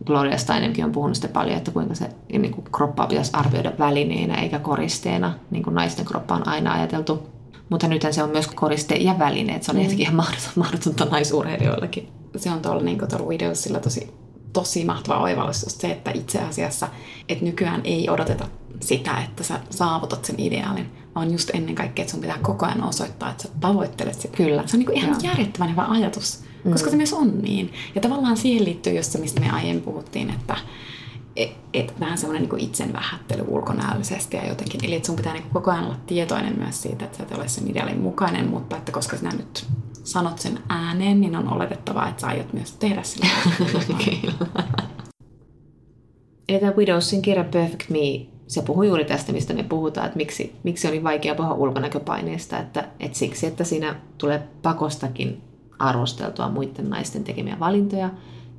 Gloria 0.05 0.37
Steinemkin 0.37 0.85
on 0.85 0.91
puhunut 0.91 1.15
sitä 1.15 1.27
paljon, 1.27 1.57
että 1.57 1.71
kuinka 1.71 1.95
se 1.95 2.09
niin 2.31 2.51
kuin 2.51 2.65
kroppaa 2.71 3.07
pitäisi 3.07 3.31
arvioida 3.33 3.71
välineenä 3.79 4.35
eikä 4.35 4.59
koristeena, 4.59 5.33
niin 5.51 5.63
kuin 5.63 5.75
naisten 5.75 6.05
kroppa 6.05 6.35
on 6.35 6.47
aina 6.47 6.73
ajateltu. 6.73 7.29
Mutta 7.69 7.87
nythän 7.87 8.13
se 8.13 8.23
on 8.23 8.29
myös 8.29 8.47
koriste 8.47 8.95
ja 8.95 9.19
väline, 9.19 9.55
että 9.55 9.65
se 9.65 9.71
on 9.71 9.77
mm. 9.77 9.89
ihan 9.97 10.15
mahdotonta 10.55 11.05
naisurheilijoillekin. 11.05 12.09
Se 12.35 12.49
on 12.51 12.61
tuolla, 12.61 12.83
niin 12.83 12.97
tuolla 12.97 13.29
videossa 13.29 13.79
tosi 13.79 14.13
tosi 14.53 14.85
mahtava 14.85 15.19
oivallus 15.19 15.63
just 15.63 15.81
se, 15.81 15.91
että 15.91 16.11
itse 16.13 16.39
asiassa, 16.39 16.87
että 17.29 17.45
nykyään 17.45 17.81
ei 17.83 18.09
odoteta 18.09 18.47
sitä, 18.79 19.17
että 19.17 19.43
sä 19.43 19.59
saavutat 19.69 20.25
sen 20.25 20.39
ideaalin, 20.39 20.91
vaan 21.17 21.31
just 21.31 21.49
ennen 21.53 21.75
kaikkea, 21.75 22.03
että 22.03 22.11
sun 22.11 22.21
pitää 22.21 22.37
koko 22.41 22.65
ajan 22.65 22.83
osoittaa, 22.83 23.29
että 23.29 23.43
sä 23.43 23.49
tavoittelet 23.59 24.21
sitä. 24.21 24.37
Kyllä. 24.37 24.63
Se 24.65 24.77
on 24.77 24.83
niin 24.83 24.97
ihan 24.97 25.15
järjettömän 25.23 25.71
hyvä 25.71 25.85
ajatus, 25.85 26.43
mm. 26.63 26.71
koska 26.71 26.89
se 26.89 26.95
myös 26.95 27.13
on 27.13 27.41
niin. 27.41 27.73
Ja 27.95 28.01
tavallaan 28.01 28.37
siihen 28.37 28.65
liittyy 28.65 28.93
just 28.93 29.11
se, 29.11 29.19
mistä 29.19 29.39
me 29.39 29.49
aiemmin 29.49 29.83
puhuttiin, 29.83 30.29
että 30.29 30.57
et, 31.35 31.51
et 31.73 31.99
vähän 31.99 32.17
semmoinen 32.17 32.49
niin 32.49 32.59
itsen 32.59 32.93
vähättely 32.93 33.43
ulkonäöllisesti 33.47 34.37
ja 34.37 34.47
jotenkin. 34.47 34.85
Eli 34.85 34.95
että 34.95 35.05
sun 35.05 35.15
pitää 35.15 35.33
niin 35.33 35.49
koko 35.53 35.71
ajan 35.71 35.85
olla 35.85 35.99
tietoinen 36.07 36.59
myös 36.59 36.81
siitä, 36.81 37.05
että 37.05 37.17
sä 37.17 37.23
et 37.23 37.31
ole 37.31 37.47
sen 37.47 37.71
ideaalin 37.71 38.01
mukainen, 38.01 38.49
mutta 38.49 38.77
että 38.77 38.91
koska 38.91 39.17
sinä 39.17 39.31
nyt 39.37 39.65
sanot 40.03 40.39
sen 40.39 40.59
ääneen, 40.69 41.21
niin 41.21 41.35
on 41.35 41.53
oletettavaa, 41.53 42.09
että 42.09 42.21
sä 42.21 42.27
aiot 42.27 42.53
myös 42.53 42.71
tehdä 42.71 43.03
sen. 43.03 43.29
Eli 46.49 46.59
tämä 46.59 46.73
Widowsin 46.77 47.21
kirja 47.21 47.43
Perfect 47.43 47.89
Me, 47.89 48.36
se 48.47 48.61
puhuu 48.61 48.83
juuri 48.83 49.05
tästä, 49.05 49.31
mistä 49.31 49.53
me 49.53 49.63
puhutaan, 49.63 50.05
että 50.05 50.17
miksi, 50.17 50.55
miksi 50.63 50.87
oli 50.87 51.03
vaikea 51.03 51.35
puhua 51.35 51.53
ulkonäköpaineesta, 51.53 52.59
että, 52.59 52.87
että 52.99 53.17
siksi, 53.17 53.47
että 53.47 53.63
siinä 53.63 53.95
tulee 54.17 54.47
pakostakin 54.61 55.41
arvosteltua 55.79 56.49
muiden 56.49 56.89
naisten 56.89 57.23
tekemiä 57.23 57.59
valintoja, 57.59 58.09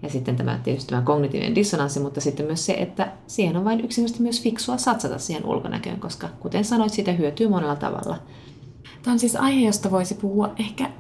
ja 0.02 0.08
sitten 0.08 0.36
tämä 0.36 0.60
tietysti 0.64 0.90
tämä 0.90 1.02
kognitiivinen 1.02 1.54
dissonanssi, 1.54 2.00
mutta 2.00 2.20
sitten 2.20 2.46
myös 2.46 2.66
se, 2.66 2.72
että 2.72 3.12
siihen 3.26 3.56
on 3.56 3.64
vain 3.64 3.80
yksinkertaisesti 3.80 4.22
myös 4.22 4.42
fiksua 4.42 4.76
satsata 4.76 5.18
siihen 5.18 5.46
ulkonäköön, 5.46 6.00
koska 6.00 6.28
kuten 6.40 6.64
sanoit, 6.64 6.92
siitä 6.92 7.12
hyötyy 7.12 7.48
monella 7.48 7.76
tavalla. 7.76 8.18
Tämä 9.02 9.12
on 9.12 9.18
siis 9.18 9.36
aihe, 9.36 9.66
josta 9.66 9.90
voisi 9.90 10.14
puhua 10.14 10.54
ehkä 10.58 10.90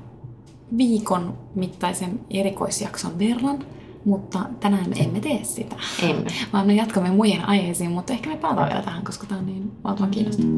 viikon 0.78 1.38
mittaisen 1.54 2.20
erikoisjakson 2.30 3.18
verran, 3.18 3.66
mutta 4.08 4.38
tänään 4.60 4.90
me 4.90 4.96
emme 4.98 5.20
tee 5.20 5.40
sitä. 5.44 5.76
Emme. 6.02 6.30
Vaan 6.52 6.66
me 6.66 6.74
jatkamme 6.74 7.10
muihin 7.10 7.44
aiheisiin, 7.44 7.90
mutta 7.90 8.12
ehkä 8.12 8.30
me 8.30 8.36
palataan 8.36 8.68
vielä 8.68 8.82
tähän, 8.82 9.04
koska 9.04 9.26
tämä 9.26 9.40
on 9.40 9.46
niin 9.46 9.72
valtavan 9.84 10.10
kiinnostavaa. 10.10 10.50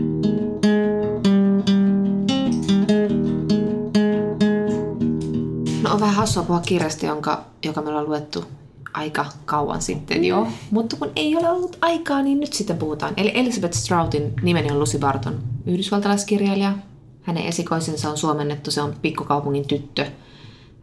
No 5.82 5.92
on 5.94 6.00
vähän 6.00 6.14
hassua 6.14 6.42
puhua 6.42 6.60
kirjasta, 6.60 7.06
jonka, 7.06 7.44
joka 7.64 7.82
me 7.82 7.88
ollaan 7.88 8.08
luettu 8.08 8.44
aika 8.92 9.26
kauan 9.44 9.82
sitten 9.82 10.24
jo. 10.24 10.44
Mm. 10.44 10.50
Mutta 10.70 10.96
kun 10.96 11.10
ei 11.16 11.36
ole 11.36 11.50
ollut 11.50 11.78
aikaa, 11.80 12.22
niin 12.22 12.40
nyt 12.40 12.52
sitten 12.52 12.78
puhutaan. 12.78 13.14
Eli 13.16 13.32
Elizabeth 13.34 13.74
Stroutin 13.74 14.32
nimeni 14.42 14.70
on 14.70 14.80
Lucy 14.80 14.98
Barton, 14.98 15.38
yhdysvaltalaiskirjailija, 15.66 16.72
hänen 17.22 17.44
esikoisensa 17.44 18.10
on 18.10 18.18
suomennettu, 18.18 18.70
se 18.70 18.82
on 18.82 18.94
pikkukaupungin 19.02 19.66
tyttö 19.66 20.06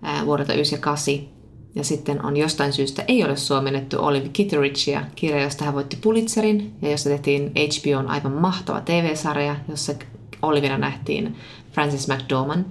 ää, 0.01 0.25
vuodelta 0.25 0.53
1998. 0.53 1.36
Ja 1.75 1.83
sitten 1.83 2.25
on 2.25 2.37
jostain 2.37 2.73
syystä 2.73 3.03
ei 3.07 3.23
ole 3.23 3.35
suomennettu 3.35 3.97
Olive 3.99 4.29
Kitteridgea, 4.29 5.05
kirja, 5.15 5.43
josta 5.43 5.65
hän 5.65 5.73
voitti 5.73 5.97
Pulitzerin 6.01 6.73
ja 6.81 6.91
jossa 6.91 7.09
tehtiin 7.09 7.51
HBOn 7.51 8.07
aivan 8.07 8.31
mahtava 8.31 8.81
TV-sarja, 8.81 9.55
jossa 9.69 9.93
Olivina 10.41 10.77
nähtiin 10.77 11.35
Francis 11.71 12.07
McDormand, 12.07 12.65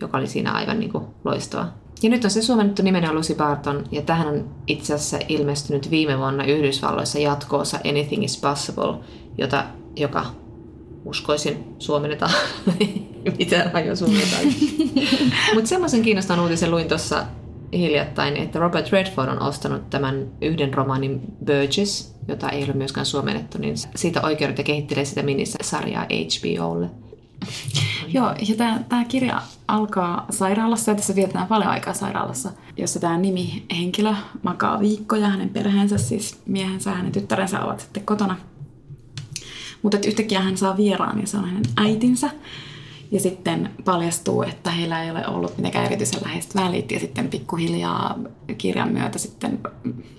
joka 0.00 0.18
oli 0.18 0.26
siinä 0.26 0.52
aivan 0.52 0.80
niin 0.80 0.92
kuin 0.92 1.04
loistava. 1.24 1.68
Ja 2.02 2.10
nyt 2.10 2.24
on 2.24 2.30
se 2.30 2.42
suomennettu 2.42 2.82
nimeni 2.82 3.12
Lucy 3.12 3.34
Barton, 3.34 3.84
ja 3.90 4.02
tähän 4.02 4.28
on 4.28 4.48
itse 4.66 4.94
asiassa 4.94 5.18
ilmestynyt 5.28 5.90
viime 5.90 6.18
vuonna 6.18 6.44
Yhdysvalloissa 6.44 7.18
jatkoosa 7.18 7.78
Anything 7.84 8.24
is 8.24 8.40
Possible, 8.40 8.94
jota, 9.38 9.64
joka 9.96 10.26
uskoisin 11.04 11.64
suomennetaan. 11.78 12.32
Mitä 13.38 13.70
aion 13.74 13.96
suomennetaan. 13.96 14.44
Mutta 15.54 15.68
semmoisen 15.68 16.02
kiinnostavan 16.02 16.42
uutisen 16.42 16.70
luin 16.70 16.88
tuossa 16.88 17.26
hiljattain, 17.72 18.36
että 18.36 18.58
Robert 18.58 18.92
Redford 18.92 19.28
on 19.28 19.42
ostanut 19.42 19.90
tämän 19.90 20.28
yhden 20.40 20.74
romaanin 20.74 21.20
Burgess, 21.46 22.14
jota 22.28 22.48
ei 22.48 22.64
ole 22.64 22.72
myöskään 22.72 23.06
suomennettu, 23.06 23.58
niin 23.58 23.74
siitä 23.94 24.20
oikeudet 24.22 24.58
ja 24.58 24.64
kehittelee 24.64 25.04
sitä 25.04 25.22
minisarjaa 25.22 26.04
HBOlle. 26.04 26.90
Joo, 28.14 28.34
ja 28.48 28.54
tämä 28.88 29.04
kirja 29.04 29.42
alkaa 29.68 30.26
sairaalassa, 30.30 30.90
ja 30.90 30.94
tässä 30.94 31.14
vietetään 31.14 31.46
paljon 31.46 31.70
aikaa 31.70 31.94
sairaalassa, 31.94 32.50
jossa 32.76 33.00
tämä 33.00 33.18
nimihenkilö 33.18 34.14
makaa 34.42 34.80
viikkoja, 34.80 35.28
hänen 35.28 35.48
perheensä, 35.48 35.98
siis 35.98 36.40
miehensä 36.46 36.90
hänen 36.90 37.12
tyttärensä 37.12 37.60
ovat 37.60 37.80
sitten 37.80 38.04
kotona 38.04 38.36
mutta 39.82 39.98
yhtäkkiä 40.06 40.40
hän 40.40 40.56
saa 40.56 40.76
vieraan 40.76 41.20
ja 41.20 41.26
se 41.26 41.36
on 41.36 41.44
hänen 41.44 41.62
äitinsä. 41.76 42.30
Ja 43.10 43.20
sitten 43.20 43.70
paljastuu, 43.84 44.42
että 44.42 44.70
heillä 44.70 45.02
ei 45.02 45.10
ole 45.10 45.26
ollut 45.26 45.56
mitenkään 45.56 45.84
erityisen 45.84 46.20
läheiset 46.24 46.54
välit 46.54 46.92
ja 46.92 47.00
sitten 47.00 47.28
pikkuhiljaa 47.28 48.18
kirjan 48.58 48.92
myötä 48.92 49.18
sitten 49.18 49.60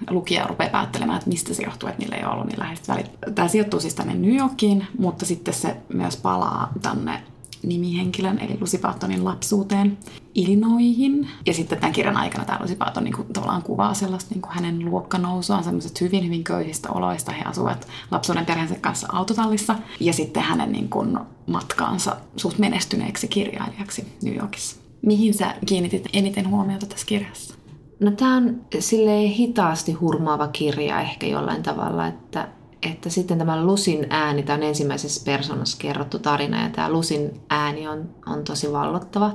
lukija 0.09 0.47
rupeaa 0.47 0.69
päättelemään, 0.69 1.17
että 1.17 1.29
mistä 1.29 1.53
se 1.53 1.63
johtuu, 1.63 1.89
että 1.89 1.99
niillä 1.99 2.15
ei 2.15 2.23
ole 2.23 2.33
ollut 2.33 2.47
niin 2.47 2.59
läheiset 2.59 2.87
välit. 2.87 3.11
Tämä 3.35 3.47
sijoittuu 3.47 3.79
siis 3.79 3.95
tänne 3.95 4.13
New 4.13 4.35
Yorkiin, 4.35 4.87
mutta 4.99 5.25
sitten 5.25 5.53
se 5.53 5.77
myös 5.93 6.17
palaa 6.17 6.71
tänne 6.81 7.23
nimihenkilön, 7.63 8.39
eli 8.39 8.57
Lucy 8.61 8.77
Pattonin 8.77 9.25
lapsuuteen 9.25 9.97
Illinoihin. 10.35 11.29
Ja 11.45 11.53
sitten 11.53 11.79
tämän 11.79 11.93
kirjan 11.93 12.17
aikana 12.17 12.45
tämä 12.45 12.59
Lucy 12.61 12.75
Patton 12.75 13.03
niin 13.03 13.15
kuin, 13.15 13.27
tavallaan 13.33 13.63
kuvaa 13.63 13.93
sellaista 13.93 14.35
niin 14.35 14.41
kuin 14.41 14.53
hänen 14.53 14.85
luokkanousuaan, 14.85 15.63
semmoisesta 15.63 16.05
hyvin, 16.05 16.25
hyvin 16.25 16.43
köyhistä 16.43 16.89
oloista. 16.89 17.31
He 17.31 17.43
asuvat 17.43 17.87
lapsuuden 18.11 18.45
perheensä 18.45 18.75
kanssa 18.81 19.07
autotallissa. 19.11 19.75
Ja 19.99 20.13
sitten 20.13 20.43
hänen 20.43 20.71
niin 20.71 20.89
kuin, 20.89 21.19
matkaansa 21.47 22.17
suht 22.35 22.57
menestyneeksi 22.57 23.27
kirjailijaksi 23.27 24.07
New 24.23 24.35
Yorkissa. 24.35 24.81
Mihin 25.01 25.33
sä 25.33 25.55
kiinnitit 25.65 26.09
eniten 26.13 26.49
huomiota 26.49 26.85
tässä 26.85 27.05
kirjassa? 27.05 27.55
No 27.99 28.11
tämä 28.11 28.37
on 28.37 28.61
silleen 28.79 29.29
hitaasti 29.29 29.91
hurmaava 29.91 30.47
kirja 30.47 31.01
ehkä 31.01 31.27
jollain 31.27 31.63
tavalla, 31.63 32.07
että 32.07 32.47
että 32.81 33.09
sitten 33.09 33.37
tämä 33.37 33.65
Lusin 33.65 34.07
ääni, 34.09 34.43
tämä 34.43 34.57
on 34.57 34.63
ensimmäisessä 34.63 35.21
persoonassa 35.25 35.77
kerrottu 35.77 36.19
tarina 36.19 36.63
ja 36.63 36.69
tämä 36.69 36.89
Lusin 36.89 37.41
ääni 37.49 37.87
on, 37.87 38.09
on 38.25 38.43
tosi 38.43 38.71
vallottava. 38.71 39.31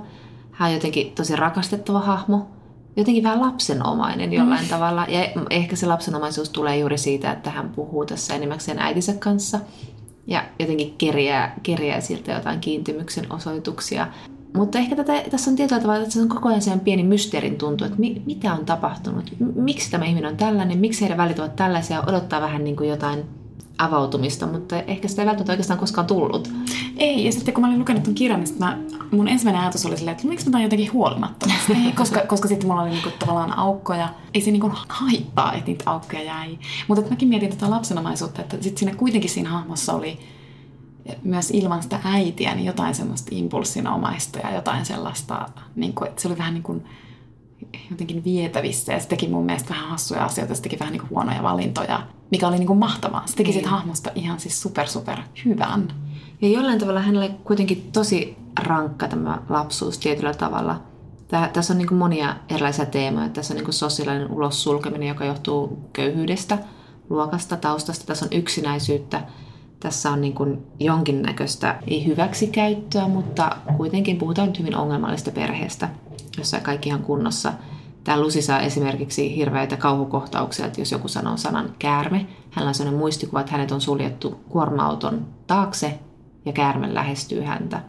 Hän 0.53 0.69
on 0.69 0.75
jotenkin 0.75 1.13
tosi 1.13 1.37
rakastettava 1.37 2.01
hahmo, 2.01 2.47
jotenkin 2.97 3.25
vähän 3.25 3.41
lapsenomainen 3.41 4.33
jollain 4.33 4.65
mm. 4.65 4.69
tavalla. 4.69 5.07
Ja 5.09 5.29
ehkä 5.51 5.77
se 5.77 5.87
lapsenomaisuus 5.87 6.51
tulee 6.51 6.79
juuri 6.79 6.99
siitä, 6.99 7.33
että 7.33 7.51
hän 7.51 7.69
puhuu 7.69 8.07
tässä 8.07 8.35
enimmäkseen 8.35 8.79
äitinsä 8.79 9.13
kanssa 9.13 9.61
ja 10.27 10.45
jotenkin 10.59 10.95
kerjää, 10.99 11.55
kerjää 11.63 12.01
siltä 12.01 12.33
jotain 12.33 12.61
kiintymyksen 12.61 13.33
osoituksia. 13.33 14.07
Mutta 14.57 14.79
ehkä 14.79 14.97
tätä, 14.97 15.23
tässä 15.31 15.51
on 15.51 15.57
tietyllä 15.57 15.83
tavalla, 15.83 16.03
että 16.03 16.15
se 16.15 16.21
on 16.21 16.29
koko 16.29 16.49
ajan 16.49 16.63
sen 16.63 16.81
pieni 16.81 17.03
mysteerin 17.03 17.59
tuntu, 17.59 17.85
että 17.85 17.99
mi, 17.99 18.23
mitä 18.27 18.53
on 18.53 18.67
tapahtunut, 18.67 19.33
miksi 19.55 19.91
tämä 19.91 20.05
ihminen 20.05 20.31
on 20.31 20.37
tällainen, 20.37 20.79
miksi 20.79 21.01
heidän 21.01 21.19
välit 21.19 21.39
ovat 21.39 21.57
tällaisia, 21.57 22.03
odottaa 22.07 22.41
vähän 22.41 22.65
niin 22.65 22.77
kuin 22.77 22.89
jotain 22.89 23.25
avautumista, 23.79 24.47
mutta 24.47 24.83
ehkä 24.83 25.09
sitä 25.09 25.23
ei 25.23 25.27
välttämättä 25.27 25.53
oikeastaan 25.53 25.81
koskaan 25.81 26.07
tullut. 26.07 26.51
Ei, 26.97 27.25
ja 27.25 27.33
sitten 27.33 27.55
kun 27.55 27.61
mä 27.61 27.69
olin 27.69 27.79
lukenut 27.79 28.03
ton 28.03 28.15
kirjan, 28.15 28.41
niin 28.41 28.55
mä, 28.59 28.79
mun 29.11 29.29
ensimmäinen 29.29 29.63
ajatus 29.63 29.87
oli 29.87 29.97
silleen, 29.97 30.17
että 30.17 30.29
miksi 30.29 30.51
mä 30.51 30.63
jotenkin 30.63 30.93
huolimattomasti. 30.93 31.73
ei, 31.87 31.93
koska, 31.93 32.21
koska 32.21 32.49
sitten 32.49 32.69
mulla 32.69 32.83
oli 32.83 32.91
niinku 32.91 33.11
tavallaan 33.19 33.59
aukkoja. 33.59 34.09
Ei 34.35 34.41
se 34.41 34.51
niinku 34.51 34.73
haittaa, 34.89 35.53
että 35.53 35.67
niitä 35.67 35.91
aukkoja 35.91 36.23
jäi. 36.23 36.59
Mutta 36.89 37.11
mäkin 37.11 37.29
mietin 37.29 37.51
tätä 37.51 37.71
lapsenomaisuutta, 37.71 38.43
että 38.43 38.57
sitten 38.61 38.79
siinä 38.79 38.95
kuitenkin 38.95 39.31
siinä 39.31 39.51
hahmossa 39.51 39.93
oli 39.93 40.19
myös 41.23 41.51
ilman 41.51 41.83
sitä 41.83 42.01
äitiä 42.05 42.55
niin 42.55 42.67
jotain 42.67 42.95
semmoista 42.95 43.29
impulssinomaista 43.31 44.39
ja 44.39 44.55
jotain 44.55 44.85
sellaista, 44.85 45.49
niin 45.77 45.95
kuin, 45.95 46.09
että 46.09 46.23
se 46.23 46.29
oli 46.29 46.39
vähän 46.39 46.55
niin 46.55 46.63
kuin 46.63 46.85
jotenkin 47.91 48.25
vietävissä 48.25 48.93
ja 48.93 49.01
se 49.01 49.09
teki 49.09 49.29
mun 49.29 49.47
mielestä 49.47 49.69
vähän 49.69 49.89
hassuja 49.89 50.25
asioita, 50.25 50.55
se 50.55 50.63
teki 50.63 50.79
vähän 50.79 50.93
niin 50.93 51.01
kuin 51.01 51.11
huonoja 51.11 51.43
valintoja, 51.43 52.07
mikä 52.31 52.49
oli 52.49 52.59
niin 52.59 52.67
kuin 52.67 52.79
mahtavaa. 52.79 53.27
Se 53.27 53.37
teki 53.37 53.49
niin. 53.49 53.55
siitä 53.55 53.71
hahmosta 53.71 54.11
ihan 54.15 54.41
siis 54.41 54.63
super 54.63 54.87
super 54.89 55.19
hyvän. 55.45 55.89
Ja 56.43 56.49
jollain 56.49 56.79
tavalla 56.79 57.01
hänelle 57.01 57.31
kuitenkin 57.45 57.89
tosi 57.93 58.37
rankka 58.63 59.09
tämä 59.09 59.39
lapsuus 59.49 59.99
tietyllä 59.99 60.35
tavalla. 60.35 60.83
Tää, 61.29 61.49
tässä 61.49 61.73
on 61.73 61.79
niin 61.79 61.89
kuin 61.89 61.99
monia 61.99 62.37
erilaisia 62.49 62.87
teemoja. 62.87 63.29
Tässä 63.29 63.55
on 63.55 63.57
niin 63.57 63.65
kuin 63.65 63.75
sosiaalinen 63.75 64.33
ulos 64.33 64.63
sulkeminen, 64.63 65.09
joka 65.09 65.25
johtuu 65.25 65.89
köyhyydestä, 65.93 66.59
luokasta, 67.11 67.57
taustasta. 67.57 68.07
Tässä 68.07 68.25
on 68.25 68.39
yksinäisyyttä. 68.39 69.23
Tässä 69.81 70.11
on 70.11 70.21
niin 70.21 70.35
kuin 70.35 70.67
jonkinnäköistä, 70.81 71.79
ei 71.87 72.07
hyväksikäyttöä, 72.07 73.09
mutta 73.09 73.57
kuitenkin 73.77 74.19
puhutaan 74.19 74.49
nyt 74.49 74.59
hyvin 74.59 74.77
ongelmallista 74.77 75.31
perheestä, 75.31 75.89
jossa 76.39 76.61
kaikki 76.61 76.89
ihan 76.89 77.03
kunnossa. 77.03 77.53
Tämä 78.05 78.21
Lusi 78.21 78.43
saa 78.43 78.61
esimerkiksi 78.61 79.37
hirveitä 79.37 79.77
kauhukohtauksia, 79.77 80.67
että 80.67 80.81
jos 80.81 80.93
joku 80.93 81.09
sanoo 81.09 81.37
sanan 81.37 81.75
käärme, 81.79 82.27
hänellä 82.51 82.69
on 82.69 82.75
sellainen 82.75 82.99
muistikuva, 82.99 83.41
että 83.41 83.53
hänet 83.53 83.73
on 83.73 83.81
suljettu 83.81 84.41
kuorma-auton 84.49 85.27
taakse 85.47 85.99
ja 86.45 86.53
käärme 86.53 86.95
lähestyy 86.95 87.43
häntä. 87.43 87.83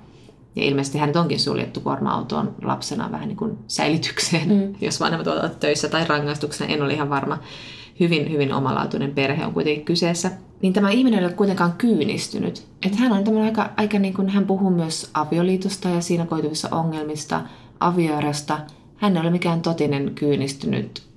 Ja 0.55 0.63
ilmeisesti 0.63 0.97
hänet 0.97 1.15
onkin 1.15 1.39
suljettu 1.39 1.79
kuorma-autoon 1.79 2.55
lapsena 2.63 3.11
vähän 3.11 3.27
niin 3.27 3.37
kuin 3.37 3.57
säilytykseen, 3.67 4.49
mm. 4.49 4.75
jos 4.85 4.99
vanhemmat 4.99 5.27
ovat 5.27 5.59
töissä 5.59 5.89
tai 5.89 6.05
rangaistuksena, 6.05 6.73
en 6.73 6.83
ole 6.83 6.93
ihan 6.93 7.09
varma. 7.09 7.37
Hyvin, 7.99 8.31
hyvin 8.31 8.53
omalaatuinen 8.53 9.11
perhe 9.11 9.45
on 9.45 9.53
kuitenkin 9.53 9.85
kyseessä. 9.85 10.31
Niin 10.61 10.73
tämä 10.73 10.89
ihminen 10.89 11.19
ei 11.19 11.25
ole 11.25 11.33
kuitenkaan 11.33 11.73
kyynistynyt. 11.77 12.67
Että 12.85 12.97
hän 12.97 13.11
on 13.11 13.23
tämmöinen 13.23 13.49
aika, 13.49 13.69
aika 13.77 13.99
niin 13.99 14.13
kuin, 14.13 14.29
hän 14.29 14.45
puhuu 14.45 14.69
myös 14.69 15.09
avioliitosta 15.13 15.89
ja 15.89 16.01
siinä 16.01 16.25
koituvissa 16.25 16.67
ongelmista, 16.71 17.41
avioerosta. 17.79 18.59
Hän 18.95 19.15
ei 19.17 19.21
ole 19.21 19.29
mikään 19.29 19.61
totinen 19.61 20.11
kyynistynyt 20.15 21.07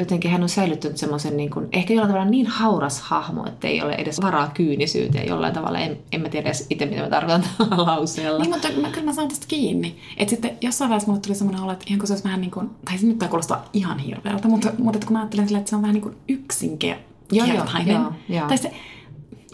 jotenkin 0.00 0.30
hän 0.30 0.42
on 0.42 0.48
säilyttänyt 0.48 0.98
semmoisen 0.98 1.36
niin 1.36 1.50
kuin, 1.50 1.68
ehkä 1.72 1.94
jollain 1.94 2.12
tavalla 2.12 2.30
niin 2.30 2.46
hauras 2.46 3.00
hahmo, 3.00 3.46
että 3.46 3.68
ei 3.68 3.82
ole 3.82 3.92
edes 3.92 4.20
varaa 4.22 4.50
kyynisyyteen 4.54 5.28
jollain 5.28 5.54
tavalla. 5.54 5.78
En, 5.78 5.98
en 6.12 6.20
mä 6.20 6.28
tiedä 6.28 6.48
edes 6.48 6.66
itse, 6.70 6.86
mitä 6.86 7.02
mä 7.02 7.08
tarkoitan 7.08 7.44
tällä 7.58 7.76
lauseella. 7.86 8.38
Niin, 8.38 8.50
mutta 8.50 8.68
mä, 8.80 8.90
kyllä 8.90 9.06
mä 9.06 9.12
saan 9.12 9.28
tästä 9.28 9.46
kiinni. 9.48 9.96
Että 10.16 10.30
sitten 10.30 10.58
jossain 10.60 10.88
vaiheessa 10.88 11.10
mulle 11.10 11.20
tuli 11.20 11.34
semmoinen 11.34 11.62
olo, 11.62 11.72
että 11.72 11.84
ihan 11.88 11.98
kun 11.98 12.06
se 12.06 12.12
olisi 12.12 12.24
vähän 12.24 12.40
niin 12.40 12.50
kuin, 12.50 12.70
tai 12.84 12.98
se 12.98 13.06
nyt 13.06 13.24
kuulostaa 13.28 13.64
ihan 13.72 13.98
hirveältä, 13.98 14.48
mutta, 14.48 14.72
mutta 14.78 14.96
että 14.96 15.06
kun 15.06 15.12
mä 15.12 15.20
ajattelen 15.20 15.46
sillä, 15.48 15.58
että 15.58 15.70
se 15.70 15.76
on 15.76 15.82
vähän 15.82 15.94
niin 15.94 16.02
kuin 16.02 16.16
yksinkertainen. 16.28 17.94
Joo, 17.94 18.02
joo, 18.02 18.12
joo. 18.28 18.48
Tai 18.48 18.58
se, 18.58 18.72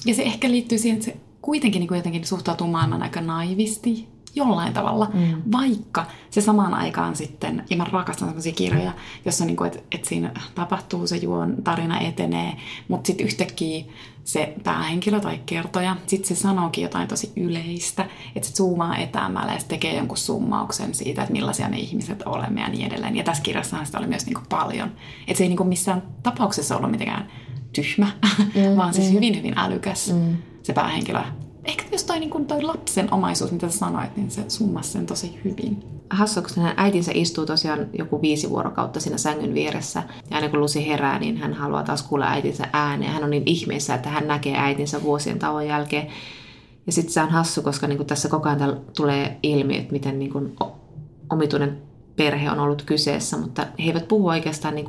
ja 0.06 0.14
se 0.14 0.22
ehkä 0.22 0.50
liittyy 0.50 0.78
siihen, 0.78 0.98
että 0.98 1.10
se 1.10 1.16
kuitenkin 1.42 1.80
niin 1.80 1.88
kuin 1.88 1.96
jotenkin 1.96 2.26
suhtautuu 2.26 2.66
maailman 2.66 3.02
aika 3.02 3.20
naivisti 3.20 4.08
jollain 4.36 4.72
tavalla, 4.72 5.10
mm. 5.14 5.42
vaikka 5.52 6.06
se 6.30 6.40
samaan 6.40 6.74
aikaan 6.74 7.16
sitten, 7.16 7.64
ja 7.70 7.76
mä 7.76 7.84
rakastan 7.84 8.28
sellaisia 8.28 8.52
kirjoja, 8.52 8.92
jossa 9.24 9.44
niin 9.44 9.56
kuin, 9.56 9.66
että, 9.66 9.82
että 9.92 10.08
siinä 10.08 10.30
tapahtuu 10.54 11.06
se 11.06 11.16
juon, 11.16 11.56
tarina 11.64 12.00
etenee, 12.00 12.56
mutta 12.88 13.06
sitten 13.06 13.26
yhtäkkiä 13.26 13.84
se 14.24 14.54
päähenkilö 14.64 15.20
tai 15.20 15.40
kertoja, 15.46 15.96
sitten 16.06 16.36
se 16.36 16.40
sanookin 16.40 16.82
jotain 16.82 17.08
tosi 17.08 17.32
yleistä, 17.36 18.06
että 18.34 18.48
se 18.48 18.54
zoomaa 18.54 18.96
etäämällä 18.96 19.52
ja 19.52 19.58
se 19.58 19.66
tekee 19.66 19.96
jonkun 19.96 20.16
summauksen 20.16 20.94
siitä, 20.94 21.22
että 21.22 21.32
millaisia 21.32 21.68
me 21.68 21.78
ihmiset 21.78 22.22
olemme 22.26 22.60
ja 22.60 22.68
niin 22.68 22.86
edelleen. 22.86 23.16
Ja 23.16 23.24
tässä 23.24 23.42
kirjassahan 23.42 23.86
sitä 23.86 23.98
oli 23.98 24.06
myös 24.06 24.26
niin 24.26 24.34
kuin 24.34 24.46
paljon. 24.48 24.92
Että 25.26 25.38
se 25.38 25.44
ei 25.44 25.48
niin 25.48 25.56
kuin 25.56 25.68
missään 25.68 26.02
tapauksessa 26.22 26.76
ollut 26.76 26.90
mitenkään 26.90 27.28
tyhmä, 27.72 28.06
mm, 28.38 28.76
vaan 28.78 28.94
siis 28.94 29.08
mm. 29.08 29.14
hyvin, 29.14 29.36
hyvin 29.36 29.58
älykäs 29.58 30.12
mm. 30.12 30.36
se 30.62 30.72
päähenkilö 30.72 31.20
ehkä 31.66 31.84
myös 31.90 32.04
toi, 32.04 32.20
niin 32.20 32.30
kuin 32.30 32.46
toi 32.46 32.62
lapsen 32.62 33.12
omaisuus, 33.12 33.52
mitä 33.52 33.68
sä 33.68 33.78
sanoit, 33.78 34.16
niin 34.16 34.30
se 34.30 34.44
summasi 34.48 34.90
sen 34.90 35.06
tosi 35.06 35.40
hyvin. 35.44 35.84
Hassua, 36.10 36.42
koska 36.42 36.60
hänen 36.60 36.74
äitinsä 36.76 37.12
istuu 37.14 37.46
tosiaan 37.46 37.86
joku 37.92 38.22
viisi 38.22 38.50
vuorokautta 38.50 39.00
siinä 39.00 39.18
sängyn 39.18 39.54
vieressä. 39.54 40.02
Ja 40.30 40.36
aina 40.36 40.48
kun 40.48 40.60
Lusi 40.60 40.86
herää, 40.86 41.18
niin 41.18 41.36
hän 41.36 41.54
haluaa 41.54 41.82
taas 41.82 42.02
kuulla 42.02 42.26
äitinsä 42.26 42.68
ääneen. 42.72 43.12
Hän 43.12 43.24
on 43.24 43.30
niin 43.30 43.42
ihmeessä, 43.46 43.94
että 43.94 44.08
hän 44.08 44.28
näkee 44.28 44.56
äitinsä 44.56 45.02
vuosien 45.02 45.38
tauon 45.38 45.66
jälkeen. 45.66 46.06
Ja 46.86 46.92
sitten 46.92 47.12
se 47.12 47.22
on 47.22 47.30
hassu, 47.30 47.62
koska 47.62 47.86
niin 47.86 48.06
tässä 48.06 48.28
koko 48.28 48.48
ajan 48.48 48.80
tulee 48.96 49.38
ilmi, 49.42 49.76
että 49.76 49.92
miten 49.92 50.18
niin 50.18 50.32
kuin 50.32 50.56
omituinen 51.30 51.82
perhe 52.16 52.50
on 52.50 52.60
ollut 52.60 52.82
kyseessä, 52.82 53.36
mutta 53.36 53.66
he 53.78 53.84
eivät 53.84 54.08
puhu 54.08 54.28
oikeastaan 54.28 54.74
niin 54.74 54.86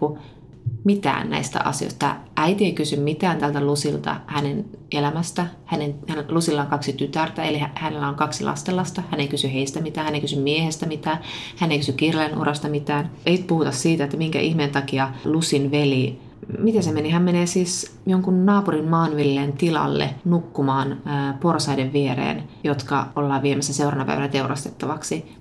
mitään 0.87 1.29
näistä 1.29 1.61
asioista. 1.63 2.15
Äiti 2.35 2.65
ei 2.65 2.73
kysy 2.73 2.95
mitään 2.95 3.37
tältä 3.37 3.61
Lusilta 3.61 4.15
hänen 4.27 4.65
elämästä. 4.91 5.47
Hänen, 5.65 5.95
hän, 6.07 6.25
Lusilla 6.29 6.61
on 6.61 6.67
kaksi 6.67 6.93
tytärtä, 6.93 7.43
eli 7.43 7.61
hänellä 7.75 8.07
on 8.07 8.15
kaksi 8.15 8.43
lastenlasta. 8.43 9.03
Hän 9.11 9.19
ei 9.19 9.27
kysy 9.27 9.53
heistä 9.53 9.81
mitään, 9.81 10.05
hän 10.05 10.15
ei 10.15 10.21
kysy 10.21 10.39
miehestä 10.39 10.85
mitään, 10.85 11.19
hän 11.57 11.71
ei 11.71 11.77
kysy 11.77 11.93
kirjailijan 11.93 12.41
urasta 12.41 12.69
mitään. 12.69 13.11
Ei 13.25 13.37
puhuta 13.37 13.71
siitä, 13.71 14.03
että 14.03 14.17
minkä 14.17 14.39
ihmeen 14.39 14.71
takia 14.71 15.11
Lusin 15.25 15.71
veli 15.71 16.19
miten 16.59 16.83
se 16.83 16.91
meni? 16.91 17.09
Hän 17.09 17.23
menee 17.23 17.45
siis 17.45 17.95
jonkun 18.05 18.45
naapurin 18.45 18.85
maanvilleen 18.85 19.53
tilalle 19.53 20.09
nukkumaan 20.25 20.97
ää, 21.05 21.37
porsaiden 21.41 21.93
viereen, 21.93 22.43
jotka 22.63 23.07
ollaan 23.15 23.41
viemässä 23.41 23.73
seuraavana 23.73 24.05
päivänä 24.05 24.27
teurastettavaksi 24.27 25.36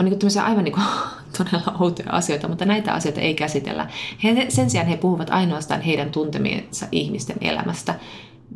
on 0.00 0.04
niin 0.04 0.18
kuin 0.18 0.42
aivan 0.42 0.64
niin 0.64 0.72
kuin, 0.72 0.84
todella 1.38 1.76
outoja 1.80 2.12
asioita, 2.12 2.48
mutta 2.48 2.64
näitä 2.64 2.92
asioita 2.92 3.20
ei 3.20 3.34
käsitellä. 3.34 3.86
He, 4.24 4.46
sen 4.48 4.70
sijaan 4.70 4.88
he 4.88 4.96
puhuvat 4.96 5.30
ainoastaan 5.30 5.80
heidän 5.80 6.10
tuntemiensa 6.10 6.86
ihmisten 6.92 7.36
elämästä. 7.40 7.94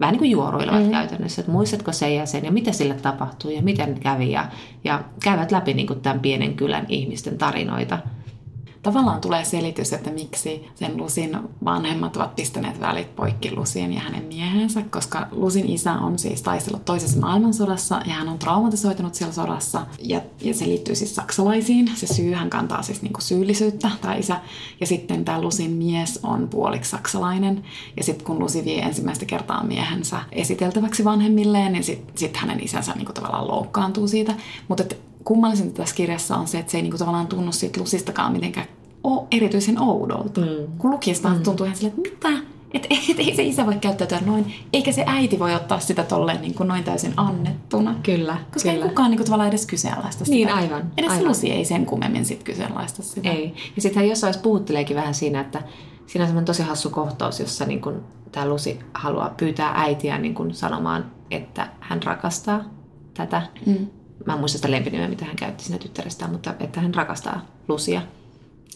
Vähän 0.00 0.12
niin 0.12 0.18
kuin 0.18 0.30
juoruilevat 0.30 0.84
mm. 0.84 0.90
käytännössä, 0.90 1.40
että 1.40 1.52
muistatko 1.52 1.92
se 1.92 2.10
ja 2.14 2.26
sen 2.26 2.44
ja 2.44 2.52
mitä 2.52 2.72
sille 2.72 2.94
tapahtui 2.94 3.56
ja 3.56 3.62
miten 3.62 4.00
kävi 4.00 4.30
ja, 4.30 4.46
ja 4.84 5.04
käyvät 5.22 5.52
läpi 5.52 5.74
niin 5.74 5.86
kuin 5.86 6.00
tämän 6.00 6.20
pienen 6.20 6.54
kylän 6.54 6.86
ihmisten 6.88 7.38
tarinoita 7.38 7.98
tavallaan 8.84 9.20
tulee 9.20 9.44
selitys, 9.44 9.92
että 9.92 10.10
miksi 10.10 10.68
sen 10.74 10.96
Lusin 10.96 11.38
vanhemmat 11.64 12.16
ovat 12.16 12.36
pistäneet 12.36 12.80
välit 12.80 13.16
poikki 13.16 13.56
Lusin 13.56 13.92
ja 13.92 14.00
hänen 14.00 14.24
miehensä, 14.24 14.82
koska 14.82 15.28
Lusin 15.32 15.70
isä 15.70 15.92
on 15.92 16.18
siis 16.18 16.42
taistellut 16.42 16.84
toisessa 16.84 17.20
maailmansodassa 17.20 18.00
ja 18.06 18.12
hän 18.12 18.28
on 18.28 18.38
traumatisoitunut 18.38 19.14
siellä 19.14 19.34
sodassa 19.34 19.86
ja, 19.98 20.20
ja 20.40 20.54
se 20.54 20.66
liittyy 20.66 20.94
siis 20.94 21.14
saksalaisiin. 21.14 21.90
Se 21.94 22.06
syy, 22.06 22.32
hän 22.32 22.50
kantaa 22.50 22.82
siis 22.82 23.02
niinku 23.02 23.20
syyllisyyttä, 23.20 23.90
tämä 24.00 24.14
isä. 24.14 24.40
Ja 24.80 24.86
sitten 24.86 25.24
tämä 25.24 25.40
Lusin 25.40 25.70
mies 25.70 26.20
on 26.22 26.48
puoliksi 26.48 26.90
saksalainen 26.90 27.64
ja 27.96 28.04
sitten 28.04 28.26
kun 28.26 28.38
Lusi 28.38 28.64
vie 28.64 28.82
ensimmäistä 28.82 29.24
kertaa 29.24 29.64
miehensä 29.64 30.20
esiteltäväksi 30.32 31.04
vanhemmilleen, 31.04 31.72
niin 31.72 31.84
sitten 31.84 32.18
sit 32.18 32.36
hänen 32.36 32.64
isänsä 32.64 32.92
niinku 32.92 33.12
tavallaan 33.12 33.48
loukkaantuu 33.48 34.08
siitä. 34.08 34.34
Mutta 34.68 34.84
kummallisinta 35.24 35.76
tässä 35.76 35.94
kirjassa 35.94 36.36
on 36.36 36.48
se, 36.48 36.58
että 36.58 36.72
se 36.72 36.78
ei 36.78 36.82
niinku 36.82 36.98
tavallaan 36.98 37.26
tunnu 37.26 37.52
siitä 37.52 37.80
Lusistakaan 37.80 38.32
mitenkään 38.32 38.66
ole 39.04 39.26
erityisen 39.30 39.80
oudolta. 39.80 40.40
Mm. 40.40 40.46
Kun 40.78 40.90
lukijasta 40.90 41.28
mm. 41.28 41.42
tuntuu 41.42 41.66
ihan 41.66 41.76
silleen, 41.76 41.98
että 41.98 42.28
mitä? 42.28 42.42
Että 42.74 42.88
et, 42.90 43.18
ei 43.18 43.36
se 43.36 43.42
isä 43.42 43.66
voi 43.66 43.74
käyttäytyä 43.74 44.20
noin, 44.26 44.54
eikä 44.72 44.92
se 44.92 45.04
äiti 45.06 45.38
voi 45.38 45.54
ottaa 45.54 45.80
sitä 45.80 46.02
tolleen 46.02 46.40
niin 46.40 46.54
kuin 46.54 46.68
noin 46.68 46.84
täysin 46.84 47.12
annettuna. 47.16 47.94
Kyllä, 48.02 48.36
Koska 48.52 48.70
kyllä. 48.70 48.84
ei 48.84 48.88
kukaan 48.88 49.10
niin 49.10 49.18
kuin, 49.18 49.26
tavallaan 49.26 49.48
edes 49.48 49.66
kyseenalaista 49.66 50.24
sitä. 50.24 50.36
Niin, 50.36 50.52
aivan. 50.52 50.92
Edes 50.96 51.10
aivan. 51.10 51.28
Lusi 51.28 51.50
ei 51.50 51.64
sen 51.64 51.86
kummemmin 51.86 52.24
sit 52.24 52.42
kyseenalaista 52.42 53.02
sitä. 53.02 53.30
Ei. 53.30 53.54
Ja 53.76 53.82
sittenhän 53.82 54.08
jossain 54.08 54.34
puhutteleekin 54.42 54.96
vähän 54.96 55.14
siinä, 55.14 55.40
että 55.40 55.62
siinä 56.06 56.24
on 56.24 56.28
semmoinen 56.28 56.44
tosi 56.44 56.62
hassu 56.62 56.90
kohtaus, 56.90 57.40
jossa 57.40 57.64
niin 57.64 57.80
kuin, 57.80 57.96
tämä 58.32 58.48
Lusi 58.48 58.78
haluaa 58.94 59.34
pyytää 59.36 59.72
äitiä 59.76 60.18
niin 60.18 60.34
kuin, 60.34 60.54
sanomaan, 60.54 61.10
että 61.30 61.68
hän 61.80 62.02
rakastaa 62.02 62.64
tätä. 63.14 63.42
Mm 63.66 63.86
mä 64.26 64.32
en 64.32 64.38
muista 64.38 64.58
sitä 64.58 64.70
lempinimeä, 64.70 65.08
mitä 65.08 65.24
hän 65.24 65.36
käytti 65.36 65.64
siinä 65.64 65.78
tyttärestään, 65.78 66.32
mutta 66.32 66.54
että 66.60 66.80
hän 66.80 66.94
rakastaa 66.94 67.46
Lusia. 67.68 68.02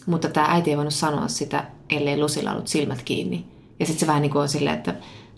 Mutta 0.05 0.29
tämä 0.29 0.47
äiti 0.49 0.69
ei 0.69 0.77
voinut 0.77 0.93
sanoa 0.93 1.27
sitä, 1.27 1.65
ellei 1.89 2.17
Lusilla 2.17 2.51
ollut 2.51 2.67
silmät 2.67 3.01
kiinni. 3.01 3.45
Ja 3.79 3.85
sitten 3.85 3.99
se 3.99 4.07
vähän 4.07 4.21
niin 4.21 4.31
kuin 4.31 4.41
on 4.41 4.49
silleen, 4.49 4.77
että 4.77 4.95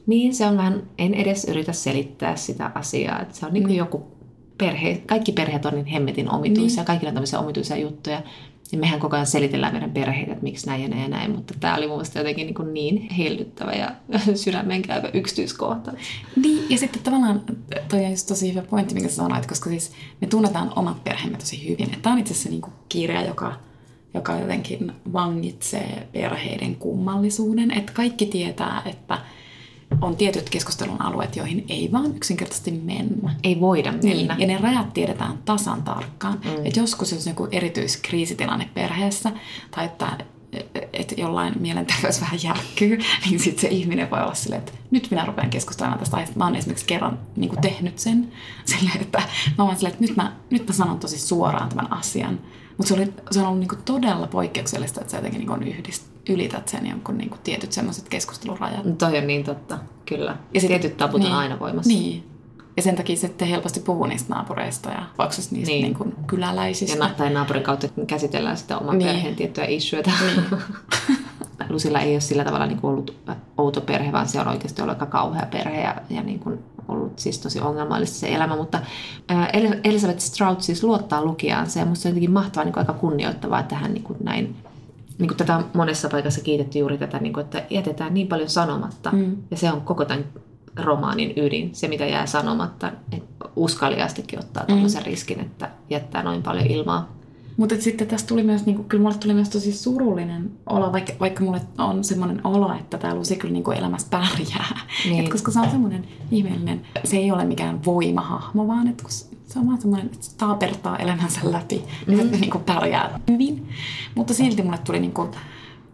niin 0.07 0.35
se 0.35 0.45
on 0.45 0.57
vähän, 0.57 0.83
en 0.97 1.13
edes 1.13 1.45
yritä 1.45 1.73
selittää 1.73 2.35
sitä 2.35 2.71
asiaa. 2.75 3.21
Että 3.21 3.35
se 3.35 3.45
on 3.45 3.53
niin 3.53 3.63
kuin 3.63 3.73
mm. 3.73 3.77
joku 3.77 4.07
perhe, 4.61 5.01
kaikki 5.05 5.31
perheet 5.31 5.65
on 5.65 5.73
niin 5.73 5.85
hemmetin 5.85 6.31
omituisia, 6.31 6.81
niin. 6.81 6.85
kaikilla 6.85 7.09
on 7.09 7.13
tämmöisiä 7.13 7.39
omituisia 7.39 7.77
juttuja. 7.77 8.21
Ja 8.71 8.77
mehän 8.77 8.99
koko 8.99 9.15
ajan 9.15 9.27
selitellään 9.27 9.73
meidän 9.73 9.91
perheitä, 9.91 10.31
että 10.31 10.43
miksi 10.43 10.67
näin 10.67 10.81
ja 10.81 10.87
näin 10.89 11.01
ja 11.01 11.07
näin, 11.07 11.31
mutta 11.31 11.53
tämä 11.59 11.75
oli 11.75 11.87
mun 11.87 11.95
mielestä 11.95 12.19
jotenkin 12.19 12.47
niin, 12.47 12.73
niin 12.73 13.09
hellyttävä 13.09 13.71
ja 13.71 13.91
sydämen 14.35 14.81
käyvä 14.81 15.09
yksityiskohta. 15.13 15.91
Niin, 16.43 16.69
ja 16.69 16.77
sitten 16.77 17.01
tavallaan 17.03 17.41
toi 17.89 18.05
on 18.05 18.11
just 18.11 18.27
tosi 18.27 18.53
hyvä 18.53 18.61
pointti, 18.61 18.93
minkä 18.93 19.09
sanoit, 19.09 19.45
koska 19.45 19.69
siis 19.69 19.91
me 20.21 20.27
tunnetaan 20.27 20.73
omat 20.75 21.03
perheemme 21.03 21.37
tosi 21.37 21.69
hyvin. 21.69 22.01
Tämä 22.01 22.13
on 22.13 22.19
itse 22.19 22.33
asiassa 22.33 22.49
niin 22.49 22.61
kirja, 22.89 23.25
joka, 23.25 23.53
joka 24.13 24.39
jotenkin 24.39 24.91
vangitsee 25.13 26.07
perheiden 26.11 26.75
kummallisuuden. 26.75 27.71
Että 27.71 27.93
kaikki 27.93 28.25
tietää, 28.25 28.81
että 28.85 29.17
on 30.01 30.15
tietyt 30.15 30.49
keskustelun 30.49 31.01
alueet, 31.01 31.35
joihin 31.35 31.65
ei 31.69 31.89
vaan 31.91 32.15
yksinkertaisesti 32.15 32.71
mennä. 32.71 33.35
Ei 33.43 33.59
voida 33.59 33.91
mennä. 33.91 34.35
Niin, 34.35 34.39
ja 34.39 34.47
ne 34.47 34.57
rajat 34.57 34.93
tiedetään 34.93 35.37
tasan 35.45 35.83
tarkkaan. 35.83 36.39
Mm. 36.43 36.65
Että 36.65 36.79
joskus 36.79 37.11
jos 37.11 37.27
on 37.27 37.31
joku 37.31 37.47
erityiskriisitilanne 37.51 38.69
perheessä, 38.73 39.31
tai 39.71 39.85
että 39.85 40.17
että 40.93 41.15
jollain 41.17 41.53
mielenterveys 41.59 42.21
vähän 42.21 42.39
järkkyy, 42.43 42.99
niin 43.25 43.39
sitten 43.39 43.61
se 43.61 43.67
ihminen 43.67 44.11
voi 44.11 44.21
olla 44.21 44.33
silleen, 44.33 44.59
että 44.59 44.71
nyt 44.91 45.07
minä 45.11 45.25
rupean 45.25 45.49
keskustelemaan 45.49 45.99
tästä 45.99 46.17
aiheesta. 46.17 46.37
Mä 46.37 46.45
oon 46.45 46.55
esimerkiksi 46.55 46.85
kerran 46.85 47.19
niin 47.35 47.49
kuin 47.49 47.61
tehnyt 47.61 47.99
sen 47.99 48.31
silleen, 48.65 49.01
että 49.01 49.21
mä 49.57 49.63
oon 49.63 49.75
silleen, 49.75 49.93
että 49.93 50.05
nyt 50.05 50.15
mä, 50.15 50.35
nyt 50.49 50.67
mä 50.67 50.73
sanon 50.73 50.99
tosi 50.99 51.19
suoraan 51.19 51.69
tämän 51.69 51.93
asian. 51.93 52.39
Mutta 52.77 52.87
se, 52.87 52.93
oli, 52.93 53.13
se 53.31 53.39
on 53.39 53.45
ollut 53.45 53.59
niin 53.59 53.69
kuin 53.69 53.81
todella 53.85 54.27
poikkeuksellista, 54.27 55.01
että 55.01 55.11
sä 55.11 55.17
jotenkin 55.17 55.47
niin 55.59 55.77
yhdist, 55.77 56.10
ylität 56.29 56.67
sen 56.67 56.87
jonkun 56.87 57.17
niin 57.17 57.29
kuin 57.29 57.41
tietyt 57.43 57.71
semmoiset 57.71 58.09
keskustelurajat. 58.09 58.85
No 58.85 58.91
toi 58.91 59.17
on 59.17 59.27
niin 59.27 59.43
totta, 59.43 59.77
kyllä. 60.05 60.37
Ja 60.53 60.61
sit, 60.61 60.67
tietyt 60.67 60.97
tabut 60.97 61.19
niin, 61.19 61.31
on 61.31 61.37
aina 61.37 61.59
voimassa. 61.59 61.91
Niin, 61.91 62.31
ja 62.77 62.83
sen 62.83 62.95
takia 62.95 63.15
sitten 63.15 63.47
helposti 63.47 63.79
puhuu 63.79 64.05
niistä 64.05 64.33
naapureista 64.33 64.89
ja 64.89 65.03
vaikka 65.17 65.35
niistä 65.35 65.55
niin. 65.55 65.83
Niin 65.83 65.93
kuin 65.93 66.15
kyläläisistä. 66.27 67.05
Ja 67.05 67.13
tai 67.17 67.29
naapurin 67.29 67.63
kautta 67.63 67.87
käsitellään 68.07 68.57
sitä 68.57 68.77
oman 68.77 68.97
niin. 68.97 69.07
perheen 69.07 69.35
tiettyjä 69.35 69.67
issueita. 69.67 70.11
Niin. 70.21 70.45
Lusilla 71.69 71.99
ei 71.99 72.13
ole 72.13 72.19
sillä 72.19 72.43
tavalla 72.43 72.65
niin 72.65 72.81
kuin 72.81 72.91
ollut 72.91 73.15
outo 73.57 73.81
perhe, 73.81 74.11
vaan 74.11 74.27
se 74.27 74.39
on 74.39 74.47
oikeasti 74.47 74.81
ollut 74.81 74.95
aika 74.95 75.05
kauhea 75.05 75.45
perhe 75.51 75.81
ja, 75.81 75.95
ja 76.09 76.23
niin 76.23 76.39
kuin 76.39 76.59
ollut 76.87 77.19
siis 77.19 77.39
tosi 77.39 77.59
ongelmallista 77.59 78.17
se 78.17 78.35
elämä. 78.35 78.55
Mutta 78.55 78.79
Elizabeth 79.83 80.19
Strout 80.19 80.61
siis 80.61 80.83
luottaa 80.83 81.25
lukijaansa 81.25 81.79
ja 81.79 81.85
musta 81.85 82.09
on 82.09 82.11
jotenkin 82.11 82.31
mahtavaa 82.31 82.65
niin 82.65 82.73
kuin 82.73 82.81
aika 82.81 82.93
kunnioittavaa, 82.93 83.59
että 83.59 83.75
hän 83.75 83.93
niin 83.93 84.03
kuin 84.03 84.17
näin 84.23 84.55
niin 85.21 85.27
kuin 85.27 85.37
tätä 85.37 85.57
on 85.57 85.65
monessa 85.73 86.09
paikassa 86.09 86.41
kiitetty 86.41 86.79
juuri 86.79 86.97
tätä, 86.97 87.19
niin 87.19 87.33
kuin, 87.33 87.43
että 87.43 87.63
jätetään 87.69 88.13
niin 88.13 88.27
paljon 88.27 88.49
sanomatta. 88.49 89.11
Mm. 89.11 89.37
Ja 89.51 89.57
se 89.57 89.71
on 89.71 89.81
koko 89.81 90.05
tämän 90.05 90.25
romaanin 90.75 91.33
ydin, 91.37 91.69
se 91.73 91.87
mitä 91.87 92.05
jää 92.05 92.25
sanomatta, 92.25 92.91
uskaliastikin 93.55 94.39
ottaa 94.39 94.65
tämmöisen 94.65 95.01
mm. 95.01 95.05
riskin, 95.05 95.39
että 95.39 95.69
jättää 95.89 96.23
noin 96.23 96.43
paljon 96.43 96.67
ilmaa. 96.67 97.21
Mutta 97.57 97.75
sitten 97.79 98.07
tästä 98.07 98.27
tuli 98.27 98.43
myös, 98.43 98.65
niin 98.65 98.75
kuin, 98.75 98.87
kyllä 98.87 99.03
mulle 99.03 99.17
tuli 99.17 99.33
myös 99.33 99.49
tosi 99.49 99.71
surullinen 99.71 100.51
olo, 100.65 100.91
vaikka, 100.91 101.13
vaikka 101.19 101.43
mulle 101.43 101.61
on 101.77 102.03
semmoinen 102.03 102.41
olo, 102.43 102.73
että 102.73 102.97
tämä 102.97 103.15
Lucy 103.15 103.35
kyllä 103.35 103.53
niin 103.53 103.63
kuin 103.63 103.77
elämässä 103.77 104.07
pärjää. 104.09 104.79
Niin. 105.05 105.23
Et 105.23 105.31
koska 105.31 105.51
se 105.51 105.59
on 105.59 105.71
semmoinen 105.71 106.07
ihmeellinen, 106.31 106.81
se 107.03 107.17
ei 107.17 107.31
ole 107.31 107.45
mikään 107.45 107.85
voimahahmo, 107.85 108.67
vaan 108.67 108.87
että 108.87 109.03
kun 109.03 109.11
se 109.53 109.59
on 109.59 109.67
vaan 109.67 109.81
semmoinen, 109.81 110.05
että 110.13 110.25
se 110.25 110.37
taapertaa 110.37 110.97
elämänsä 110.97 111.39
läpi, 111.43 111.83
niin 112.07 112.23
mm. 112.23 112.31
se 112.31 112.37
niin 112.37 112.51
kuin 112.51 112.63
pärjää 112.63 113.19
hyvin. 113.31 113.69
Mutta 114.15 114.33
silti 114.33 114.61
mulle 114.61 114.77
tuli 114.77 114.99
niin 114.99 115.13
kuin 115.13 115.31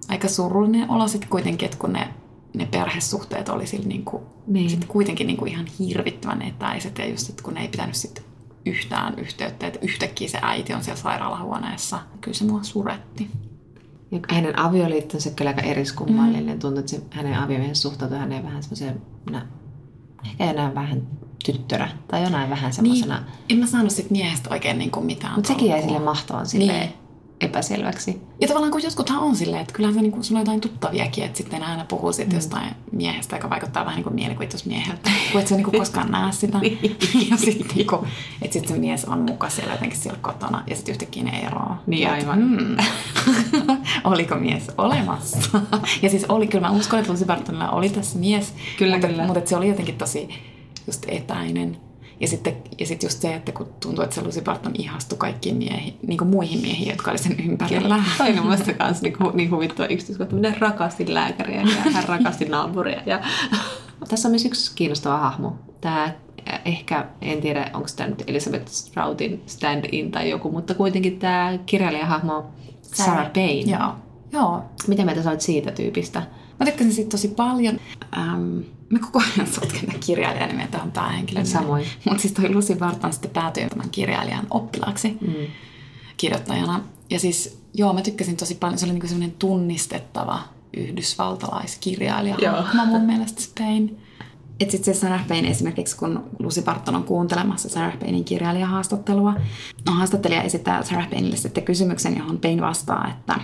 aika 0.10 0.28
surullinen 0.28 0.89
olo 0.89 1.08
sitten 1.08 1.30
kuitenkin, 1.30 1.66
että 1.66 1.78
kun 1.78 1.93
ne 1.93 2.08
ne 2.58 2.66
perhesuhteet 2.66 3.49
oli 3.49 3.68
sillä 3.68 3.88
niin 3.88 4.05
kuin, 4.05 4.24
niin. 4.47 4.70
Sit 4.70 4.86
kuitenkin 4.86 5.28
niin 5.28 5.38
kuin 5.38 5.51
ihan 5.51 5.66
hirvittävän 5.80 6.41
etäiset. 6.41 6.97
Ja 6.97 7.10
just, 7.10 7.30
että 7.30 7.43
kun 7.43 7.53
ne 7.53 7.62
ei 7.62 7.68
pitänyt 7.68 7.95
sit 7.95 8.26
yhtään 8.66 9.20
yhteyttä, 9.20 9.68
että 9.68 9.80
yhtäkkiä 9.82 10.28
se 10.28 10.39
äiti 10.41 10.74
on 10.74 10.84
siellä 10.84 11.01
sairaalahuoneessa. 11.01 11.99
Kyllä 12.22 12.38
se 12.38 12.45
mua 12.45 12.64
suretti. 12.64 13.30
Ja 14.12 14.20
hänen 14.30 14.60
avioliittonsa 14.60 15.30
kyllä 15.30 15.49
aika 15.49 15.62
eriskummallinen. 15.62 16.55
Mm. 16.55 16.60
Tuntuu, 16.60 16.80
että 16.80 16.91
se, 16.91 17.01
hänen 17.12 17.39
aviomiehensä 17.39 17.82
suhtautui 17.82 18.18
häneen 18.18 18.43
vähän 18.43 18.64
semmoiseen, 18.64 19.01
ehkä 20.26 20.43
enää 20.49 20.76
vähän 20.76 21.08
tyttörä 21.45 21.89
tai 22.07 22.23
jonain 22.23 22.49
vähän 22.49 22.73
semmoisena. 22.73 23.15
Niin. 23.15 23.27
En 23.49 23.57
mä 23.57 23.65
saanut 23.65 23.91
sit 23.91 24.11
miehestä 24.11 24.49
oikein 24.49 24.77
niin 24.77 24.91
kuin 24.91 25.05
mitään. 25.05 25.35
Mutta 25.35 25.47
sekin 25.47 25.67
jäi 25.67 25.81
sille 25.81 25.99
mahtavan 25.99 26.47
silleen. 26.47 26.79
Niin 26.79 27.07
epäselväksi. 27.41 28.21
Ja 28.41 28.47
tavallaan 28.47 28.71
kun 28.71 28.83
jotkuthan 28.83 29.19
on 29.19 29.35
silleen, 29.35 29.61
että 29.61 29.73
kyllähän 29.73 29.95
se, 29.95 30.01
niin 30.01 30.11
kuin, 30.11 30.23
sulla 30.23 30.39
on 30.39 30.45
jotain 30.45 30.61
tuttaviakin, 30.61 31.23
että 31.23 31.38
sitten 31.38 31.63
aina 31.63 31.85
puhuu 31.85 32.13
siitä 32.13 32.31
mm. 32.31 32.35
jostain 32.35 32.75
miehestä, 32.91 33.35
joka 33.35 33.49
vaikuttaa 33.49 33.85
vähän 33.85 33.95
niin 33.95 34.03
kuin 34.03 34.15
mielikuvitusmieheltä, 34.15 35.11
kun 35.31 35.41
et 35.41 35.47
sä 35.47 35.55
niin 35.55 35.63
kuin 35.63 35.79
koskaan 35.81 36.11
näe 36.11 36.31
sitä. 36.31 36.59
Niin. 36.59 36.97
ja 37.31 37.38
sitten 37.38 37.67
niin 37.75 37.88
kuin, 37.88 38.01
että 38.41 38.53
sitten 38.53 38.75
se 38.75 38.79
mies 38.79 39.05
on 39.05 39.19
muka 39.19 39.49
siellä 39.49 39.73
jotenkin 39.73 39.99
siellä 39.99 40.19
kotona 40.21 40.63
ja 40.67 40.75
sitten 40.75 40.91
yhtäkkiä 40.91 41.23
ne 41.23 41.39
eroaa. 41.39 41.83
Niin 41.88 42.09
aivan. 42.09 42.41
Mm. 42.41 42.77
Oliko 44.03 44.35
mies 44.35 44.71
olemassa? 44.77 45.61
ja 46.01 46.09
siis 46.09 46.25
oli, 46.29 46.47
kyllä 46.47 46.67
mä 46.67 46.73
uskon, 46.73 46.99
että 46.99 47.11
Lucy 47.11 47.25
Bartonilla 47.25 47.69
oli 47.69 47.89
tässä 47.89 48.19
mies. 48.19 48.53
Kyllä, 48.77 48.95
mutta, 48.95 49.07
kyllä. 49.07 49.25
Mutta 49.25 49.49
se 49.49 49.57
oli 49.57 49.67
jotenkin 49.67 49.97
tosi 49.97 50.29
just 50.88 51.05
etäinen. 51.07 51.77
Ja 52.19 52.27
sitten, 52.27 52.57
ja 52.79 52.85
sitten 52.85 53.07
just 53.07 53.21
se, 53.21 53.35
että 53.35 53.51
kun 53.51 53.67
tuntuu, 53.79 54.03
että 54.03 54.15
se 54.15 54.21
Lucy 54.21 54.41
Barton 54.41 54.71
ihastui 54.77 55.17
kaikkiin 55.17 55.57
miehiin, 55.57 55.99
niin 56.07 56.17
kuin 56.17 56.27
muihin 56.27 56.61
miehiin, 56.61 56.89
jotka 56.89 57.11
oli 57.11 57.17
sen 57.17 57.35
ympärillä. 57.49 58.03
Toi 58.17 58.39
on 58.39 58.45
muista 58.45 58.73
kanssa 58.73 59.03
niin, 59.03 59.15
niin 59.33 59.51
huvittava 59.51 59.88
yksityiskohta. 59.88 60.35
Minä 60.35 60.53
rakastin 60.59 61.13
lääkäriä 61.13 61.61
ja 61.61 61.91
hän 61.93 62.03
rakasti 62.07 62.45
naapuria. 62.45 63.01
Ja... 63.05 63.21
Tässä 64.09 64.27
on 64.27 64.31
myös 64.31 64.45
yksi 64.45 64.71
kiinnostava 64.75 65.17
hahmo. 65.17 65.55
Tämä 65.81 66.13
ehkä, 66.65 67.05
en 67.21 67.41
tiedä 67.41 67.71
onko 67.73 67.88
tämä 67.95 68.09
nyt 68.09 68.23
Elizabeth 68.27 68.67
Stroutin 68.67 69.43
stand-in 69.45 70.11
tai 70.11 70.29
joku, 70.29 70.51
mutta 70.51 70.73
kuitenkin 70.73 71.19
tämä 71.19 71.59
kirjailijahahmo 71.65 72.45
Sarah 72.81 73.33
Payne. 73.33 73.71
Joo. 73.71 73.93
Joo. 74.31 74.63
Miten 74.88 75.05
mieltä 75.05 75.23
sä 75.23 75.29
olet 75.29 75.41
siitä 75.41 75.71
tyypistä? 75.71 76.23
Mä 76.59 76.65
tykkäsin 76.65 76.93
siitä 76.93 77.09
tosi 77.09 77.27
paljon. 77.27 77.79
Ähm, 78.17 78.59
mä 78.89 78.99
koko 78.99 79.21
ajan 79.35 79.47
sotken 79.47 79.99
kirjailijan 79.99 80.49
nimen 80.49 80.67
tähän 80.67 80.91
päähenkilön. 80.91 81.45
Samoin. 81.45 81.85
Mutta 82.05 82.21
siis 82.21 82.33
toi 82.33 82.53
Lucy 82.53 82.75
Barton 82.75 83.13
sitten 83.13 83.31
päätyi 83.31 83.69
tämän 83.69 83.89
kirjailijan 83.89 84.47
oppilaaksi 84.49 85.17
mm. 85.21 85.33
kirjoittajana. 86.17 86.81
Ja 87.09 87.19
siis, 87.19 87.61
joo, 87.73 87.93
mä 87.93 88.01
tykkäsin 88.01 88.38
tosi 88.38 88.55
paljon. 88.55 88.77
Se 88.77 88.85
oli 88.85 88.93
niinku 88.93 89.07
semmoinen 89.07 89.35
tunnistettava 89.39 90.39
yhdysvaltalaiskirjailija. 90.77 92.38
Mä 92.73 92.85
mun 92.85 93.01
mielestä 93.01 93.41
Spain. 93.41 93.97
Että 94.59 94.71
sitten 94.71 94.93
se 94.93 94.99
Sarah 94.99 95.27
Payne 95.27 95.49
esimerkiksi, 95.49 95.97
kun 95.97 96.23
Lucy 96.39 96.61
Barton 96.61 96.95
on 96.95 97.03
kuuntelemassa 97.03 97.69
Sarah 97.69 97.99
Paynein 97.99 98.23
kirjailijahaastattelua, 98.23 99.33
no, 99.85 99.91
haastattelija 99.91 100.41
esittää 100.41 100.83
Sarah 100.83 101.09
Payneille 101.09 101.38
sitten 101.38 101.63
kysymyksen, 101.63 102.17
johon 102.17 102.38
Payne 102.38 102.61
vastaa, 102.61 103.07
että 103.09 103.39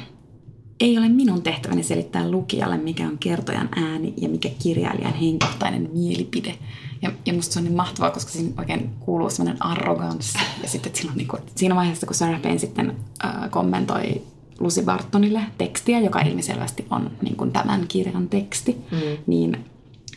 ei 0.79 0.97
ole 0.97 1.09
minun 1.09 1.41
tehtäväni 1.41 1.83
selittää 1.83 2.31
lukijalle, 2.31 2.77
mikä 2.77 3.07
on 3.07 3.17
kertojan 3.17 3.69
ääni 3.75 4.13
ja 4.17 4.29
mikä 4.29 4.49
kirjailijan 4.59 5.13
henkilökohtainen 5.13 5.89
mielipide. 5.93 6.57
Ja, 7.01 7.11
ja 7.25 7.33
musta 7.33 7.53
se 7.53 7.59
on 7.59 7.65
niin 7.65 7.75
mahtavaa, 7.75 8.11
koska 8.11 8.31
siinä 8.31 8.49
oikein 8.57 8.89
kuuluu 8.99 9.29
sellainen 9.29 9.65
arroganssi. 9.65 10.37
Ja 10.63 10.69
sitten 10.69 10.95
silloin, 10.95 11.17
niin 11.17 11.27
kuin, 11.27 11.41
siinä 11.55 11.75
vaiheessa, 11.75 12.05
kun 12.05 12.15
Sarah 12.15 12.41
Payne 12.41 12.59
sitten 12.59 12.95
äh, 13.25 13.49
kommentoi 13.49 14.21
Lucy 14.59 14.81
Bartonille 14.81 15.41
tekstiä, 15.57 15.99
joka 15.99 16.19
ilmiselvästi 16.19 16.85
on 16.89 17.11
niin 17.21 17.35
kuin 17.35 17.51
tämän 17.51 17.87
kirjan 17.87 18.29
teksti, 18.29 18.77
mm. 18.91 18.97
niin, 19.27 19.65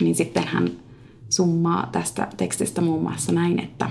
niin 0.00 0.14
sitten 0.14 0.44
hän 0.46 0.70
summaa 1.28 1.88
tästä 1.92 2.28
tekstistä 2.36 2.80
muun 2.80 3.02
muassa 3.02 3.32
näin, 3.32 3.60
että 3.60 3.90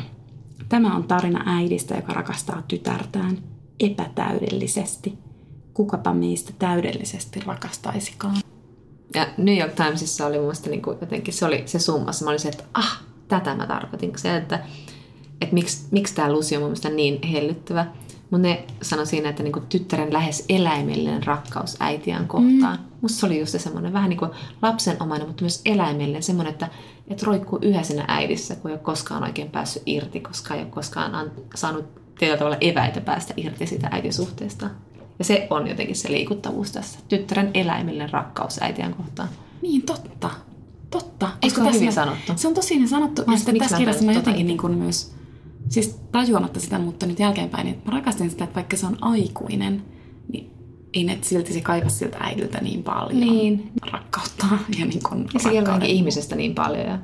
tämä 0.70 0.96
on 0.96 1.04
tarina 1.04 1.44
äidistä, 1.46 1.96
joka 1.96 2.14
rakastaa 2.14 2.64
tytärtään 2.68 3.38
epätäydellisesti– 3.80 5.14
kukapa 5.76 6.14
meistä 6.14 6.54
täydellisesti 6.60 7.40
rakastaisikaan. 7.46 8.36
Ja 9.16 9.28
New 9.38 9.58
York 9.58 9.74
Timesissa 9.74 10.26
oli 10.26 10.36
mun 10.36 10.44
mielestä 10.44 10.70
niin 10.70 10.82
kuin 10.82 10.98
jotenkin, 11.02 11.34
se 11.34 11.46
oli 11.46 11.64
se 11.66 11.80
summassa. 11.80 12.26
Mä 12.26 12.32
olin 12.32 12.40
se, 12.40 12.50
että 12.50 12.64
ah, 12.74 13.02
tätä 13.28 13.56
mä 13.56 13.68
tarkoitin. 13.68 14.12
Se, 14.16 14.38
että, 14.38 14.66
että 15.42 15.54
miksi, 15.54 15.88
miksi 15.92 16.16
tämä 16.16 16.34
Lucy 16.34 16.56
on 16.56 16.62
mun 16.62 16.70
mielestä 16.70 16.90
niin 16.90 17.24
hellyttävä. 17.24 17.86
Mutta 18.30 18.48
ne 18.48 18.66
sanoi 18.82 19.06
siinä, 19.06 19.30
että 19.30 19.44
niinku 19.44 19.60
tyttären 19.60 20.14
lähes 20.14 20.46
eläimellinen 20.50 21.24
rakkaus 21.24 21.78
äitiään 21.80 22.28
kohtaan. 22.28 22.78
Mm. 22.78 22.86
Musta 23.02 23.20
se 23.20 23.26
oli 23.26 23.40
just 23.40 23.52
se 23.52 23.60
semmoinen 23.60 23.94
vähän 23.94 24.10
niin 24.10 24.18
kuin 24.18 24.32
lapsenomainen, 24.62 25.28
mutta 25.28 25.44
myös 25.44 25.62
eläimellinen. 25.66 26.24
Semmoinen, 26.24 26.54
että, 26.54 26.70
että 27.08 27.26
roikkuu 27.26 27.60
yhä 27.62 27.84
siinä 27.84 28.06
äidissä, 28.08 28.56
kun 28.56 28.72
ei 28.72 28.76
ole 28.76 28.84
koskaan 28.84 29.24
oikein 29.24 29.52
päässyt 29.52 29.84
irti, 29.86 30.20
koska 30.20 30.56
ei 30.56 30.62
ole 30.62 30.70
koskaan 30.70 31.32
saanut 31.56 31.86
tietyllä 32.20 32.38
tavalla 32.38 32.58
eväitä 32.62 33.02
päästä 33.02 33.34
irti 33.38 33.68
siitä 33.68 33.90
äitisuhteesta. 33.92 34.70
Ja 35.20 35.26
se 35.26 35.48
on 35.50 35.68
jotenkin 35.68 35.96
se 35.96 36.12
liikuttavuus 36.12 36.72
tässä. 36.72 37.00
Tyttären 37.08 37.52
eläimellinen 37.54 38.10
rakkaus 38.10 38.62
äitiään 38.62 38.94
kohtaan. 38.94 39.30
Niin, 39.62 39.82
totta. 39.82 40.30
Totta. 40.90 41.30
Eikö 41.42 41.64
se 41.64 41.74
hyvin 41.74 41.94
sanottu? 41.94 42.34
Se 42.36 42.48
on 42.48 42.54
tosi 42.54 42.76
hyvin 42.76 42.88
sanottu. 42.88 43.22
Ja 43.32 43.38
sitten 43.38 43.58
tässä 43.58 43.78
kirjassa 43.78 44.06
mä 44.06 44.12
jotenkin 44.12 44.48
niin 44.48 44.58
kuin 44.58 44.74
myös, 44.74 45.16
siis 45.70 46.00
tajuamatta 46.12 46.60
sitä, 46.60 46.80
mutta 46.80 47.06
nyt 47.06 47.20
jälkeenpäin, 47.20 47.68
että 47.68 47.92
mä 47.92 47.98
rakastin 47.98 48.30
sitä, 48.30 48.44
että 48.44 48.56
vaikka 48.56 48.78
se 48.78 48.86
on 48.86 48.98
aikuinen, 49.02 49.84
niin 50.32 50.52
ei 50.94 51.04
ne 51.04 51.18
silti 51.22 51.54
se 51.54 51.62
kaivasi 51.62 51.96
siltä 51.96 52.18
äidiltä 52.20 52.62
niin 52.62 52.84
paljon 52.84 53.20
niin. 53.20 53.72
rakkautta. 53.92 54.46
Ja, 54.80 54.86
niin 54.86 55.04
kuin 55.10 55.28
ja 55.34 55.40
se 55.40 55.50
ihmisestä 55.86 56.36
niin 56.36 56.56
paljon. 56.56 56.86
Ja... 56.86 57.00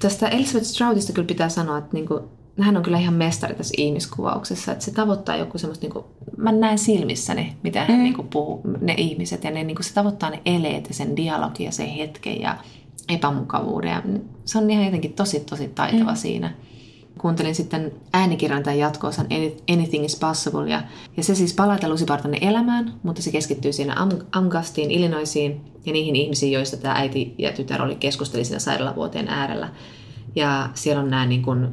Tästä 0.00 0.28
Elizabeth 0.28 0.66
Stroutista 0.66 1.12
kyllä 1.12 1.26
pitää 1.26 1.48
sanoa, 1.48 1.78
että 1.78 1.90
niin 1.92 2.08
kuin 2.08 2.20
hän 2.60 2.76
on 2.76 2.82
kyllä 2.82 2.98
ihan 2.98 3.14
mestari 3.14 3.54
tässä 3.54 3.74
ihmiskuvauksessa, 3.76 4.72
että 4.72 4.84
se 4.84 4.90
tavoittaa 4.90 5.36
joku 5.36 5.58
semmoista, 5.58 5.84
niin 5.84 5.92
kuin, 5.92 6.04
mä 6.36 6.52
näen 6.52 6.78
silmissäni, 6.78 7.56
mitä 7.62 7.84
hän 7.84 7.96
mm. 7.96 8.02
niin 8.02 8.14
kuin, 8.14 8.28
puhuu, 8.28 8.60
ne 8.80 8.94
ihmiset, 8.96 9.44
ja 9.44 9.50
ne, 9.50 9.64
niin 9.64 9.76
kuin, 9.76 9.84
se 9.84 9.94
tavoittaa 9.94 10.30
ne 10.30 10.40
eleet 10.46 10.88
ja 10.88 10.94
sen 10.94 11.16
dialogin 11.16 11.66
ja 11.66 11.72
sen 11.72 11.88
hetken 11.88 12.40
ja 12.40 12.56
epämukavuuden. 13.08 13.90
Ja 13.90 14.02
se 14.44 14.58
on 14.58 14.70
ihan 14.70 14.84
jotenkin 14.84 15.12
tosi, 15.12 15.40
tosi 15.40 15.68
taitava 15.68 16.10
mm. 16.10 16.16
siinä. 16.16 16.54
kuuntelin 17.18 17.54
sitten 17.54 17.92
äänikirjan 18.12 18.62
tämän 18.62 18.78
jatkoosan 18.78 19.26
Anything 19.70 20.04
is 20.04 20.16
Possible, 20.16 20.70
ja, 20.70 20.82
ja 21.16 21.24
se 21.24 21.34
siis 21.34 21.54
palaa 21.54 21.78
Lucy 21.88 22.06
elämään, 22.40 22.94
mutta 23.02 23.22
se 23.22 23.30
keskittyy 23.30 23.72
siinä 23.72 24.08
Amgastiin, 24.32 24.90
Illinoisiin 24.90 25.60
ja 25.86 25.92
niihin 25.92 26.16
ihmisiin, 26.16 26.52
joista 26.52 26.76
tämä 26.76 26.94
äiti 26.94 27.34
ja 27.38 27.52
tytär 27.52 27.82
oli 27.82 27.94
keskusteli 27.94 28.44
siinä 28.44 28.58
sairaalavuoteen 28.58 29.28
äärellä. 29.28 29.68
Ja 30.34 30.68
siellä 30.74 31.02
on 31.02 31.10
nämä 31.10 31.26
niin 31.26 31.42
kuin 31.42 31.68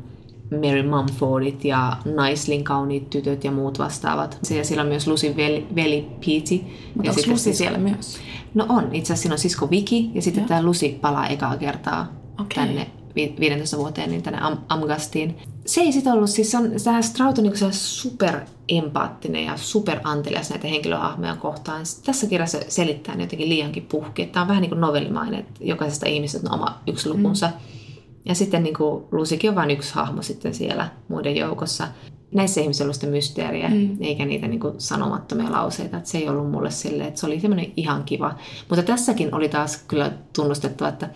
Mary 0.52 0.84
Mumfordit 0.84 1.66
ja 1.66 1.98
Naislin 2.06 2.64
kauniit 2.64 3.10
tytöt 3.10 3.44
ja 3.44 3.52
muut 3.52 3.80
vastaavat. 3.80 4.40
Ja 4.50 4.66
siellä 4.66 4.82
on 4.82 4.88
myös 4.88 5.08
Lucy 5.08 5.36
veli, 5.36 5.68
veli 5.76 6.02
Pete. 6.02 6.66
Mutta 6.96 7.12
onko 7.12 7.22
Lucy 7.28 7.54
siellä 7.54 7.78
myös? 7.78 8.18
No 8.54 8.66
on. 8.70 8.84
Itse 8.96 9.14
asiassa 9.14 9.22
siinä 9.22 9.34
on 9.34 9.40
sisko 9.40 9.70
Viki 9.70 10.12
ja 10.14 10.22
sitten 10.22 10.46
tämä 10.46 10.64
Lucy 10.64 10.90
palaa 10.90 11.28
ekaa 11.28 11.58
kertaa 11.58 12.14
okay. 12.34 12.48
tänne 12.56 12.88
15 13.16 13.78
vuoteen 13.78 14.10
niin 14.10 14.24
tänne 14.24 14.40
Am- 14.42 14.58
Amgastiin. 14.70 15.38
Se 15.66 15.82
ei 15.82 15.92
sitten 15.92 16.14
ollut, 16.14 16.30
siis 16.30 16.56
on, 16.56 16.72
tämä 16.84 17.02
Strout 17.02 17.38
on 17.38 17.44
niin 17.44 17.74
super 17.74 18.40
empaattinen 18.70 19.46
ja 19.46 19.58
super 19.58 20.00
antelias 20.04 20.50
näitä 20.50 20.68
henkilöhahmoja 20.68 21.36
kohtaan. 21.36 21.82
Tässä 22.06 22.28
kirjassa 22.28 22.58
selittää 22.68 23.16
ne 23.16 23.24
jotenkin 23.24 23.50
liiankin 23.50 23.86
puhki. 23.86 24.26
Tämä 24.26 24.42
on 24.42 24.48
vähän 24.48 24.62
niin 24.62 24.70
kuin 24.70 24.82
novellimainen, 24.82 25.40
että 25.40 25.54
jokaisesta 25.62 26.10
ihmisestä 26.10 26.50
on 26.50 26.60
oma 26.60 26.80
yksi 26.88 27.10
lukunsa. 27.10 27.48
Mm. 27.48 27.79
Ja 28.26 28.36
sitten 28.36 28.64
niin 28.64 28.78
kuin 28.78 29.04
Lusikin 29.12 29.50
on 29.50 29.56
vain 29.56 29.72
yksi 29.72 29.96
hahmo 29.96 30.22
sitten 30.22 30.54
siellä 30.54 30.90
muiden 31.08 31.36
joukossa. 31.36 31.88
Näissä 32.32 32.62
ihmisissä 32.62 32.84
on 32.84 32.86
ollut 32.86 32.96
sitä 32.96 33.08
mysteeriä, 33.08 33.70
mm. 33.70 33.98
eikä 34.02 34.26
niitä 34.26 34.48
niin 34.48 34.60
kuin 34.60 34.74
sanomattomia 34.78 35.52
lauseita. 35.52 35.98
Että 35.98 36.10
se 36.10 36.18
ei 36.18 36.30
ollut 36.30 36.52
mulle 36.52 36.72
silleen, 36.72 37.08
että 37.08 37.20
se 37.20 37.26
oli 37.26 37.40
semmoinen 37.40 37.72
ihan 37.78 38.04
kiva. 38.04 38.36
Mutta 38.70 38.84
tässäkin 38.84 39.36
oli 39.36 39.50
taas 39.50 39.84
kyllä 39.88 40.12
tunnustettu, 40.36 40.86
että 40.86 41.10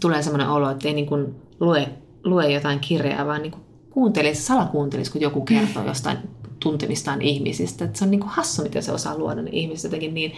tulee 0.00 0.22
semmoinen 0.22 0.48
olo, 0.48 0.70
että 0.70 0.88
ei 0.88 0.94
niin 0.94 1.06
kuin 1.06 1.34
lue, 1.60 1.88
lue 2.24 2.52
jotain 2.52 2.80
kirjaa, 2.80 3.26
vaan 3.26 3.42
niin 3.42 3.52
kuin 3.52 3.62
kuuntelisi, 3.90 4.42
salakuuntelisi, 4.42 5.12
kun 5.12 5.20
joku 5.20 5.40
kertoo 5.40 5.86
jostain 5.86 6.18
tuntemistaan 6.60 7.22
ihmisistä. 7.22 7.84
Että 7.84 7.98
se 7.98 8.04
on 8.04 8.10
niin 8.10 8.20
kuin 8.20 8.30
hassu, 8.30 8.62
miten 8.62 8.82
se 8.82 8.92
osaa 8.92 9.18
luoda 9.18 9.42
ne 9.42 9.50
ihmiset 9.52 9.84
jotenkin 9.84 10.14
niin. 10.14 10.32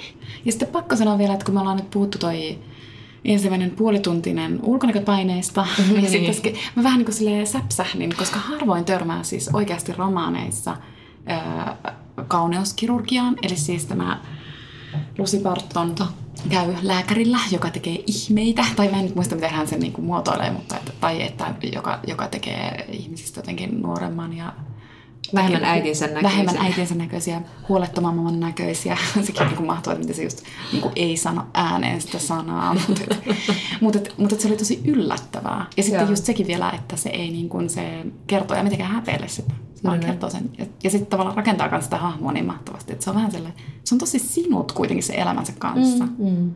Ja 0.44 0.52
sitten 0.52 0.68
pakko 0.68 0.96
sanoa 0.96 1.18
vielä, 1.18 1.32
että 1.32 1.44
kun 1.44 1.54
me 1.54 1.60
ollaan 1.60 1.76
nyt 1.76 1.90
puhuttu 1.90 2.18
toi 2.18 2.58
ensimmäinen 3.24 3.70
puolituntinen 3.70 4.58
ulkonäköpaineista, 4.62 5.66
mm-hmm. 5.78 6.02
ja 6.26 6.32
sitten 6.32 6.52
mä 6.76 6.82
vähän 6.82 6.98
niin 6.98 7.06
kuin 7.06 7.46
säpsähdin, 7.46 8.14
koska 8.18 8.38
harvoin 8.38 8.84
törmää 8.84 9.22
siis 9.22 9.50
oikeasti 9.52 9.92
romaaneissa 9.92 10.76
ää, 11.26 11.76
kauneuskirurgiaan, 12.28 13.36
eli 13.42 13.56
siis 13.56 13.84
tämä 13.84 14.20
Lucy 15.18 15.38
Barton 15.38 15.94
käy 16.48 16.74
lääkärillä, 16.82 17.38
joka 17.50 17.70
tekee 17.70 18.04
ihmeitä, 18.06 18.64
tai 18.76 18.88
mä 18.88 18.98
en 18.98 19.04
nyt 19.04 19.14
muista, 19.14 19.34
miten 19.34 19.50
hän 19.50 19.68
sen 19.68 19.80
niin 19.80 19.92
kuin 19.92 20.04
muotoilee, 20.04 20.50
mutta 20.50 20.76
että, 20.76 20.92
tai 21.00 21.22
että 21.22 21.54
joka, 21.72 22.00
joka 22.06 22.28
tekee 22.28 22.86
ihmisistä 22.92 23.38
jotenkin 23.38 23.82
nuoremman 23.82 24.36
ja 24.36 24.52
Vähemmän 25.34 25.64
äitinsä 25.64 26.06
näköisiä. 26.06 26.30
Vähemmän 26.30 26.56
äitinsä 26.56 26.94
näköisiä, 26.94 27.42
huolettomamman 27.68 28.40
näköisiä. 28.40 28.96
Sekin 29.26 29.46
niin 29.46 29.56
kuin 29.56 29.66
mahtuu, 29.66 29.92
että 29.92 30.00
miten 30.00 30.16
se 30.16 30.22
just 30.22 30.42
niin 30.72 30.82
kuin 30.82 30.92
ei 30.96 31.16
sano 31.16 31.46
ääneen 31.54 32.00
sitä 32.00 32.18
sanaa. 32.18 32.74
mutta, 32.78 33.02
mutta, 33.80 33.98
mutta 34.16 34.36
se 34.36 34.48
oli 34.48 34.56
tosi 34.56 34.80
yllättävää. 34.84 35.66
Ja 35.76 35.82
sitten 35.82 36.00
Joo. 36.00 36.10
just 36.10 36.24
sekin 36.24 36.46
vielä, 36.46 36.70
että 36.70 36.96
se 36.96 37.08
ei 37.08 37.30
niin 37.30 37.48
kuin 37.48 37.70
se 37.70 38.06
kertoo 38.26 38.56
ja 38.56 38.62
mitenkään 38.62 38.92
häpeile 38.92 39.28
sitä. 39.28 39.52
Se 39.74 39.82
vaan 39.84 39.96
mm-hmm. 39.96 40.10
kertoo 40.10 40.30
sen. 40.30 40.50
Ja, 40.58 40.66
ja 40.82 40.90
sitten 40.90 41.10
tavallaan 41.10 41.36
rakentaa 41.36 41.70
myös 41.70 41.84
sitä 41.84 41.96
hahmoa 41.96 42.32
niin 42.32 42.46
mahtavasti. 42.46 42.92
Että 42.92 43.04
se 43.04 43.10
on 43.10 43.16
vähän 43.16 43.32
sellainen, 43.32 43.62
se 43.84 43.94
on 43.94 43.98
tosi 43.98 44.18
sinut 44.18 44.72
kuitenkin 44.72 45.02
se 45.02 45.14
elämänsä 45.14 45.52
kanssa. 45.58 46.04
Mm-hmm. 46.04 46.54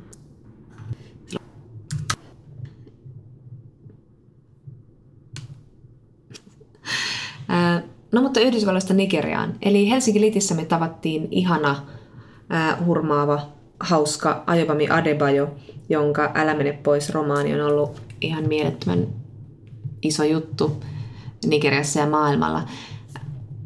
No 8.13 8.23
mutta 8.23 8.41
Yhdysvalloista 8.41 8.95
Nigeriaan. 8.95 9.55
Eli 9.63 9.91
Helsinki 9.91 10.21
Litissä 10.21 10.55
me 10.55 10.65
tavattiin 10.65 11.29
ihana, 11.31 11.77
äh, 12.55 12.87
hurmaava, 12.87 13.41
hauska 13.81 14.45
Ajobami 14.47 14.89
Adebayo, 14.91 15.49
jonka 15.89 16.31
Älä 16.35 16.55
mene 16.55 16.73
pois 16.73 17.11
romaani 17.11 17.61
on 17.61 17.67
ollut 17.67 18.03
ihan 18.21 18.49
mielettömän 18.49 19.07
iso 20.03 20.25
juttu 20.25 20.85
Nigeriassa 21.47 22.01
ja 22.01 22.07
maailmalla. 22.07 22.63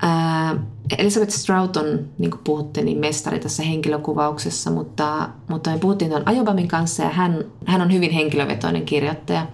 Äh, 0.04 0.56
Elizabeth 0.98 1.32
Strout 1.32 1.76
on, 1.76 2.08
niin 2.18 2.30
kuin 2.30 2.40
puhutte, 2.44 2.82
niin 2.82 2.98
mestari 2.98 3.38
tässä 3.38 3.62
henkilökuvauksessa, 3.62 4.70
mutta, 4.70 5.28
mutta 5.48 5.70
me 5.70 5.78
puhuttiin 5.78 6.10
tuon 6.10 6.28
Ajobamin 6.28 6.68
kanssa 6.68 7.02
ja 7.02 7.08
hän, 7.08 7.44
hän 7.66 7.82
on 7.82 7.92
hyvin 7.92 8.10
henkilövetoinen 8.10 8.84
kirjoittaja. 8.84 9.46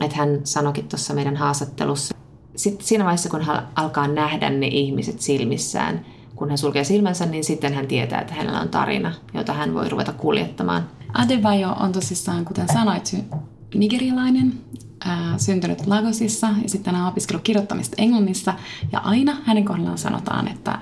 Että 0.00 0.16
hän 0.16 0.40
sanoikin 0.44 0.88
tuossa 0.88 1.14
meidän 1.14 1.36
haastattelussa, 1.36 2.16
sitten 2.56 2.86
siinä 2.86 3.04
vaiheessa, 3.04 3.28
kun 3.28 3.42
hän 3.42 3.68
alkaa 3.74 4.08
nähdä 4.08 4.50
ne 4.50 4.66
ihmiset 4.66 5.20
silmissään, 5.20 6.06
kun 6.34 6.48
hän 6.48 6.58
sulkee 6.58 6.84
silmänsä, 6.84 7.26
niin 7.26 7.44
sitten 7.44 7.74
hän 7.74 7.86
tietää, 7.86 8.20
että 8.20 8.34
hänellä 8.34 8.60
on 8.60 8.68
tarina, 8.68 9.12
jota 9.34 9.52
hän 9.52 9.74
voi 9.74 9.88
ruveta 9.88 10.12
kuljettamaan. 10.12 10.88
Adebayo 11.14 11.72
on 11.72 11.92
tosissaan, 11.92 12.44
kuten 12.44 12.68
sanoit, 12.72 13.16
nigerialainen, 13.74 14.52
ää, 15.04 15.38
syntynyt 15.38 15.86
Lagosissa 15.86 16.46
ja 16.62 16.68
sitten 16.68 16.94
hän 16.94 17.02
on 17.04 17.08
opiskellut 17.08 17.44
kirjoittamista 17.44 17.94
Englannissa. 17.98 18.54
Ja 18.92 18.98
aina 18.98 19.36
hänen 19.44 19.64
kohdallaan 19.64 19.98
sanotaan, 19.98 20.48
että, 20.48 20.78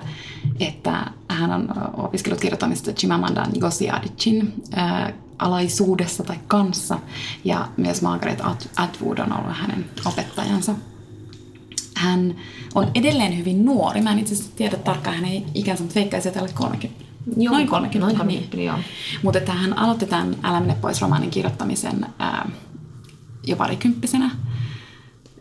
että 0.59 1.11
hän 1.29 1.51
on 1.51 1.69
opiskellut 1.97 2.41
kirjoittamista 2.41 2.93
Chimamanda 2.93 3.45
Ngozi 3.57 3.89
Adichin 3.89 4.53
ää, 4.75 5.13
alaisuudessa 5.39 6.23
tai 6.23 6.37
kanssa. 6.47 6.99
Ja 7.43 7.67
myös 7.77 8.01
Margaret 8.01 8.41
Atwood 8.75 9.17
on 9.17 9.39
ollut 9.39 9.57
hänen 9.57 9.85
opettajansa 10.05 10.75
hän 11.95 12.35
on 12.75 12.91
edelleen 12.95 13.37
hyvin 13.37 13.65
nuori. 13.65 14.01
Mä 14.01 14.11
en 14.11 14.19
itse 14.19 14.33
asiassa 14.33 14.55
tiedä 14.55 14.77
tarkkaan 14.77 15.15
hänen 15.15 15.43
ikänsä, 15.53 15.83
mutta 15.83 15.99
veikkaisin, 15.99 16.29
että 16.29 16.53
30. 16.53 17.05
Joo, 17.37 17.53
noin 17.53 17.67
30. 17.67 17.99
Noin 17.99 18.17
30 18.17 18.57
niin. 18.57 18.67
joo. 18.67 18.77
Mutta 19.23 19.39
että 19.39 19.53
hän 19.53 19.77
aloitti 19.77 20.05
tämän 20.05 20.35
Älä 20.43 20.59
mene 20.59 20.75
pois 20.81 21.01
romaanin 21.01 21.29
kirjoittamisen 21.29 22.05
ää, 22.19 22.49
jo 23.47 23.55
parikymppisenä. 23.55 24.31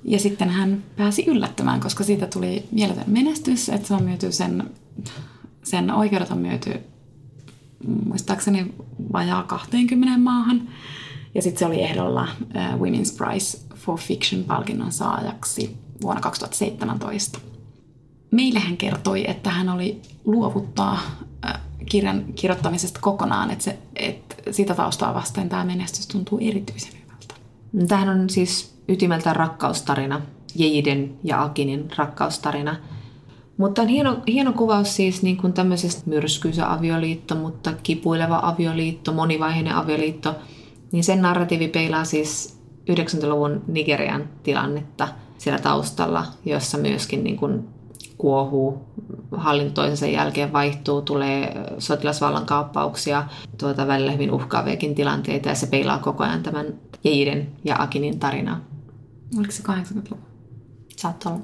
Ja 0.05 0.19
sitten 0.19 0.51
hän 0.51 0.85
pääsi 0.97 1.25
yllättämään, 1.27 1.81
koska 1.81 2.05
siitä 2.05 2.27
tuli 2.27 2.69
mieletön 2.71 3.05
menestys, 3.07 3.69
että 3.69 3.89
se 3.89 3.95
on 3.95 4.03
myyty 4.03 4.33
sen, 4.33 4.71
sen 5.63 5.91
oikeudet 5.91 6.31
on 6.31 6.39
myyty 6.39 6.81
muistaakseni 8.05 8.75
vajaa 9.13 9.43
20 9.43 10.19
maahan. 10.19 10.69
Ja 11.35 11.43
sitten 11.43 11.59
se 11.59 11.67
oli 11.67 11.83
ehdolla 11.83 12.29
uh, 12.41 12.81
Women's 12.81 13.17
Prize 13.17 13.59
for 13.75 13.99
Fiction-palkinnon 13.99 14.93
saajaksi 14.93 15.84
vuonna 16.03 16.21
2017. 16.21 17.39
Meille 18.31 18.59
hän 18.59 18.77
kertoi, 18.77 19.31
että 19.31 19.51
hän 19.51 19.69
oli 19.69 20.03
luovuttaa 20.25 21.01
kirjan 21.91 22.25
kirjoittamisesta 22.35 23.01
kokonaan, 23.03 23.51
että, 23.51 23.65
se, 23.65 23.79
että 23.97 24.35
sitä 24.51 24.75
taustaa 24.75 25.15
vasten 25.15 25.49
tämä 25.49 25.65
menestys 25.65 26.07
tuntuu 26.07 26.39
erityisen 26.43 26.93
hyvältä. 26.93 27.35
Tämähän 27.89 28.21
on 28.21 28.31
siis 28.31 28.75
ytimeltä 28.89 29.33
rakkaustarina, 29.33 30.21
Jeiden 30.55 31.19
ja 31.25 31.43
Akinin 31.43 31.89
rakkaustarina. 31.97 32.77
Mutta 33.57 33.83
on 33.83 33.89
hieno, 33.89 34.17
hieno 34.29 34.53
kuvaus 34.53 34.97
siis 34.97 35.23
niin 35.23 35.37
kuin 35.37 35.53
tämmöisestä 35.53 36.03
myrskyisä 36.11 36.73
avioliitto, 36.73 37.35
mutta 37.35 37.73
kipuileva 37.83 38.41
avioliitto, 38.43 39.13
monivaiheinen 39.13 39.75
avioliitto. 39.75 40.35
Niin 40.93 41.05
sen 41.05 41.23
narratiivi 41.23 41.69
peilaa 41.69 42.05
siis 42.05 42.61
90-luvun 42.91 43.63
Nigerian 43.67 44.29
tilannetta– 44.43 45.09
siellä 45.39 45.59
taustalla, 45.59 46.27
jossa 46.45 46.79
myöskin 46.79 47.25
niin 47.25 47.37
kuin 47.37 47.69
kuohuu, 48.19 48.85
hallinto 49.37 49.75
toisensa 49.75 50.07
jälkeen 50.07 50.53
vaihtuu, 50.53 51.03
tulee 51.03 51.55
sotilasvallan 51.79 52.47
kaappauksia, 52.47 53.25
tuota 53.59 53.87
välillä 53.87 54.13
hyvin 54.13 54.33
uhkaaviakin 54.33 54.95
tilanteita 54.95 55.49
ja 55.49 55.55
se 55.55 55.67
peilaa 55.67 55.99
koko 55.99 56.25
ajan 56.25 56.43
tämän 56.43 56.67
Jeiden 57.05 57.49
ja 57.65 57.77
Akinin 57.79 58.19
tarinaa. 58.19 58.61
Oliko 59.39 59.53
se 59.53 59.63
80-luku? 59.63 60.34
Saattoi 61.05 61.33
olla. 61.33 61.43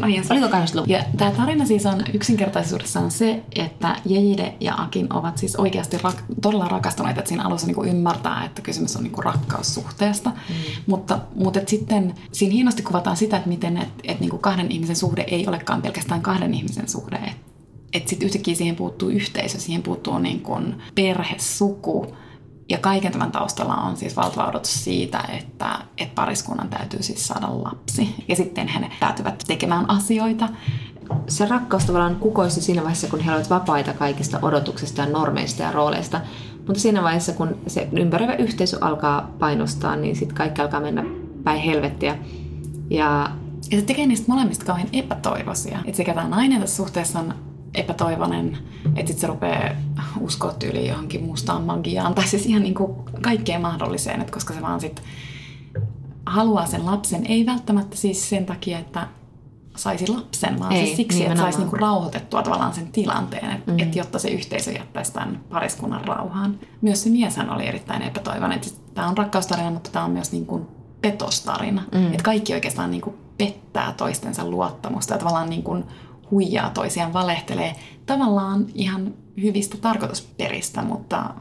no, 0.00 0.06
Oliko 0.30 0.48
80 0.48 0.92
Ja 0.92 1.04
tämä 1.16 1.30
tarina 1.30 1.66
siis 1.66 1.86
on 1.86 2.02
yksinkertaisuudessaan 2.12 3.10
se, 3.10 3.42
että 3.54 3.96
Jeide 4.04 4.54
ja 4.60 4.74
Akin 4.74 5.12
ovat 5.12 5.38
siis 5.38 5.56
oikeasti 5.56 5.96
rak- 5.96 6.40
todella 6.42 6.68
rakastuneita. 6.68 7.20
Että 7.20 7.28
siinä 7.28 7.44
alussa 7.44 7.66
niinku 7.66 7.84
ymmärtää, 7.84 8.44
että 8.44 8.62
kysymys 8.62 8.96
on 8.96 9.02
niinku 9.02 9.20
rakkaussuhteesta. 9.20 10.30
Mm. 10.30 10.54
Mutta, 10.86 11.18
mutta 11.34 11.60
et 11.60 11.68
sitten 11.68 12.14
siinä 12.32 12.52
hienosti 12.52 12.82
kuvataan 12.82 13.16
sitä, 13.16 13.36
että 13.36 13.48
miten 13.48 13.76
et, 13.76 13.88
et 14.04 14.20
niinku 14.20 14.38
kahden 14.38 14.72
ihmisen 14.72 14.96
suhde 14.96 15.24
ei 15.28 15.46
olekaan 15.46 15.82
pelkästään 15.82 16.22
kahden 16.22 16.54
ihmisen 16.54 16.88
suhde. 16.88 17.16
Että 17.16 17.36
et 17.92 18.08
sitten 18.08 18.26
yhtäkkiä 18.26 18.54
siihen 18.54 18.76
puuttuu 18.76 19.08
yhteisö, 19.08 19.60
siihen 19.60 19.82
puuttuu 19.82 20.18
niinku 20.18 20.58
perhe, 20.94 21.34
suku, 21.38 22.16
ja 22.68 22.78
kaiken 22.78 23.12
tämän 23.12 23.32
taustalla 23.32 23.76
on 23.76 23.96
siis 23.96 24.16
valtava 24.16 24.48
odotus 24.48 24.84
siitä, 24.84 25.20
että, 25.38 25.78
että 25.98 26.14
pariskunnan 26.14 26.68
täytyy 26.68 27.02
siis 27.02 27.26
saada 27.26 27.46
lapsi. 27.64 28.24
Ja 28.28 28.36
sitten 28.36 28.68
he 28.68 28.90
päätyvät 29.00 29.44
tekemään 29.46 29.90
asioita. 29.90 30.48
Se 31.28 31.46
rakkaus 31.46 31.84
tavallaan 31.84 32.16
kukoisi 32.16 32.62
siinä 32.62 32.82
vaiheessa, 32.82 33.08
kun 33.08 33.20
he 33.20 33.32
olivat 33.32 33.50
vapaita 33.50 33.92
kaikista 33.92 34.38
odotuksista 34.42 35.02
ja 35.02 35.08
normeista 35.08 35.62
ja 35.62 35.72
rooleista. 35.72 36.20
Mutta 36.66 36.80
siinä 36.80 37.02
vaiheessa, 37.02 37.32
kun 37.32 37.58
se 37.66 37.88
ympäröivä 37.92 38.34
yhteisö 38.34 38.78
alkaa 38.80 39.34
painostaa, 39.38 39.96
niin 39.96 40.16
sitten 40.16 40.36
kaikki 40.36 40.62
alkaa 40.62 40.80
mennä 40.80 41.04
päin 41.44 41.60
helvettiä. 41.60 42.18
Ja 42.90 43.30
Ja 43.70 43.78
se 43.78 43.82
tekee 43.82 44.06
niistä 44.06 44.32
molemmista 44.32 44.64
kauhean 44.64 44.88
epätoivoisia. 44.92 45.78
Että 45.84 45.96
sekä 45.96 46.14
tämä 46.14 46.28
nainen 46.28 46.60
tässä 46.60 46.76
suhteessa 46.76 47.18
on 47.18 47.34
epätoivoinen, 47.74 48.58
että 48.86 49.06
sitten 49.06 49.18
se 49.20 49.26
rupeaa 49.26 49.70
uskoa 50.20 50.52
tyyliin 50.52 50.88
johonkin 50.88 51.24
mustaan 51.24 51.62
magiaan, 51.62 52.14
tai 52.14 52.26
siis 52.26 52.46
ihan 52.46 52.62
niin 52.62 52.74
kuin 52.74 52.92
kaikkeen 53.22 53.60
mahdolliseen, 53.60 54.20
että 54.20 54.32
koska 54.32 54.54
se 54.54 54.62
vaan 54.62 54.80
sitten 54.80 55.04
haluaa 56.26 56.66
sen 56.66 56.86
lapsen, 56.86 57.26
ei 57.26 57.46
välttämättä 57.46 57.96
siis 57.96 58.28
sen 58.28 58.46
takia, 58.46 58.78
että 58.78 59.08
saisi 59.76 60.08
lapsen, 60.08 60.58
vaan 60.58 60.72
ei, 60.72 60.84
siis 60.84 60.96
siksi, 60.96 61.24
että 61.24 61.36
saisi 61.36 61.58
niinku 61.58 61.76
rauhoitettua 61.76 62.42
tavallaan 62.42 62.74
sen 62.74 62.92
tilanteen, 62.92 63.50
että 63.50 63.72
mm. 63.72 63.78
et 63.78 63.96
jotta 63.96 64.18
se 64.18 64.28
yhteisö 64.28 64.72
jättäisi 64.72 65.12
tämän 65.12 65.40
pariskunnan 65.50 66.04
rauhaan. 66.04 66.58
Myös 66.80 67.02
se 67.02 67.10
mieshän 67.10 67.50
oli 67.50 67.66
erittäin 67.66 68.02
epätoivoinen. 68.02 68.60
Tämä 68.94 69.08
on 69.08 69.18
rakkaustarina, 69.18 69.70
mutta 69.70 69.90
tämä 69.90 70.04
on 70.04 70.10
myös 70.10 70.32
niinku 70.32 70.68
petostarina. 71.00 71.82
Mm. 71.94 72.06
Että 72.06 72.22
kaikki 72.22 72.54
oikeastaan 72.54 72.90
niinku 72.90 73.14
pettää 73.38 73.92
toistensa 73.92 74.50
luottamusta 74.50 75.14
ja 75.14 75.18
tavallaan 75.18 75.50
niinku 75.50 75.84
huijaa 76.30 76.70
toisiaan, 76.70 77.12
valehtelee 77.12 77.74
tavallaan 78.06 78.66
ihan 78.74 79.14
hyvistä 79.42 79.76
tarkoitusperistä, 79.80 80.82
mutta... 80.82 81.34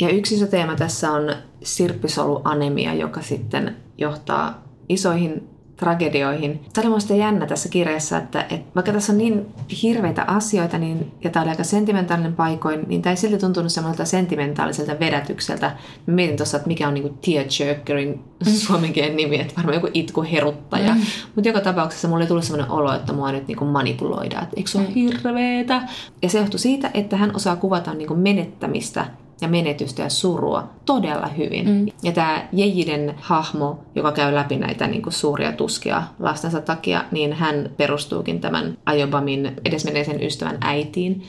Ja 0.00 0.08
yksi 0.08 0.34
iso 0.34 0.46
teema 0.46 0.76
tässä 0.76 1.12
on 1.12 1.34
sirppisoluanemia, 1.62 2.94
joka 2.94 3.22
sitten 3.22 3.76
johtaa 3.98 4.62
isoihin 4.88 5.48
tragedioihin. 5.76 6.60
Tämä 6.72 6.88
oli 6.88 7.18
jännä 7.18 7.46
tässä 7.46 7.68
kirjassa, 7.68 8.18
että, 8.18 8.40
että 8.40 8.66
vaikka 8.74 8.92
tässä 8.92 9.12
on 9.12 9.18
niin 9.18 9.46
hirveitä 9.82 10.24
asioita 10.26 10.78
niin, 10.78 11.12
ja 11.24 11.30
tämä 11.30 11.42
oli 11.42 11.50
aika 11.50 11.64
sentimentaalinen 11.64 12.32
paikoin, 12.32 12.84
niin 12.86 13.02
tämä 13.02 13.12
ei 13.12 13.16
silti 13.16 13.38
tuntunut 13.38 13.72
semmoiselta 13.72 14.04
sentimentaaliselta 14.04 15.00
vedätykseltä. 15.00 15.76
Mä 16.06 16.14
mietin 16.14 16.36
tuossa, 16.36 16.56
että 16.56 16.68
mikä 16.68 16.88
on 16.88 16.94
niinku 16.94 17.18
tearjerkerin 17.24 18.20
suomenkielinen 18.66 19.16
nimi, 19.16 19.40
että 19.40 19.54
varmaan 19.56 19.74
joku 19.74 19.88
itkuheruttaja. 19.94 20.94
Mm. 20.94 21.00
Mutta 21.34 21.48
joka 21.48 21.60
tapauksessa 21.60 22.08
mulle 22.08 22.26
tuli 22.26 22.42
semmoinen 22.42 22.70
olo, 22.70 22.92
että 22.92 23.12
mua 23.12 23.32
nyt 23.32 23.48
niinku 23.48 23.64
manipuloidaan, 23.64 24.42
että 24.42 24.56
eikö 24.56 24.70
se 24.70 24.78
ole 24.78 24.86
mm. 24.86 24.94
hirveetä. 24.94 25.82
Ja 26.22 26.28
se 26.28 26.38
johtui 26.38 26.60
siitä, 26.60 26.90
että 26.94 27.16
hän 27.16 27.36
osaa 27.36 27.56
kuvata 27.56 27.94
niinku 27.94 28.14
menettämistä 28.14 29.06
ja 29.40 29.48
menetystä 29.48 30.02
ja 30.02 30.08
surua 30.08 30.70
todella 30.84 31.26
hyvin. 31.26 31.68
Mm. 31.68 31.86
Ja 32.02 32.12
tämä 32.12 32.48
Jejiden 32.52 33.14
hahmo, 33.20 33.78
joka 33.94 34.12
käy 34.12 34.34
läpi 34.34 34.56
näitä 34.56 34.86
niin 34.86 35.02
kuin 35.02 35.12
suuria 35.12 35.52
tuskia 35.52 36.02
lastensa 36.18 36.60
takia, 36.60 37.04
niin 37.10 37.32
hän 37.32 37.70
perustuukin 37.76 38.40
tämän 38.40 38.78
Ajobamin 38.86 39.56
edesmenneisen 39.64 40.22
ystävän 40.22 40.58
äitiin. 40.60 41.22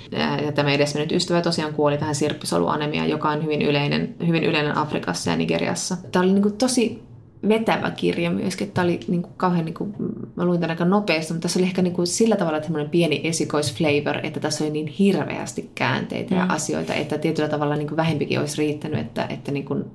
Ja 0.45 0.51
tämä 0.51 0.72
edesmennyt 0.72 1.12
ystävä 1.12 1.41
tosiaan 1.41 1.74
kuoli 1.74 1.97
tähän 1.97 2.16
sirppisoluanemiaan, 2.16 3.10
joka 3.10 3.30
on 3.30 3.43
hyvin 3.43 3.62
yleinen, 3.62 4.16
hyvin 4.28 4.43
yleinen 4.43 4.78
Afrikassa 4.78 5.30
ja 5.30 5.38
Nigeriassa. 5.38 5.97
Tämä 6.12 6.24
oli 6.24 6.34
niin 6.34 6.41
kuin 6.43 6.58
tosi 6.58 7.07
vetävä 7.50 7.92
kirja 7.92 8.32
myöskin. 8.32 8.72
Tämä 8.72 8.86
oli 8.86 9.00
niin 9.08 9.22
kuin 9.22 9.34
kauhean, 9.38 9.66
niin 9.66 9.74
kuin, 9.74 9.94
mä 10.36 10.46
luin 10.46 10.60
tämän 10.60 10.70
aika 10.70 10.86
nopeasti, 10.86 11.34
mutta 11.34 11.46
tässä 11.46 11.60
oli 11.60 11.68
ehkä 11.68 11.82
niin 11.82 11.94
kuin 11.94 12.08
sillä 12.08 12.36
tavalla 12.36 12.62
semmoinen 12.62 12.90
pieni 12.90 13.22
esikoisflavor, 13.24 14.20
että 14.24 14.40
tässä 14.40 14.64
oli 14.64 14.72
niin 14.72 14.88
hirveästi 14.88 15.72
käänteitä 15.76 16.36
mm. 16.36 16.42
ja 16.42 16.46
asioita, 16.50 16.94
että 16.94 17.18
tietyllä 17.18 17.50
tavalla 17.50 17.76
niin 17.76 17.88
kuin 17.88 17.98
vähempikin 17.98 18.40
olisi 18.40 18.58
riittänyt, 18.58 19.00
että, 19.00 19.26
että, 19.26 19.52
niin 19.52 19.66
kuin, 19.66 19.86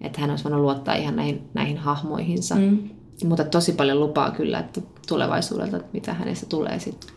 että 0.00 0.20
hän 0.20 0.30
olisi 0.30 0.44
voinut 0.44 0.60
luottaa 0.60 0.94
ihan 0.94 1.16
näihin, 1.16 1.42
näihin 1.54 1.78
hahmoihinsa. 1.78 2.54
Mm. 2.54 2.78
Mutta 3.24 3.44
tosi 3.44 3.72
paljon 3.72 4.00
lupaa 4.00 4.30
kyllä 4.30 4.58
että 4.58 4.80
tulevaisuudelta, 5.08 5.76
että 5.76 5.88
mitä 5.92 6.14
hänestä 6.14 6.46
tulee 6.46 6.78
sitten. 6.78 7.15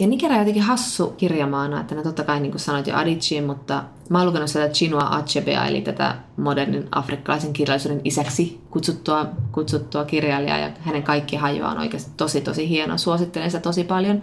Ja 0.00 0.06
Nigeria 0.06 0.34
on 0.34 0.40
jotenkin 0.40 0.62
hassu 0.62 1.06
kirjamaana, 1.06 1.80
että 1.80 1.94
ne 1.94 2.02
totta 2.02 2.24
kai 2.24 2.40
niin 2.40 2.52
kuin 2.52 2.60
sanoit 2.60 2.86
jo 2.86 2.96
Adichie, 2.96 3.40
mutta 3.40 3.84
mä 4.08 4.18
oon 4.18 4.26
lukenut 4.26 4.48
sitä 4.48 4.68
Chinua 4.68 5.08
Achebea, 5.10 5.66
eli 5.66 5.80
tätä 5.80 6.16
modernin 6.36 6.88
afrikkalaisen 6.92 7.52
kirjallisuuden 7.52 8.00
isäksi 8.04 8.60
kutsuttua, 8.70 9.26
kutsuttua 9.52 10.04
kirjailijaa, 10.04 10.58
ja 10.58 10.70
hänen 10.80 11.02
kaikki 11.02 11.36
hajoaa 11.36 11.70
on 11.70 11.78
oikeasti 11.78 12.10
tosi 12.16 12.40
tosi 12.40 12.68
hieno. 12.68 12.98
Suosittelen 12.98 13.50
sitä 13.50 13.62
tosi 13.62 13.84
paljon. 13.84 14.22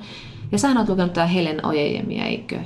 Ja 0.51 0.57
sä 0.57 0.73
oot 0.77 0.89
lukenut 0.89 1.13
tämä 1.13 1.27
Helen 1.27 1.65
Ojejemia, 1.65 2.25
eikö? 2.25 2.59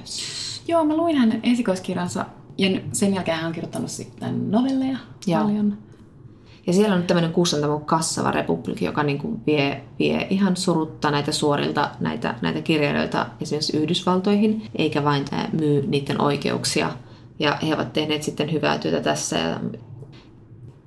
Joo, 0.67 0.85
mä 0.85 0.97
luin 0.97 1.15
hänen 1.15 1.39
esikoiskirjansa, 1.43 2.25
ja 2.57 2.79
sen 2.91 3.13
jälkeen 3.13 3.37
hän 3.37 3.47
on 3.47 3.53
kirjoittanut 3.53 3.91
sitten 3.91 4.51
novelleja 4.51 4.97
Joo. 5.27 5.43
paljon. 5.43 5.77
Ja 6.67 6.73
siellä 6.73 6.95
on 6.95 7.03
tämmöinen 7.03 7.33
kustantamo 7.33 7.79
Kassava 7.79 8.31
Republikki, 8.31 8.85
joka 8.85 9.03
niin 9.03 9.17
kuin 9.17 9.41
vie, 9.45 9.81
vie 9.99 10.27
ihan 10.29 10.57
surutta 10.57 11.11
näitä 11.11 11.31
suorilta 11.31 11.89
näitä, 11.99 12.35
näitä 12.41 12.61
kirjailijoita 12.61 13.25
esimerkiksi 13.41 13.77
Yhdysvaltoihin, 13.77 14.67
eikä 14.75 15.03
vain 15.03 15.25
myy 15.59 15.87
niiden 15.87 16.21
oikeuksia. 16.21 16.89
Ja 17.39 17.57
he 17.67 17.75
ovat 17.75 17.93
tehneet 17.93 18.23
sitten 18.23 18.51
hyvää 18.51 18.77
työtä 18.77 19.01
tässä. 19.01 19.37
Ja 19.37 19.59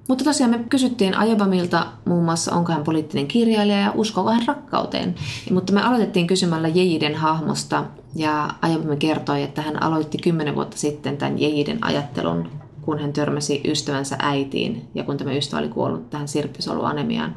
mutta 0.09 0.25
tosiaan 0.25 0.51
me 0.51 0.65
kysyttiin 0.69 1.19
Ajabamilta 1.19 1.87
muun 2.05 2.25
muassa, 2.25 2.55
onko 2.55 2.73
hän 2.73 2.85
poliittinen 2.85 3.27
kirjailija 3.27 3.79
ja 3.79 3.93
uskoako 3.95 4.31
hän 4.31 4.47
rakkauteen. 4.47 5.15
Mutta 5.51 5.73
me 5.73 5.83
aloitettiin 5.83 6.27
kysymällä 6.27 6.69
Jejiden 6.69 7.15
hahmosta 7.15 7.85
ja 8.15 8.49
Ajabami 8.63 8.97
kertoi, 8.97 9.43
että 9.43 9.63
hän 9.63 9.83
aloitti 9.83 10.19
kymmenen 10.19 10.55
vuotta 10.55 10.77
sitten 10.77 11.17
tämän 11.17 11.39
Jejiden 11.39 11.85
ajattelun 11.85 12.51
kun 12.83 12.99
hän 12.99 13.13
törmäsi 13.13 13.61
ystävänsä 13.65 14.17
äitiin 14.19 14.89
ja 14.95 15.05
kun 15.05 15.17
tämä 15.17 15.33
ystävä 15.33 15.61
oli 15.61 15.69
kuollut 15.69 16.11
tähän 16.11 16.29
sirppisoluanemiaan. 16.29 17.37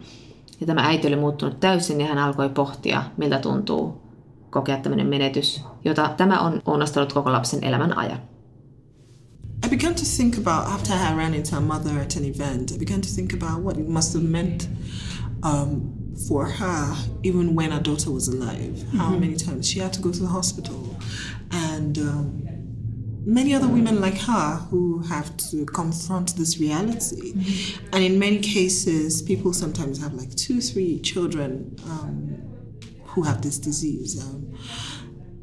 Ja 0.61 0.67
tämä 0.67 0.81
äiti 0.81 1.07
oli 1.07 1.15
muuttunut 1.15 1.59
täysin 1.59 2.01
ja 2.01 2.07
hän 2.07 2.17
alkoi 2.17 2.49
pohtia, 2.49 3.03
miltä 3.17 3.39
tuntuu 3.39 4.01
kokea 4.49 4.77
tämmöinen 4.77 5.07
menetys, 5.07 5.61
jota 5.85 6.13
tämä 6.17 6.39
on 6.39 6.61
onnastellut 6.65 7.13
koko 7.13 7.31
lapsen 7.31 7.63
elämän 7.63 7.97
ajan. 7.97 8.19
I 9.65 9.69
began 9.69 9.95
to 9.95 10.03
think 10.17 10.37
about 10.37 10.67
after 10.67 10.93
I 10.93 11.15
ran 11.15 11.33
into 11.33 11.57
a 11.57 11.61
mother 11.61 11.99
at 11.99 12.15
an 12.15 12.25
event. 12.25 12.71
I 12.71 12.77
began 12.77 13.01
to 13.01 13.07
think 13.15 13.33
about 13.33 13.63
what 13.63 13.77
it 13.77 13.87
must 13.87 14.13
have 14.13 14.25
meant 14.25 14.69
um, 15.43 15.93
for 16.27 16.45
her, 16.45 16.95
even 17.23 17.55
when 17.55 17.71
her 17.71 17.83
daughter 17.83 18.11
was 18.11 18.27
alive. 18.27 18.75
Mm-hmm. 18.75 18.97
How 18.97 19.17
many 19.17 19.35
times 19.35 19.69
she 19.69 19.79
had 19.79 19.93
to 19.93 20.01
go 20.01 20.11
to 20.11 20.19
the 20.19 20.27
hospital, 20.27 20.97
and 21.51 21.97
um, 21.97 22.43
many 23.25 23.53
other 23.53 23.67
women 23.67 24.01
like 24.01 24.17
her 24.17 24.55
who 24.69 24.99
have 24.99 25.35
to 25.37 25.65
confront 25.65 26.35
this 26.35 26.59
reality. 26.59 27.33
Mm-hmm. 27.33 27.85
And 27.93 28.03
in 28.03 28.19
many 28.19 28.39
cases, 28.39 29.21
people 29.21 29.53
sometimes 29.53 30.01
have 30.01 30.13
like 30.13 30.35
two, 30.35 30.61
three 30.61 30.99
children 30.99 31.75
um, 31.85 32.41
who 33.05 33.23
have 33.23 33.41
this 33.41 33.57
disease. 33.57 34.21
Um, 34.23 34.57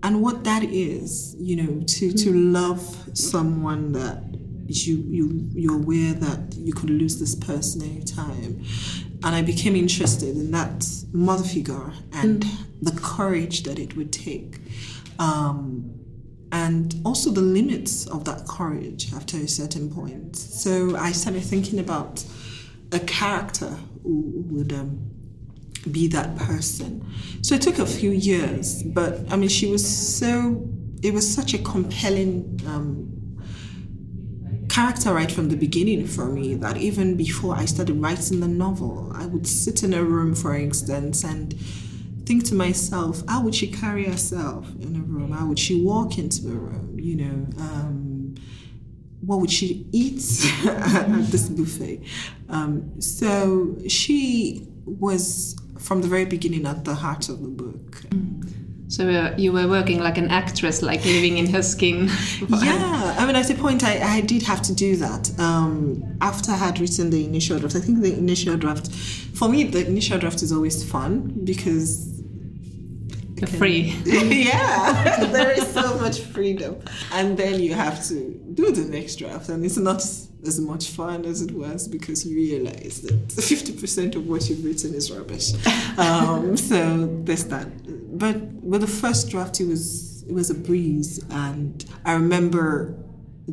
and 0.03 0.23
what 0.23 0.45
that 0.45 0.63
is, 0.65 1.37
you 1.39 1.57
know, 1.57 1.83
to, 1.85 2.13
to 2.13 2.31
mm-hmm. 2.31 2.53
love 2.53 3.11
someone 3.15 3.93
that 3.93 4.25
you, 4.67 5.05
you, 5.09 5.49
you're 5.53 5.77
aware 5.77 6.15
that 6.15 6.55
you 6.57 6.73
could 6.73 6.91
lose 6.91 7.19
this 7.19 7.35
person 7.35 7.83
any 7.83 8.03
time. 8.03 8.65
And 9.23 9.35
I 9.35 9.43
became 9.43 9.77
interested 9.77 10.37
in 10.37 10.51
that 10.53 10.87
mother 11.13 11.45
figure 11.45 11.93
and 12.13 12.43
mm. 12.43 12.67
the 12.81 12.99
courage 13.01 13.65
that 13.65 13.79
it 13.79 13.97
would 13.97 14.13
take. 14.13 14.59
Um, 15.19 16.01
and 16.53 17.01
also 17.05 17.31
the 17.31 17.41
limits 17.41 18.07
of 18.09 18.25
that 18.25 18.47
courage 18.47 19.13
after 19.15 19.37
a 19.37 19.49
certain 19.49 19.91
point. 19.91 20.37
So 20.37 20.97
I 20.97 21.13
started 21.13 21.43
thinking 21.43 21.79
about 21.79 22.25
a 22.93 23.01
character 23.01 23.77
who 24.03 24.45
would 24.51 24.73
um, 24.73 25.11
be 25.91 26.09
that 26.09 26.37
person. 26.37 27.07
So 27.43 27.55
it 27.55 27.63
took 27.63 27.79
a 27.79 27.87
few 27.87 28.11
years, 28.11 28.83
but 28.83 29.21
I 29.31 29.37
mean, 29.37 29.49
she 29.49 29.71
was 29.71 29.87
so, 29.87 30.69
it 31.03 31.15
was 31.15 31.33
such 31.33 31.55
a 31.55 31.59
compelling 31.59 32.61
um, 32.67 33.17
character 34.69 35.13
right 35.13 35.31
from 35.31 35.49
the 35.49 35.57
beginning 35.57 36.07
for 36.07 36.27
me 36.27 36.55
that 36.55 36.77
even 36.77 37.17
before 37.17 37.57
I 37.57 37.65
started 37.65 37.95
writing 37.95 38.41
the 38.41 38.49
novel, 38.49 39.13
I 39.15 39.27
would 39.27 39.47
sit 39.47 39.83
in 39.83 39.95
a 39.95 40.03
room, 40.03 40.35
for 40.35 40.55
instance, 40.55 41.25
and 41.25 41.55
think 42.31 42.45
to 42.45 42.55
myself, 42.55 43.25
how 43.27 43.43
would 43.43 43.57
she 43.57 43.67
carry 43.67 44.05
herself 44.05 44.65
in 44.79 44.95
a 44.95 45.01
room? 45.01 45.33
How 45.33 45.47
would 45.47 45.59
she 45.59 45.83
walk 45.83 46.17
into 46.17 46.47
a 46.47 46.55
room? 46.55 46.97
You 46.97 47.17
know, 47.17 47.39
um, 47.59 48.37
what 49.21 49.41
would 49.41 49.51
she 49.51 49.85
eat 49.91 50.23
at 50.65 51.27
this 51.33 51.49
buffet? 51.49 52.03
Um, 52.49 53.01
so 53.01 53.77
she 53.89 54.65
was 54.85 55.57
from 55.81 56.03
the 56.03 56.09
very 56.09 56.25
beginning 56.25 56.67
at 56.67 56.85
the 56.85 56.95
heart 56.95 57.29
of 57.29 57.43
the 57.43 57.49
book. 57.49 58.03
So 58.87 59.09
uh, 59.09 59.35
you 59.37 59.53
were 59.53 59.67
working 59.67 59.99
like 59.99 60.17
an 60.17 60.29
actress, 60.29 60.83
like 60.83 61.05
living 61.05 61.39
in 61.39 61.47
her 61.51 61.63
skin. 61.63 62.09
yeah, 62.49 63.17
I 63.19 63.27
mean, 63.27 63.35
at 63.35 63.51
a 63.51 63.55
point, 63.55 63.83
I, 63.83 64.19
I 64.19 64.21
did 64.21 64.43
have 64.43 64.63
to 64.63 64.73
do 64.73 64.95
that. 64.97 65.37
Um, 65.41 66.17
after 66.21 66.53
I 66.53 66.57
had 66.57 66.79
written 66.79 67.11
the 67.11 67.25
initial 67.25 67.59
draft, 67.59 67.75
I 67.75 67.81
think 67.81 68.03
the 68.03 68.17
initial 68.17 68.57
draft, 68.57 68.93
for 69.35 69.49
me, 69.49 69.65
the 69.65 69.85
initial 69.85 70.19
draft 70.19 70.43
is 70.43 70.53
always 70.53 70.89
fun 70.89 71.41
because 71.45 72.20
free. 73.47 73.97
yeah, 74.05 75.25
there 75.27 75.51
is 75.51 75.67
so 75.73 75.99
much 75.99 76.21
freedom. 76.21 76.81
And 77.13 77.37
then 77.37 77.61
you 77.61 77.75
have 77.75 78.05
to 78.09 78.35
do 78.55 78.73
the 78.73 78.85
next 78.85 79.17
draft, 79.17 79.49
and 79.49 79.65
it's 79.65 79.77
not 79.77 80.03
as 80.47 80.61
much 80.61 80.89
fun 80.89 81.25
as 81.27 81.43
it 81.43 81.53
was 81.53 81.87
because 81.87 82.27
you 82.27 82.35
realize 82.37 83.03
that 83.03 83.29
50% 83.29 84.17
of 84.17 84.27
what 84.27 84.49
you've 84.49 84.65
written 84.65 84.95
is 84.95 85.11
rubbish. 85.11 85.53
Um, 85.99 86.57
so 86.57 87.21
there's 87.25 87.45
that. 87.47 87.67
But 88.19 88.37
with 88.63 88.81
the 88.81 88.87
first 88.87 89.29
draft, 89.29 89.61
it 89.61 89.67
was 89.67 90.23
it 90.23 90.33
was 90.33 90.49
a 90.49 90.55
breeze, 90.55 91.23
and 91.31 91.85
I 92.07 92.13
remember 92.15 92.95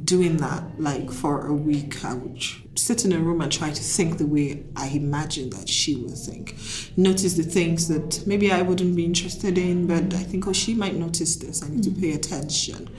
doing 0.04 0.38
that 0.38 0.80
like 0.80 1.12
for 1.12 1.48
a 1.48 1.54
week. 1.54 2.06
I 2.06 2.14
would 2.14 2.42
sit 2.78 3.06
in 3.06 3.12
a 3.12 3.20
room 3.20 3.42
and 3.42 3.52
try 3.52 3.72
to 3.72 3.84
think 3.84 4.18
the 4.18 4.26
way 4.26 4.64
I 4.76 4.88
imagine 4.90 5.50
that 5.52 5.68
she 5.68 5.96
would 5.96 6.18
think. 6.18 6.56
Notice 6.96 7.34
the 7.34 7.44
things 7.44 7.88
that 7.88 8.26
maybe 8.28 8.52
I 8.52 8.62
wouldn't 8.62 8.96
be 8.96 9.06
interested 9.06 9.58
in, 9.58 9.88
but 9.88 10.14
I 10.14 10.24
think, 10.24 10.48
oh, 10.48 10.54
she 10.54 10.74
might 10.74 10.96
notice 10.96 11.36
this. 11.38 11.64
I 11.64 11.70
need 11.70 11.84
to 11.84 11.92
pay 11.92 12.14
attention. 12.14 12.90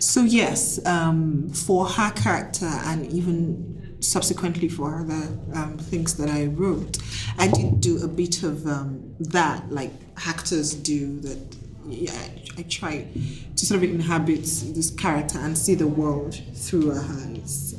So, 0.00 0.22
yes, 0.22 0.84
um, 0.86 1.50
for 1.50 1.86
her 1.86 2.10
character 2.12 2.66
and 2.66 3.06
even 3.12 3.96
subsequently 4.00 4.68
for 4.68 5.00
other 5.00 5.38
um, 5.54 5.76
things 5.78 6.14
that 6.16 6.28
I 6.28 6.46
wrote, 6.46 6.98
I 7.38 7.48
did 7.48 7.80
do 7.80 8.02
a 8.02 8.08
bit 8.08 8.42
of 8.42 8.66
um, 8.66 9.14
that, 9.20 9.70
like 9.70 9.92
actors 10.26 10.74
do 10.74 11.20
that. 11.20 11.56
Yeah, 11.90 12.12
I 12.58 12.62
try 12.64 13.06
to 13.56 13.66
sort 13.66 13.82
of 13.82 13.88
inhabit 13.88 14.42
this 14.42 14.90
character 14.90 15.38
and 15.38 15.56
see 15.56 15.74
the 15.74 15.86
world 15.88 16.38
through 16.54 16.90
her 16.90 17.00
eyes. 17.00 17.74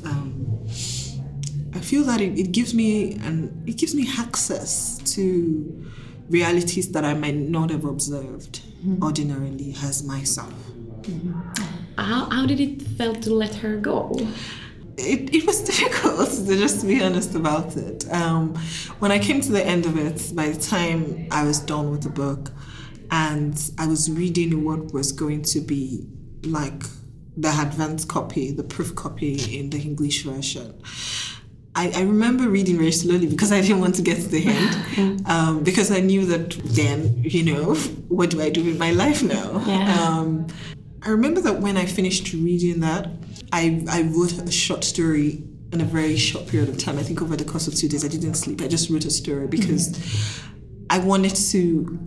I 1.74 1.80
feel 1.80 2.04
that 2.04 2.20
it, 2.20 2.38
it 2.38 2.52
gives 2.52 2.74
me 2.74 3.14
and 3.14 3.68
it 3.68 3.76
gives 3.76 3.94
me 3.94 4.08
access 4.18 4.98
to 5.14 5.90
realities 6.28 6.92
that 6.92 7.04
I 7.04 7.14
might 7.14 7.36
not 7.36 7.70
have 7.70 7.84
observed 7.84 8.60
mm-hmm. 8.60 9.02
ordinarily 9.02 9.74
as 9.82 10.02
myself. 10.04 10.52
Mm-hmm. 11.02 12.00
How, 12.00 12.30
how 12.30 12.46
did 12.46 12.60
it 12.60 12.82
feel 12.82 13.14
to 13.14 13.34
let 13.34 13.54
her 13.56 13.76
go? 13.76 14.12
It, 14.96 15.34
it 15.34 15.46
was 15.46 15.60
difficult 15.64 16.18
just 16.18 16.46
to 16.46 16.56
just 16.56 16.86
be 16.86 17.02
honest 17.02 17.34
about 17.34 17.76
it. 17.76 18.10
Um, 18.12 18.54
when 18.98 19.12
I 19.12 19.18
came 19.18 19.40
to 19.40 19.52
the 19.52 19.64
end 19.64 19.86
of 19.86 19.96
it, 19.96 20.34
by 20.34 20.50
the 20.50 20.60
time 20.60 21.26
I 21.30 21.44
was 21.44 21.58
done 21.60 21.90
with 21.90 22.02
the 22.02 22.10
book, 22.10 22.50
and 23.10 23.70
I 23.76 23.86
was 23.86 24.10
reading 24.10 24.64
what 24.64 24.92
was 24.92 25.12
going 25.12 25.42
to 25.42 25.60
be 25.60 26.06
like 26.44 26.82
the 27.36 27.48
advanced 27.48 28.08
copy, 28.08 28.52
the 28.52 28.62
proof 28.62 28.94
copy 28.94 29.58
in 29.58 29.70
the 29.70 29.80
English 29.80 30.24
version. 30.24 30.80
I, 31.74 31.92
I, 31.94 32.02
remember 32.02 32.48
reading 32.48 32.78
very 32.78 32.90
slowly 32.90 33.28
because 33.28 33.52
I 33.52 33.60
didn't 33.60 33.80
want 33.80 33.94
to 33.94 34.02
get 34.02 34.16
to 34.16 34.28
the 34.28 34.46
end. 34.46 35.26
Um, 35.26 35.62
because 35.62 35.90
I 35.92 36.00
knew 36.00 36.26
that 36.26 36.50
then, 36.64 37.22
you 37.22 37.44
know, 37.44 37.74
what 38.08 38.30
do 38.30 38.42
I 38.42 38.50
do 38.50 38.64
with 38.64 38.78
my 38.78 38.90
life 38.90 39.22
now? 39.22 39.62
Yeah. 39.64 40.08
Um, 40.08 40.48
I 41.02 41.10
remember 41.10 41.40
that 41.42 41.60
when 41.60 41.76
I 41.76 41.86
finished 41.86 42.32
reading 42.32 42.80
that, 42.80 43.08
I, 43.52 43.84
I 43.88 44.02
wrote 44.02 44.32
a 44.38 44.50
short 44.50 44.82
story 44.82 45.44
in 45.72 45.80
a 45.80 45.84
very 45.84 46.16
short 46.16 46.48
period 46.48 46.68
of 46.68 46.78
time. 46.78 46.98
I 46.98 47.02
think 47.02 47.22
over 47.22 47.36
the 47.36 47.44
course 47.44 47.68
of 47.68 47.74
two 47.74 47.88
days, 47.88 48.04
I 48.04 48.08
didn't 48.08 48.34
sleep. 48.34 48.60
I 48.60 48.66
just 48.66 48.90
wrote 48.90 49.04
a 49.04 49.10
story 49.10 49.46
because 49.46 49.90
mm-hmm. 49.90 50.86
I 50.90 50.98
wanted 50.98 51.36
to 51.36 51.98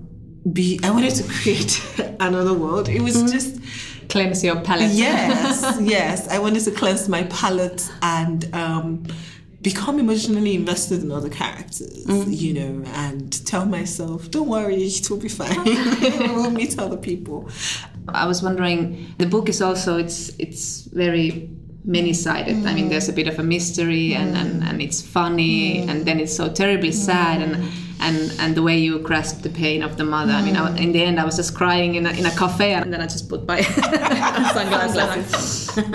be, 0.51 0.79
I 0.83 0.91
wanted 0.91 1.15
to 1.15 1.23
create 1.23 1.81
another 2.19 2.53
world. 2.53 2.89
It 2.89 3.01
was 3.01 3.15
mm-hmm. 3.15 3.31
just 3.31 4.09
cleanse 4.09 4.43
your 4.43 4.59
palate. 4.61 4.91
Yes, 4.91 5.77
yes. 5.81 6.27
I 6.27 6.39
wanted 6.39 6.63
to 6.65 6.71
cleanse 6.71 7.07
my 7.07 7.23
palate 7.23 7.89
and 8.01 8.53
um, 8.53 9.05
become 9.63 9.97
emotionally 9.97 10.53
invested 10.55 11.01
in 11.01 11.11
other 11.11 11.29
characters, 11.29 12.05
mm. 12.05 12.25
you 12.37 12.53
know, 12.53 12.83
and 12.91 13.45
tell 13.47 13.65
myself, 13.65 14.29
don't 14.29 14.49
worry, 14.49 14.75
it 14.83 15.09
will 15.09 15.17
be 15.17 15.29
fine. 15.29 15.63
we'll 16.35 16.51
meet 16.51 16.77
other 16.77 16.97
people. 16.97 17.49
I 18.09 18.27
was 18.27 18.43
wondering, 18.43 19.13
the 19.17 19.25
book 19.25 19.47
is 19.47 19.61
also 19.61 19.97
it's 19.97 20.31
it's 20.37 20.81
very 20.81 21.49
many-sided. 21.85 22.57
Mm. 22.57 22.67
I 22.67 22.73
mean, 22.73 22.89
there's 22.89 23.09
a 23.09 23.13
bit 23.13 23.27
of 23.27 23.39
a 23.39 23.43
mystery, 23.43 24.11
mm. 24.11 24.17
and, 24.17 24.37
and, 24.37 24.63
and 24.63 24.81
it's 24.81 25.01
funny, 25.01 25.81
mm. 25.81 25.89
and 25.89 26.05
then 26.05 26.19
it's 26.19 26.35
so 26.35 26.51
terribly 26.51 26.91
sad, 26.91 27.41
and 27.41 27.55
and 28.03 28.33
and 28.39 28.55
the 28.55 28.61
way 28.61 28.77
you 28.77 28.99
grasp 28.99 29.41
the 29.41 29.49
pain 29.49 29.81
of 29.81 29.97
the 29.97 30.03
mother. 30.03 30.33
Mm. 30.33 30.39
I 30.39 30.41
mean, 30.41 30.55
I, 30.55 30.77
in 30.77 30.91
the 30.91 31.01
end, 31.03 31.19
I 31.19 31.25
was 31.25 31.37
just 31.37 31.55
crying 31.55 31.95
in 31.95 32.05
a, 32.05 32.11
in 32.11 32.25
a 32.25 32.31
cafe, 32.31 32.73
and 32.73 32.91
then 32.93 33.01
I 33.01 33.07
just 33.07 33.29
put 33.29 33.47
my 33.47 33.61
sunglasses, 34.55 35.69
on. 35.77 35.85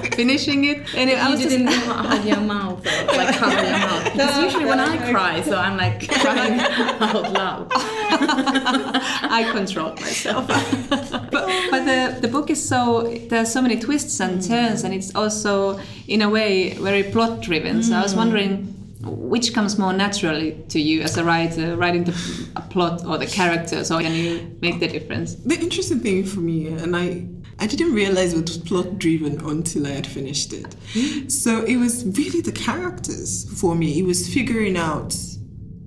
finishing 0.12 0.64
it. 0.64 0.78
And 0.94 1.10
it, 1.10 1.18
you 1.28 1.36
didn't 1.48 1.66
just... 1.66 1.86
hide 1.86 2.24
your 2.24 2.40
mouth, 2.40 2.86
or, 2.86 3.16
like 3.18 3.36
cover 3.36 3.62
your 3.70 3.78
mouth. 3.78 4.04
Because 4.04 4.38
usually 4.38 4.64
when 4.66 4.80
I 4.80 5.10
cry, 5.10 5.42
so 5.42 5.56
I'm 5.56 5.76
like 5.76 6.08
crying 6.08 6.60
out 6.60 7.32
loud. 7.32 7.68
I 7.72 9.50
control 9.52 9.92
myself. 9.94 10.46
but, 10.48 11.46
but 11.70 11.84
the 11.84 12.18
the 12.20 12.28
book 12.28 12.50
is 12.50 12.60
so 12.72 13.02
there 13.28 13.42
are 13.42 13.50
so 13.56 13.60
many 13.60 13.78
twists 13.78 14.20
and 14.20 14.42
turns, 14.42 14.84
and 14.84 14.94
it's 14.94 15.14
also 15.14 15.80
in 16.06 16.22
a 16.22 16.28
way 16.28 16.74
very 16.74 17.02
plot 17.02 17.40
driven. 17.40 17.82
So 17.82 17.94
I 17.96 18.02
was 18.02 18.14
mm. 18.14 18.18
wondering 18.18 18.79
which 19.02 19.54
comes 19.54 19.78
more 19.78 19.92
naturally 19.92 20.62
to 20.68 20.80
you 20.80 21.00
as 21.02 21.16
a 21.16 21.24
writer, 21.24 21.76
writing 21.76 22.04
the 22.04 22.48
a 22.56 22.60
plot 22.60 23.04
or 23.06 23.16
the 23.16 23.26
characters, 23.26 23.90
or 23.90 24.00
can 24.00 24.14
you 24.14 24.56
make 24.60 24.78
the 24.80 24.88
difference? 24.88 25.36
The 25.36 25.58
interesting 25.58 26.00
thing 26.00 26.24
for 26.24 26.40
me, 26.40 26.66
and 26.66 26.94
I, 26.94 27.26
I 27.58 27.66
didn't 27.66 27.94
realize 27.94 28.34
it 28.34 28.42
was 28.42 28.58
plot 28.58 28.98
driven 28.98 29.40
until 29.40 29.86
I 29.86 29.90
had 29.90 30.06
finished 30.06 30.52
it. 30.52 30.76
Mm. 30.92 31.30
So 31.30 31.64
it 31.64 31.76
was 31.76 32.04
really 32.04 32.42
the 32.42 32.52
characters 32.52 33.50
for 33.58 33.74
me. 33.74 33.98
It 33.98 34.04
was 34.04 34.32
figuring 34.32 34.76
out, 34.76 35.16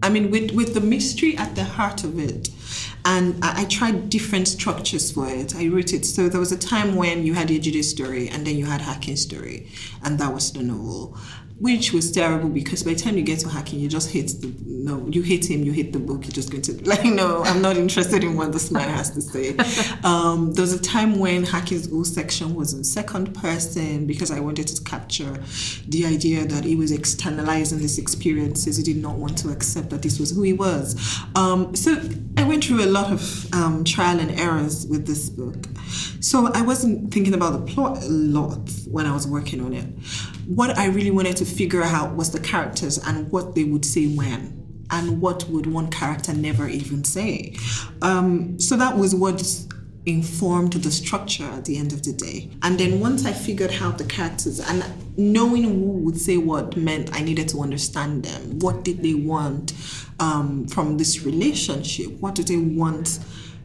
I 0.01 0.09
mean, 0.09 0.31
with 0.31 0.51
with 0.51 0.73
the 0.73 0.81
mystery 0.81 1.37
at 1.37 1.55
the 1.55 1.63
heart 1.63 2.03
of 2.03 2.17
it. 2.17 2.49
And 3.05 3.35
I, 3.43 3.65
tried 3.65 4.09
different 4.09 4.47
structures 4.47 5.11
for 5.11 5.27
it. 5.27 5.53
I 5.57 5.67
wrote 5.67 5.91
it. 5.91 6.05
So 6.05 6.29
there 6.29 6.39
was 6.39 6.53
a 6.53 6.57
time 6.57 6.95
when 6.95 7.25
you 7.25 7.33
had 7.33 7.49
Ejide 7.49 7.83
story 7.83 8.29
and 8.29 8.47
then 8.47 8.55
you 8.55 8.65
had 8.65 8.79
Hakim 8.79 9.17
story, 9.17 9.69
and 10.05 10.17
that 10.19 10.33
was 10.33 10.53
the 10.53 10.63
novel 10.63 11.17
which 11.59 11.93
was 11.93 12.11
terrible 12.11 12.49
because 12.49 12.83
by 12.83 12.93
the 12.93 12.99
time 12.99 13.17
you 13.17 13.23
get 13.23 13.39
to 13.39 13.49
Hakim, 13.49 13.79
you 13.79 13.87
just 13.87 14.11
hate 14.11 14.27
the 14.41 14.53
no, 14.83 15.07
you 15.07 15.21
hate 15.21 15.49
him, 15.49 15.63
you 15.63 15.71
hate 15.71 15.93
the 15.93 15.99
book. 15.99 16.23
You're 16.23 16.33
just 16.33 16.51
going 16.51 16.61
to 16.63 16.73
like, 16.89 17.05
no, 17.05 17.41
I'm 17.43 17.61
not 17.61 17.77
interested 17.77 18.23
in 18.23 18.35
what 18.35 18.51
this 18.51 18.69
man 18.69 18.89
has 18.89 19.11
to 19.11 19.21
say. 19.21 19.55
Um, 20.03 20.53
there 20.53 20.63
was 20.63 20.73
a 20.73 20.81
time 20.81 21.17
when 21.19 21.45
Hakim's 21.45 21.89
whole 21.89 22.03
section 22.03 22.55
was 22.55 22.73
in 22.73 22.83
second 22.83 23.33
person 23.33 24.05
because 24.05 24.31
I 24.31 24.39
wanted 24.39 24.67
to 24.67 24.83
capture 24.83 25.37
the 25.87 26.05
idea 26.05 26.45
that 26.45 26.65
he 26.65 26.75
was 26.75 26.91
externalizing 26.91 27.79
his 27.79 27.97
experiences. 27.97 28.77
He 28.77 28.83
did 28.83 28.97
not 28.97 29.15
want 29.15 29.37
to 29.39 29.49
accept 29.49 29.91
that 29.91 30.01
this 30.01 30.19
was 30.19 30.31
who 30.31 30.41
he 30.41 30.51
was. 30.51 31.19
Um, 31.35 31.73
so 31.75 32.01
I 32.37 32.43
went 32.43 32.65
through 32.65 32.83
a 32.83 32.87
lot 32.87 33.13
of 33.13 33.53
um, 33.53 33.85
trial 33.85 34.19
and 34.19 34.31
errors 34.31 34.85
with 34.87 35.07
this 35.07 35.29
book. 35.29 35.67
So 36.19 36.51
I 36.53 36.61
wasn't 36.61 37.13
thinking 37.13 37.33
about 37.33 37.53
the 37.53 37.73
plot 37.73 38.03
a 38.03 38.09
lot 38.09 38.69
when 38.89 39.05
I 39.05 39.13
was 39.13 39.27
working 39.27 39.61
on 39.61 39.73
it. 39.73 39.85
What 40.45 40.77
I 40.77 40.87
really 40.87 41.11
wanted 41.11 41.37
to 41.37 41.45
figure 41.45 41.83
out 41.83 42.15
was 42.15 42.31
the 42.31 42.39
characters 42.39 42.97
and 42.97 43.31
what 43.31 43.55
they 43.55 43.63
would 43.63 43.85
say 43.85 44.07
when. 44.07 44.59
And 44.89 45.21
what 45.21 45.49
would 45.49 45.65
one 45.65 45.89
character 45.89 46.33
never 46.33 46.67
even 46.67 47.03
say? 47.03 47.55
Um, 48.01 48.59
so 48.59 48.75
that 48.75 48.97
was 48.97 49.15
what 49.15 49.41
informed 50.05 50.73
the 50.73 50.91
structure 50.91 51.45
at 51.45 51.65
the 51.65 51.77
end 51.77 51.93
of 51.93 52.03
the 52.03 52.11
day. 52.11 52.49
And 52.61 52.79
then 52.79 52.99
once 52.99 53.25
I 53.25 53.31
figured 53.31 53.71
out 53.81 53.97
the 53.97 54.03
characters 54.03 54.59
and 54.59 54.83
knowing 55.17 55.63
who 55.63 55.91
would 56.03 56.19
say 56.19 56.37
what 56.37 56.75
meant 56.75 57.15
I 57.15 57.21
needed 57.21 57.47
to 57.49 57.61
understand 57.61 58.25
them. 58.25 58.59
What 58.59 58.83
did 58.83 59.01
they 59.01 59.13
want 59.13 59.73
um, 60.19 60.67
from 60.67 60.97
this 60.97 61.23
relationship? 61.23 62.11
What 62.19 62.35
do 62.35 62.43
they 62.43 62.57
want? 62.57 63.19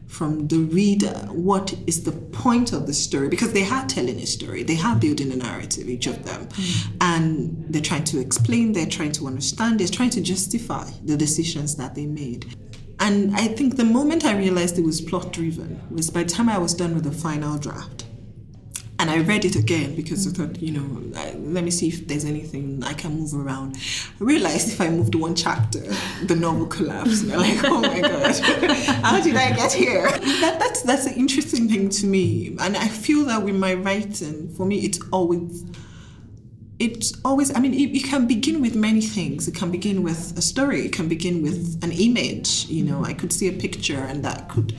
From 0.09 0.47
the 0.47 0.57
reader 0.57 1.13
what 1.29 1.73
is 1.85 2.03
the 2.03 2.11
point 2.11 2.73
of 2.73 2.87
the 2.87 2.93
story 2.93 3.29
because 3.29 3.53
they 3.53 3.63
are 3.63 3.85
telling 3.85 4.17
a 4.17 4.25
story. 4.25 4.63
They 4.63 4.79
are 4.79 4.95
building 4.95 5.31
a 5.31 5.35
narrative 5.35 5.87
each 5.87 6.07
of 6.07 6.25
them. 6.25 6.47
Mm. 6.47 6.91
and 7.01 7.65
they're 7.69 7.81
trying 7.81 8.05
to 8.05 8.19
explain 8.19 8.73
they're 8.73 8.87
trying 8.87 9.11
to 9.13 9.27
understand 9.27 9.79
they're 9.79 9.87
trying 9.87 10.09
to 10.11 10.21
justify 10.21 10.89
the 11.05 11.15
decisions 11.15 11.75
that 11.75 11.95
they 11.95 12.07
made. 12.07 12.55
And 12.99 13.35
i 13.35 13.47
think 13.47 13.77
the 13.77 13.85
moment 13.85 14.25
i 14.25 14.35
realized 14.35 14.77
it 14.77 14.83
was 14.83 14.99
plot 14.99 15.31
driven 15.31 15.79
was 15.89 16.09
by 16.09 16.23
the 16.23 16.29
time 16.29 16.49
i 16.49 16.57
was 16.57 16.73
done 16.73 16.95
with 16.95 17.05
the 17.05 17.11
final 17.11 17.57
draft 17.57 18.05
and 18.99 19.09
I 19.09 19.19
read 19.19 19.45
it 19.45 19.55
again 19.55 19.95
because 19.95 20.27
I 20.27 20.31
thought, 20.31 20.61
you 20.61 20.73
know, 20.73 21.17
I, 21.17 21.31
let 21.31 21.63
me 21.63 21.71
see 21.71 21.87
if 21.87 22.05
there's 22.05 22.25
anything 22.25 22.83
I 22.83 22.93
can 22.93 23.17
move 23.17 23.33
around. 23.33 23.77
I 23.77 24.23
realized 24.23 24.67
if 24.67 24.81
I 24.81 24.89
moved 24.89 25.15
one 25.15 25.35
chapter, 25.35 25.81
the 26.25 26.35
novel 26.35 26.67
collapsed. 26.67 27.23
And 27.23 27.33
I'm 27.33 27.39
like, 27.39 27.63
oh 27.63 27.79
my 27.79 28.01
god, 28.01 28.35
how 29.03 29.21
did 29.21 29.37
I 29.37 29.55
get 29.55 29.71
here? 29.71 30.11
That, 30.41 30.57
that's 30.59 30.81
that's 30.81 31.05
an 31.05 31.13
interesting 31.13 31.69
thing 31.69 31.89
to 31.89 32.05
me, 32.05 32.57
and 32.59 32.75
I 32.75 32.89
feel 32.89 33.25
that 33.25 33.41
with 33.41 33.55
my 33.55 33.73
writing, 33.73 34.53
for 34.55 34.65
me, 34.65 34.79
it's 34.79 34.99
always. 35.11 35.65
It's 36.77 37.11
always, 37.25 37.53
I 37.53 37.59
mean, 37.59 37.73
it, 37.73 37.93
it 37.93 38.05
can 38.05 38.25
begin 38.25 38.61
with 38.61 38.73
many 38.73 39.01
things. 39.01 39.49
It 39.49 39.53
can 39.53 39.69
begin 39.69 40.01
with 40.01 40.37
a 40.37 40.41
story. 40.41 40.85
It 40.85 40.93
can 40.93 41.09
begin 41.09 41.43
with 41.43 41.77
an 41.83 41.91
image. 41.91 42.67
You 42.67 42.85
know, 42.85 43.03
I 43.03 43.13
could 43.13 43.33
see 43.33 43.49
a 43.49 43.51
picture 43.51 43.99
and 43.99 44.23
that 44.23 44.47
could 44.47 44.73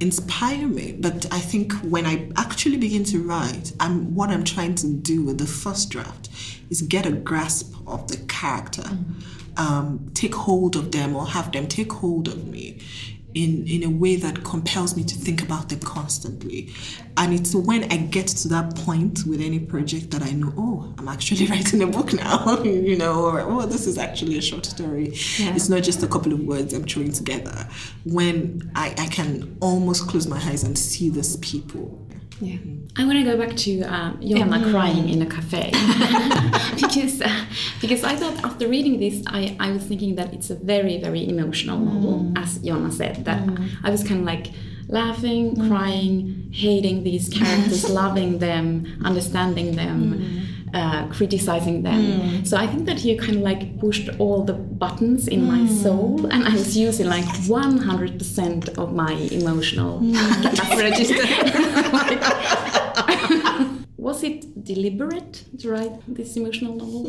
inspire 0.00 0.66
me. 0.68 0.92
But 0.92 1.26
I 1.32 1.38
think 1.38 1.72
when 1.82 2.06
I 2.06 2.30
actually 2.36 2.76
begin 2.76 3.04
to 3.04 3.22
write, 3.22 3.72
I'm, 3.80 4.14
what 4.14 4.30
I'm 4.30 4.44
trying 4.44 4.74
to 4.76 4.88
do 4.88 5.22
with 5.24 5.38
the 5.38 5.46
first 5.46 5.90
draft 5.90 6.28
is 6.70 6.82
get 6.82 7.06
a 7.06 7.12
grasp 7.12 7.74
of 7.86 8.08
the 8.08 8.16
character, 8.28 8.82
mm-hmm. 8.82 9.58
um, 9.60 10.10
take 10.14 10.34
hold 10.34 10.76
of 10.76 10.92
them 10.92 11.16
or 11.16 11.26
have 11.26 11.52
them 11.52 11.66
take 11.66 11.92
hold 11.92 12.28
of 12.28 12.46
me 12.46 12.78
in, 13.34 13.66
in 13.66 13.82
a 13.84 13.90
way 13.90 14.16
that 14.16 14.44
compels 14.44 14.96
me 14.96 15.04
to 15.04 15.14
think 15.14 15.42
about 15.42 15.68
them 15.68 15.80
constantly. 15.80 16.72
And 17.18 17.34
it's 17.34 17.54
when 17.54 17.84
I 17.92 17.98
get 17.98 18.28
to 18.28 18.48
that 18.48 18.74
point 18.76 19.24
with 19.26 19.40
any 19.40 19.58
project 19.58 20.10
that 20.12 20.22
I 20.22 20.30
know, 20.30 20.52
oh, 20.56 20.94
I'm 20.98 21.08
actually 21.08 21.46
writing 21.50 21.82
a 21.82 21.86
book 21.86 22.12
now, 22.12 22.62
you 22.64 22.96
know, 22.96 23.24
or 23.24 23.40
oh, 23.40 23.66
this 23.66 23.86
is 23.86 23.98
actually 23.98 24.38
a 24.38 24.42
short 24.42 24.64
story. 24.64 25.12
Yeah. 25.38 25.54
It's 25.54 25.68
not 25.68 25.82
just 25.82 26.02
a 26.02 26.08
couple 26.08 26.32
of 26.32 26.40
words 26.40 26.72
I'm 26.72 26.84
throwing 26.84 27.12
together. 27.12 27.68
When 28.04 28.70
I, 28.74 28.94
I 28.98 29.06
can 29.06 29.56
almost 29.60 30.08
close 30.08 30.26
my 30.26 30.38
eyes 30.38 30.64
and 30.64 30.78
see 30.78 31.10
these 31.10 31.36
people 31.36 32.05
Yeah. 32.40 32.58
I 32.98 33.04
want 33.04 33.18
to 33.18 33.24
go 33.24 33.36
back 33.38 33.56
to 33.56 33.82
um, 33.82 34.18
Jonna 34.20 34.70
crying 34.70 35.08
in 35.08 35.22
a 35.22 35.26
cafe 35.26 35.70
because 36.74 37.20
uh, 37.22 37.44
because 37.80 38.04
I 38.04 38.14
thought 38.16 38.44
after 38.44 38.68
reading 38.68 38.98
this, 39.00 39.22
I, 39.26 39.56
I 39.58 39.70
was 39.72 39.84
thinking 39.84 40.16
that 40.16 40.34
it's 40.34 40.50
a 40.50 40.54
very 40.54 40.98
very 41.00 41.26
emotional 41.28 41.78
novel, 41.78 42.32
as 42.36 42.58
Jonna 42.58 42.92
said. 42.92 43.24
That 43.24 43.42
I 43.82 43.90
was 43.90 44.02
kind 44.04 44.20
of 44.20 44.26
like 44.26 44.48
laughing, 44.88 45.56
crying, 45.68 46.50
hating 46.52 47.04
these 47.04 47.28
characters, 47.28 47.88
loving 48.02 48.38
them, 48.38 49.00
understanding 49.04 49.76
them. 49.76 50.45
Uh, 50.76 51.08
criticizing 51.08 51.82
them. 51.82 52.44
So 52.44 52.58
I 52.58 52.66
think 52.66 52.84
that 52.84 53.02
you 53.02 53.16
kind 53.16 53.36
of 53.36 53.42
like 53.50 53.80
pushed 53.80 54.10
all 54.18 54.44
the 54.44 54.52
buttons 54.52 55.26
in 55.26 55.46
my 55.46 55.66
soul, 55.66 56.26
and 56.26 56.46
I 56.46 56.52
was 56.52 56.76
using 56.76 57.08
like 57.08 57.24
100% 57.24 58.76
of 58.76 58.92
my 58.92 59.12
emotional 59.12 60.00
register. 60.76 61.16
Was 63.96 64.22
it 64.22 64.64
deliberate 64.64 65.44
to 65.60 65.70
write 65.70 65.92
this 66.06 66.36
emotional 66.36 66.74
novel? 66.74 67.06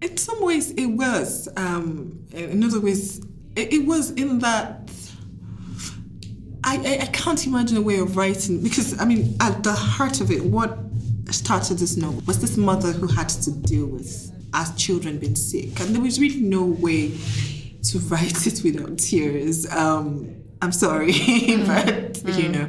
In 0.00 0.16
some 0.16 0.40
ways, 0.40 0.70
it 0.70 0.86
was. 0.86 1.48
Um, 1.56 2.24
in 2.32 2.62
other 2.62 2.80
ways, 2.80 3.18
it, 3.56 3.72
it 3.72 3.86
was 3.86 4.12
in 4.12 4.38
that. 4.38 4.88
I, 6.62 6.76
I, 6.76 6.98
I 7.02 7.06
can't 7.06 7.44
imagine 7.46 7.78
a 7.78 7.82
way 7.82 7.98
of 7.98 8.16
writing 8.16 8.62
because 8.62 8.98
I 9.00 9.04
mean, 9.04 9.36
at 9.40 9.64
the 9.64 9.72
heart 9.72 10.20
of 10.20 10.30
it, 10.30 10.44
what 10.44 10.78
started 11.34 11.78
this 11.78 11.96
novel 11.96 12.22
was 12.26 12.40
this 12.40 12.56
mother 12.56 12.92
who 12.92 13.06
had 13.06 13.28
to 13.28 13.50
deal 13.50 13.86
with 13.86 14.32
as 14.54 14.74
children 14.74 15.18
being 15.18 15.36
sick, 15.36 15.80
and 15.80 15.94
there 15.94 16.02
was 16.02 16.20
really 16.20 16.40
no 16.40 16.64
way 16.64 17.12
to 17.82 17.98
write 18.10 18.46
it 18.46 18.62
without 18.64 18.98
tears. 18.98 19.70
Um, 19.72 20.36
I'm 20.62 20.72
sorry, 20.72 21.12
but 21.66 22.24
you 22.38 22.48
know, 22.48 22.68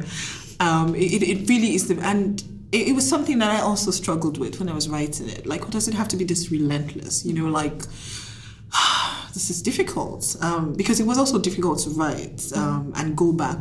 um, 0.60 0.96
it, 0.96 1.24
it 1.24 1.50
really 1.50 1.76
is 1.76 1.88
the 1.88 2.00
and 2.02 2.42
it, 2.72 2.90
it 2.90 2.96
was 2.96 3.08
something 3.08 3.40
that 3.40 3.52
I 3.52 3.62
also 3.62 3.92
struggled 3.92 4.38
with 4.38 4.60
when 4.60 4.70
I 4.70 4.74
was 4.74 4.90
writing 4.90 5.30
it. 5.30 5.46
Like, 5.46 5.70
does 5.70 5.88
it 5.88 5.94
have 5.94 6.08
to 6.10 6.18
be 6.18 6.26
this 6.26 6.52
relentless? 6.52 7.26
You 7.26 7.34
know, 7.34 7.50
like 7.50 7.84
this 9.38 9.52
is 9.52 9.62
difficult 9.62 10.36
um, 10.42 10.74
because 10.74 11.00
it 11.00 11.06
was 11.06 11.20
also 11.20 11.38
difficult 11.38 11.78
to 11.78 11.92
write 11.92 12.52
um, 12.56 12.92
and 12.96 13.16
go 13.16 13.32
back. 13.32 13.58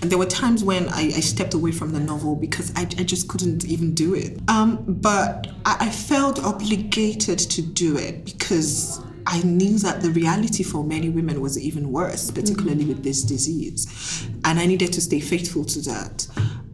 And 0.00 0.08
there 0.08 0.18
were 0.18 0.26
times 0.26 0.62
when 0.62 0.88
I, 0.90 1.06
I 1.06 1.20
stepped 1.20 1.52
away 1.52 1.72
from 1.72 1.90
the 1.90 1.98
novel 1.98 2.36
because 2.36 2.72
I, 2.76 2.82
I 2.82 3.02
just 3.02 3.26
couldn't 3.26 3.64
even 3.64 3.92
do 3.92 4.14
it. 4.14 4.38
Um, 4.48 4.84
but 4.86 5.48
I, 5.64 5.76
I 5.80 5.90
felt 5.90 6.42
obligated 6.44 7.40
to 7.40 7.60
do 7.60 7.96
it 7.96 8.24
because 8.24 9.00
I 9.26 9.42
knew 9.42 9.78
that 9.80 10.00
the 10.00 10.10
reality 10.10 10.62
for 10.62 10.84
many 10.84 11.08
women 11.08 11.40
was 11.40 11.58
even 11.58 11.90
worse, 11.90 12.30
particularly 12.30 12.84
with 12.84 13.02
this 13.02 13.24
disease. 13.24 14.28
And 14.44 14.60
I 14.60 14.66
needed 14.66 14.92
to 14.92 15.00
stay 15.00 15.18
faithful 15.18 15.64
to 15.64 15.80
that. 15.90 16.28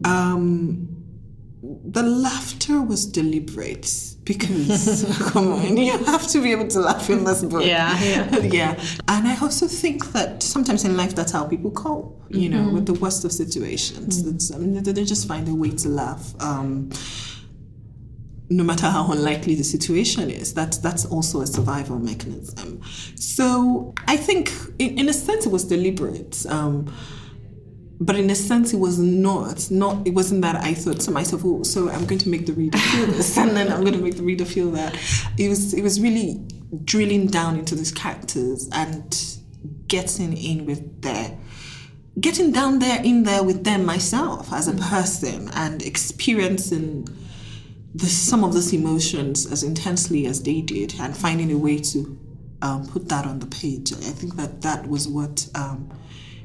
Um, 0.05 1.02
the 1.83 2.03
laughter 2.03 2.81
was 2.81 3.05
deliberate 3.05 3.89
because 4.23 5.05
come 5.31 5.51
on 5.51 5.77
you 5.77 5.91
have 6.05 6.25
to 6.27 6.41
be 6.41 6.51
able 6.51 6.67
to 6.67 6.79
laugh 6.79 7.09
in 7.09 7.23
this 7.23 7.43
book. 7.43 7.65
Yeah, 7.65 8.01
yeah. 8.01 8.37
yeah. 8.59 8.83
And 9.07 9.27
i 9.27 9.37
also 9.41 9.67
think 9.67 10.11
that 10.13 10.41
sometimes 10.41 10.85
in 10.85 10.95
life 10.95 11.13
that's 11.15 11.31
how 11.31 11.45
people 11.47 11.71
cope 11.71 12.23
you 12.29 12.49
know 12.49 12.69
with 12.69 12.85
the 12.85 12.93
worst 12.93 13.25
of 13.25 13.31
situations. 13.31 14.23
That's- 14.23 14.51
I 14.51 14.57
mean, 14.57 14.81
they, 14.81 14.91
they 14.91 15.03
just 15.05 15.27
find 15.27 15.47
a 15.47 15.53
way 15.53 15.71
to 15.71 15.89
laugh 15.89 16.33
um, 16.41 16.89
no 18.49 18.63
matter 18.63 18.87
how 18.87 19.11
unlikely 19.11 19.55
the 19.55 19.63
situation 19.63 20.29
is. 20.29 20.53
That's 20.53 20.77
that's 20.77 21.05
also 21.05 21.41
a 21.41 21.47
survival 21.47 21.99
mechanism. 21.99 22.81
So 23.15 23.93
i 24.07 24.15
think 24.17 24.51
in, 24.79 24.99
in 24.99 25.09
a 25.09 25.13
sense 25.13 25.45
it 25.45 25.51
was 25.51 25.65
deliberate. 25.65 26.45
Um, 26.47 26.93
but 27.99 28.15
in 28.15 28.29
a 28.29 28.35
sense 28.35 28.73
it 28.73 28.77
was 28.77 28.97
not 28.97 29.69
not 29.71 30.05
it 30.05 30.13
wasn't 30.13 30.41
that 30.41 30.55
i 30.57 30.73
thought 30.73 30.99
to 30.99 31.11
myself 31.11 31.41
oh 31.45 31.63
so 31.63 31.89
i'm 31.89 32.05
going 32.05 32.19
to 32.19 32.29
make 32.29 32.45
the 32.45 32.53
reader 32.53 32.77
feel 32.77 33.05
this 33.07 33.37
and 33.43 33.51
then 33.51 33.71
i'm 33.71 33.81
going 33.81 33.93
to 33.93 34.01
make 34.01 34.17
the 34.17 34.23
reader 34.23 34.45
feel 34.45 34.71
that 34.71 34.93
it 35.37 35.49
was 35.49 35.73
it 35.73 35.81
was 35.81 36.01
really 36.01 36.45
drilling 36.83 37.27
down 37.27 37.57
into 37.57 37.75
these 37.75 37.91
characters 37.91 38.67
and 38.71 39.37
getting 39.87 40.35
in 40.35 40.65
with 40.65 41.01
their 41.01 41.37
getting 42.19 42.51
down 42.51 42.79
there 42.79 43.01
in 43.03 43.23
there 43.23 43.43
with 43.43 43.63
them 43.63 43.85
myself 43.85 44.51
as 44.53 44.67
a 44.67 44.73
person 44.73 45.49
and 45.53 45.81
experiencing 45.81 47.07
the, 47.95 48.05
some 48.05 48.43
of 48.43 48.53
those 48.53 48.73
emotions 48.73 49.51
as 49.51 49.63
intensely 49.63 50.25
as 50.25 50.41
they 50.43 50.61
did 50.61 50.93
and 50.99 51.15
finding 51.15 51.51
a 51.51 51.57
way 51.57 51.77
to 51.77 52.17
um, 52.61 52.87
put 52.87 53.09
that 53.09 53.25
on 53.25 53.39
the 53.39 53.45
page. 53.47 53.91
I 53.93 53.97
think 53.97 54.35
that 54.35 54.61
that 54.61 54.87
was 54.87 55.07
what 55.07 55.47
um, 55.53 55.89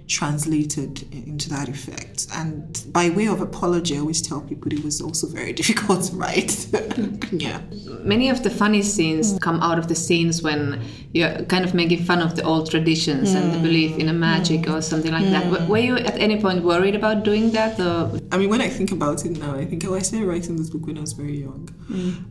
translated 0.08 1.02
into 1.12 1.48
that 1.50 1.68
effect. 1.68 2.26
And 2.34 2.84
by 2.92 3.10
way 3.10 3.26
of 3.26 3.40
apology, 3.40 3.96
I 3.96 4.00
always 4.00 4.22
tell 4.22 4.40
people 4.40 4.72
it 4.72 4.82
was 4.82 5.00
also 5.00 5.26
very 5.26 5.52
difficult 5.60 6.04
to 6.04 6.16
write. 6.16 6.66
yeah. 7.32 7.60
Many 8.02 8.30
of 8.30 8.42
the 8.42 8.50
funny 8.50 8.82
scenes 8.82 9.38
come 9.40 9.60
out 9.62 9.78
of 9.78 9.88
the 9.88 9.94
scenes 9.94 10.42
when 10.42 10.82
you're 11.12 11.42
kind 11.44 11.64
of 11.64 11.74
making 11.74 12.04
fun 12.04 12.22
of 12.22 12.36
the 12.36 12.42
old 12.42 12.70
traditions 12.70 13.34
and 13.34 13.52
the 13.52 13.58
hmm. 13.58 13.64
belief 13.64 13.98
in 13.98 14.08
a 14.08 14.12
hmm. 14.12 14.20
magic 14.20 14.68
or 14.68 14.80
something 14.80 15.12
like 15.12 15.28
that. 15.30 15.44
Hmm. 15.44 15.68
Were 15.68 15.78
you 15.78 15.96
at 15.96 16.18
any 16.18 16.40
point 16.40 16.64
worried 16.64 16.94
about 16.94 17.22
doing 17.22 17.50
that? 17.52 17.78
Or 17.78 18.18
I 18.32 18.38
mean, 18.38 18.48
when 18.48 18.60
I 18.60 18.68
think 18.68 18.92
about 18.92 19.24
it 19.24 19.38
now, 19.38 19.54
I 19.54 19.64
think 19.66 19.84
oh, 19.86 19.94
I 19.94 20.00
started 20.00 20.26
writing 20.26 20.56
this 20.56 20.70
book 20.70 20.86
when 20.86 20.96
I 20.96 21.02
was 21.02 21.12
very 21.12 21.38
young. 21.38 21.68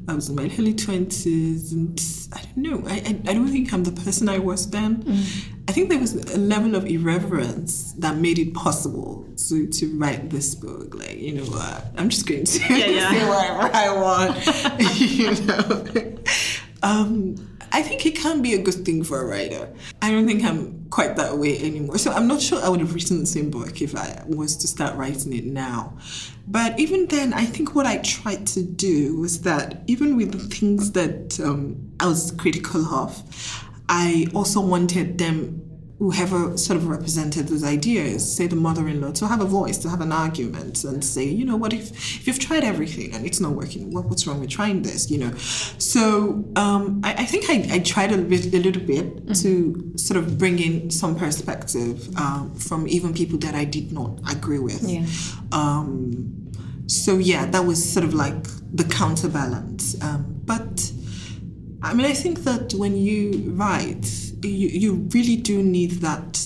I 0.08 0.14
was 0.14 0.30
in 0.30 0.36
my 0.36 0.52
early 0.58 0.74
twenties, 0.74 1.74
and 1.74 2.00
I 2.34 2.42
don't 2.42 2.58
know. 2.58 2.84
I, 2.88 2.96
I 2.96 3.30
I 3.30 3.34
don't 3.34 3.48
think 3.48 3.74
I'm 3.74 3.84
the 3.84 3.92
person 3.92 4.30
I 4.30 4.40
was 4.40 4.70
then. 4.70 5.04
I 5.68 5.74
think 5.74 5.90
there 5.90 6.00
was 6.00 6.16
a 6.34 6.38
level 6.38 6.76
of 6.76 6.86
irreverence 6.86 7.92
that 7.94 8.16
made 8.16 8.40
it 8.40 8.54
possible 8.54 9.28
to 9.50 9.68
to 9.68 9.98
write 9.98 10.30
this 10.30 10.56
book. 10.56 10.96
Like 10.96 11.18
you 11.18 11.34
know 11.34 11.44
what, 11.44 11.88
I'm 11.98 12.10
just 12.10 12.26
going 12.26 12.46
to 12.46 12.52
say 12.52 13.28
whatever 13.28 13.70
I 13.74 13.94
want. 13.94 14.90
you 15.00 15.36
know. 15.46 16.16
Um, 16.84 17.36
I 17.72 17.82
think 17.82 18.06
it 18.06 18.16
can 18.16 18.42
be 18.42 18.54
a 18.54 18.62
good 18.62 18.86
thing 18.86 19.04
for 19.04 19.22
a 19.22 19.26
writer. 19.26 19.70
I 20.02 20.12
don't 20.12 20.26
think 20.26 20.44
I'm 20.44 20.88
quite 20.90 21.16
that 21.18 21.38
way 21.38 21.60
anymore. 21.60 21.98
So 21.98 22.12
I'm 22.12 22.28
not 22.28 22.42
sure 22.42 22.64
I 22.64 22.70
would 22.70 22.80
have 22.80 22.94
written 22.94 23.20
the 23.20 23.26
same 23.26 23.50
book 23.50 23.82
if 23.82 23.96
I 23.96 24.24
was 24.26 24.56
to 24.58 24.68
start 24.68 24.96
writing 24.96 25.34
it 25.34 25.46
now. 25.46 25.98
But 26.48 26.80
even 26.80 27.08
then, 27.08 27.34
I 27.34 27.46
think 27.46 27.76
what 27.76 27.86
I 27.86 27.98
tried 27.98 28.48
to 28.48 28.64
do 28.64 29.20
was 29.20 29.42
that 29.42 29.84
even 29.88 30.16
with 30.16 30.32
the 30.32 30.40
things 30.40 30.94
that 30.94 31.40
um, 31.42 31.92
I 32.00 32.08
was 32.08 32.32
critical 32.32 32.86
of, 32.86 33.22
I 33.90 34.28
also 34.34 34.62
wanted 34.62 35.18
them 35.18 35.64
whoever 36.00 36.56
sort 36.58 36.78
of 36.78 36.88
represented 36.88 37.48
those 37.48 37.64
ideas, 37.64 38.36
say 38.36 38.46
the 38.46 38.56
mother-in-law, 38.56 39.12
to 39.12 39.28
have 39.28 39.42
a 39.42 39.46
voice, 39.46 39.80
to 39.80 39.90
have 39.90 40.00
an 40.00 40.12
argument, 40.12 40.84
and 40.84 41.04
say, 41.04 41.24
you 41.24 41.44
know, 41.44 41.56
what 41.56 41.74
if 41.74 41.90
if 42.20 42.28
you've 42.28 42.40
tried 42.40 42.64
everything 42.64 43.14
and 43.16 43.26
it's 43.26 43.40
not 43.40 43.54
working? 43.54 43.92
What, 43.92 44.06
what's 44.06 44.28
wrong 44.28 44.40
with 44.40 44.50
trying 44.50 44.84
this? 44.84 45.10
You 45.10 45.18
know, 45.18 45.34
so 45.38 46.46
um, 46.56 47.02
I, 47.04 47.14
I 47.14 47.26
think 47.26 47.50
I, 47.50 47.76
I 47.76 47.80
tried 47.80 48.12
a, 48.12 48.18
bit, 48.18 48.54
a 48.54 48.60
little 48.60 48.84
bit 48.84 49.36
to 49.38 49.94
sort 49.96 50.18
of 50.18 50.38
bring 50.38 50.60
in 50.60 50.92
some 50.92 51.16
perspective 51.16 52.16
um, 52.18 52.54
from 52.56 52.88
even 52.88 53.14
people 53.14 53.40
that 53.40 53.56
I 53.56 53.66
did 53.66 53.92
not 53.92 54.20
agree 54.32 54.60
with. 54.60 54.84
Yeah. 54.84 55.06
Um, 55.52 56.52
so 56.86 57.18
yeah, 57.18 57.48
that 57.48 57.66
was 57.66 57.84
sort 57.84 58.06
of 58.06 58.14
like 58.14 58.44
the 58.72 58.84
counterbalance. 58.84 60.00
Um, 60.04 60.42
but 60.46 60.92
I 61.88 61.94
mean, 61.94 62.06
I 62.06 62.14
think 62.14 62.40
that 62.44 62.74
when 62.74 62.98
you 62.98 63.52
write, 63.56 64.06
you, 64.44 64.68
you 64.68 64.94
really 65.14 65.38
do 65.38 65.64
need 65.64 65.92
that 66.02 66.46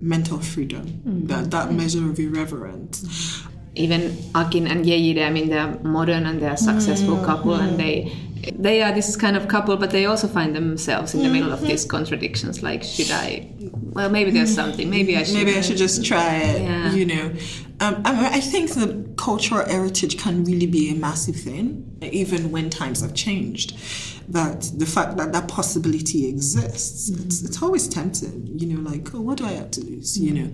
mental 0.00 0.38
freedom, 0.38 0.86
mm-hmm. 0.86 1.26
that, 1.26 1.50
that 1.50 1.68
mm-hmm. 1.68 1.76
measure 1.76 2.10
of 2.10 2.18
irreverence. 2.18 3.46
even 3.76 4.16
Akin 4.34 4.66
and 4.66 4.84
Yeide, 4.84 5.24
I 5.24 5.30
mean, 5.30 5.48
they're 5.48 5.78
modern 5.82 6.26
and 6.26 6.40
they're 6.40 6.54
a 6.54 6.56
successful 6.56 7.24
couple, 7.24 7.54
and 7.54 7.78
they 7.78 8.12
they 8.54 8.82
are 8.82 8.92
this 8.92 9.16
kind 9.16 9.36
of 9.36 9.48
couple, 9.48 9.76
but 9.76 9.90
they 9.90 10.06
also 10.06 10.26
find 10.26 10.56
themselves 10.56 11.14
in 11.14 11.22
the 11.22 11.28
middle 11.28 11.52
of 11.52 11.58
mm-hmm. 11.58 11.68
these 11.68 11.84
contradictions. 11.84 12.62
Like, 12.62 12.82
should 12.82 13.10
I? 13.10 13.50
Well, 13.72 14.08
maybe 14.08 14.30
there's 14.30 14.54
something. 14.54 14.88
Maybe 14.88 15.16
I 15.16 15.24
should. 15.24 15.34
Maybe 15.34 15.56
I 15.56 15.60
should 15.60 15.76
just 15.76 16.04
try 16.04 16.36
it, 16.36 16.62
Yeah. 16.62 16.92
you 16.92 17.06
know. 17.06 17.32
Um, 17.80 18.02
I, 18.04 18.12
mean, 18.12 18.24
I 18.24 18.40
think 18.40 18.70
the 18.70 19.12
cultural 19.16 19.66
heritage 19.66 20.18
can 20.18 20.44
really 20.44 20.66
be 20.66 20.90
a 20.90 20.94
massive 20.94 21.36
thing, 21.36 21.98
even 22.02 22.50
when 22.50 22.70
times 22.70 23.00
have 23.02 23.14
changed. 23.14 23.78
That 24.30 24.70
the 24.76 24.86
fact 24.86 25.16
that 25.16 25.32
that 25.32 25.48
possibility 25.48 26.28
exists, 26.28 27.08
it's, 27.08 27.40
mm-hmm. 27.40 27.46
it's 27.46 27.62
always 27.62 27.88
tempting, 27.88 28.46
you 28.46 28.66
know, 28.66 28.88
like, 28.88 29.12
oh, 29.14 29.20
what 29.20 29.38
do 29.38 29.44
I 29.44 29.52
have 29.52 29.70
to 29.72 29.80
lose, 29.80 30.18
you 30.18 30.32
know? 30.32 30.52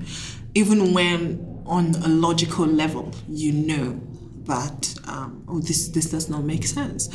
Even 0.54 0.94
when 0.94 1.62
on 1.66 1.94
a 1.96 2.08
logical 2.08 2.66
level, 2.66 3.12
you 3.28 3.52
know 3.52 4.00
that 4.46 4.94
um, 5.08 5.44
oh 5.48 5.60
this 5.60 5.88
this 5.88 6.06
does 6.10 6.28
not 6.28 6.42
make 6.44 6.64
sense. 6.66 7.08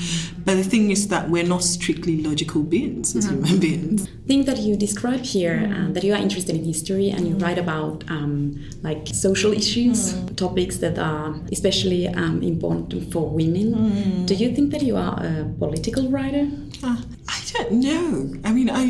But 0.46 0.56
the 0.56 0.64
thing 0.64 0.92
is 0.92 1.08
that 1.10 1.30
we're 1.30 1.48
not 1.56 1.64
strictly 1.64 2.16
logical 2.30 2.64
beings 2.64 3.16
as 3.16 3.26
human 3.30 3.60
beings. 3.60 4.06
The 4.06 4.28
thing 4.28 4.46
that 4.46 4.60
you 4.60 4.76
describe 4.76 5.24
here 5.36 5.58
uh, 5.76 5.92
that 5.94 6.04
you 6.04 6.14
are 6.14 6.22
interested 6.28 6.56
in 6.56 6.64
history 6.64 7.10
and 7.10 7.28
you 7.28 7.36
write 7.36 7.58
about 7.58 8.04
um, 8.10 8.36
like 8.82 9.08
social 9.28 9.52
issues 9.52 10.14
topics 10.36 10.78
that 10.78 10.98
are 10.98 11.36
especially 11.52 12.08
um, 12.08 12.42
important 12.42 13.12
for 13.12 13.24
women 13.30 14.26
do 14.26 14.34
you 14.34 14.50
think 14.56 14.72
that 14.72 14.82
you 14.82 14.96
are 14.96 15.16
a 15.24 15.46
political 15.60 16.04
writer 16.16 16.46
Uh, 16.84 16.98
I 17.28 17.40
don't 17.54 17.74
know. 17.88 18.10
I 18.44 18.52
mean, 18.58 18.70
I 18.84 18.86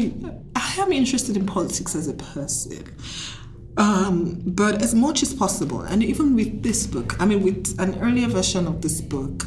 I 0.56 0.70
am 0.84 0.92
interested 1.02 1.36
in 1.39 1.46
politics 1.46 1.92
as 2.00 2.08
a 2.08 2.14
person, 2.14 2.80
Um, 3.78 4.41
but 4.45 4.82
as 4.82 4.93
much 4.93 5.24
as 5.24 5.34
possible, 5.34 5.82
and 5.82 6.03
even 6.03 6.36
with 6.36 6.61
this 6.61 6.86
book, 6.86 7.19
I 7.22 7.26
mean, 7.26 7.41
with 7.41 7.80
an 7.80 7.99
earlier 8.01 8.28
version 8.28 8.67
of 8.67 8.82
this 8.82 8.99
book, 8.99 9.45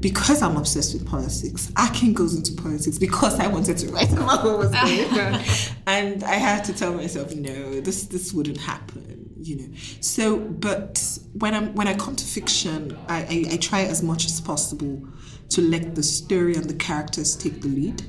because 0.00 0.42
I'm 0.42 0.56
obsessed 0.56 0.94
with 0.94 1.06
politics, 1.06 1.72
Akin 1.76 2.12
goes 2.12 2.34
into 2.34 2.52
politics 2.60 2.98
because 2.98 3.40
I 3.40 3.46
wanted 3.46 3.78
to 3.78 3.88
write 3.88 4.12
about 4.12 4.44
what 4.44 4.58
was 4.58 4.70
going 4.70 5.20
on. 5.20 5.40
and 5.86 6.24
I 6.24 6.34
had 6.34 6.64
to 6.64 6.72
tell 6.72 6.92
myself, 6.92 7.34
no, 7.34 7.80
this 7.80 8.04
this 8.04 8.32
wouldn't 8.32 8.58
happen, 8.58 9.32
you 9.36 9.56
know. 9.56 9.76
So, 10.00 10.38
but 10.38 11.02
when 11.34 11.54
I'm 11.54 11.74
when 11.74 11.88
I 11.88 11.94
come 11.94 12.16
to 12.16 12.24
fiction, 12.24 12.96
I, 13.08 13.22
I, 13.22 13.54
I 13.54 13.56
try 13.56 13.82
as 13.82 14.02
much 14.02 14.26
as 14.26 14.40
possible 14.40 15.02
to 15.50 15.60
let 15.60 15.94
the 15.94 16.02
story 16.02 16.54
and 16.54 16.68
the 16.68 16.74
characters 16.74 17.36
take 17.36 17.62
the 17.62 17.68
lead. 17.68 18.02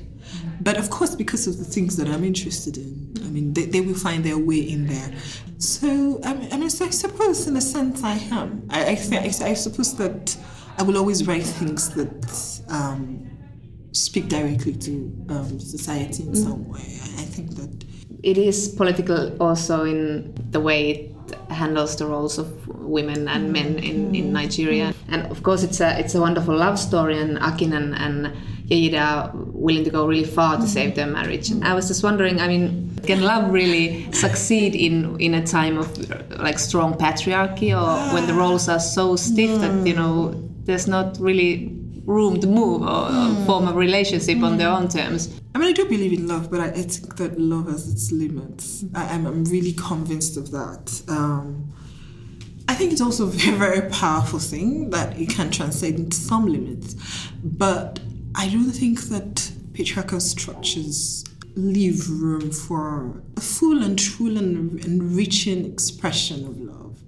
But 0.60 0.76
of 0.76 0.90
course, 0.90 1.14
because 1.14 1.46
of 1.46 1.58
the 1.58 1.64
things 1.64 1.96
that 1.96 2.08
I'm 2.08 2.24
interested 2.24 2.76
in, 2.76 3.12
I 3.24 3.28
mean, 3.28 3.52
they, 3.52 3.66
they 3.66 3.80
will 3.80 3.94
find 3.94 4.24
their 4.24 4.38
way 4.38 4.60
in 4.60 4.86
there. 4.86 5.12
So, 5.58 6.20
I 6.24 6.34
mean, 6.34 6.52
I, 6.52 6.56
mean, 6.56 6.70
so 6.70 6.84
I 6.84 6.90
suppose 6.90 7.46
in 7.46 7.56
a 7.56 7.60
sense 7.60 8.02
I 8.02 8.14
am. 8.30 8.66
I, 8.70 8.92
I, 8.92 8.94
th- 8.94 9.40
I, 9.42 9.50
I 9.50 9.54
suppose 9.54 9.96
that 9.96 10.36
I 10.78 10.82
will 10.82 10.96
always 10.96 11.26
write 11.26 11.42
things 11.42 11.90
that 11.90 12.62
um, 12.68 13.28
speak 13.92 14.28
directly 14.28 14.74
to 14.74 14.90
um, 15.28 15.60
society 15.60 16.24
in 16.24 16.34
some 16.34 16.68
way. 16.68 16.78
I 16.78 17.24
think 17.24 17.50
that 17.56 17.84
it 18.22 18.38
is 18.38 18.68
political 18.68 19.36
also 19.42 19.84
in 19.84 20.34
the 20.50 20.60
way 20.60 20.90
it 20.90 21.36
handles 21.50 21.96
the 21.96 22.06
roles 22.06 22.38
of 22.38 22.66
women 22.68 23.28
and 23.28 23.52
men 23.52 23.78
in, 23.78 24.14
in 24.14 24.32
Nigeria. 24.32 24.94
And 25.08 25.26
of 25.26 25.42
course, 25.42 25.62
it's 25.62 25.80
a 25.80 25.98
it's 25.98 26.14
a 26.14 26.20
wonderful 26.20 26.56
love 26.56 26.78
story, 26.78 27.18
and 27.18 27.38
Akin 27.38 27.72
and, 27.72 27.94
and 27.94 28.34
Yeyide 28.68 29.00
are 29.00 29.30
willing 29.34 29.84
to 29.84 29.90
go 29.90 30.06
really 30.06 30.24
far 30.24 30.56
to 30.56 30.66
save 30.66 30.94
their 30.94 31.06
marriage. 31.06 31.50
And 31.50 31.64
I 31.64 31.74
was 31.74 31.88
just 31.88 32.02
wondering, 32.02 32.40
I 32.40 32.48
mean, 32.48 32.94
can 33.06 33.22
love 33.22 33.50
really 33.50 34.10
succeed 34.12 34.74
in 34.74 35.18
in 35.20 35.34
a 35.34 35.46
time 35.46 35.78
of 35.78 35.88
like 36.38 36.58
strong 36.58 36.94
patriarchy, 36.94 37.70
or 37.72 38.14
when 38.14 38.26
the 38.26 38.34
roles 38.34 38.68
are 38.68 38.80
so 38.80 39.16
stiff 39.16 39.60
that 39.60 39.86
you 39.86 39.94
know 39.94 40.34
there's 40.64 40.86
not 40.86 41.18
really 41.18 41.74
room 42.08 42.40
to 42.40 42.46
move 42.46 42.82
or, 42.82 43.06
or 43.12 43.46
form 43.46 43.68
a 43.68 43.72
relationship 43.72 44.42
on 44.42 44.56
their 44.56 44.70
own 44.70 44.88
terms? 44.88 45.40
I 45.54 45.58
mean, 45.58 45.68
I 45.68 45.72
do 45.72 45.84
believe 45.84 46.12
in 46.12 46.26
love, 46.26 46.50
but 46.50 46.60
I, 46.60 46.66
I 46.68 46.82
think 46.82 47.16
that 47.16 47.38
love 47.38 47.66
has 47.68 47.90
its 47.92 48.10
limits. 48.10 48.84
I, 48.94 49.14
I'm, 49.14 49.26
I'm 49.26 49.44
really 49.44 49.74
convinced 49.74 50.36
of 50.36 50.50
that. 50.52 51.02
Um, 51.08 51.72
I 52.66 52.74
think 52.74 52.92
it's 52.92 53.00
also 53.00 53.24
a 53.24 53.30
very, 53.30 53.56
very 53.66 53.90
powerful 53.90 54.38
thing 54.38 54.90
that 54.90 55.18
it 55.18 55.30
can 55.30 55.50
translate 55.50 55.96
into 55.96 56.16
some 56.16 56.46
limits. 56.46 56.96
But 57.42 58.00
I 58.34 58.48
don't 58.48 58.70
think 58.70 59.00
that 59.08 59.50
patriarchal 59.72 60.20
structures 60.20 61.24
leave 61.54 62.08
room 62.08 62.50
for 62.50 63.22
a 63.36 63.40
full 63.40 63.82
and 63.82 63.98
true 63.98 64.36
and 64.36 64.82
enriching 64.84 65.64
expression 65.66 66.46
of 66.46 66.60
love. 66.60 66.98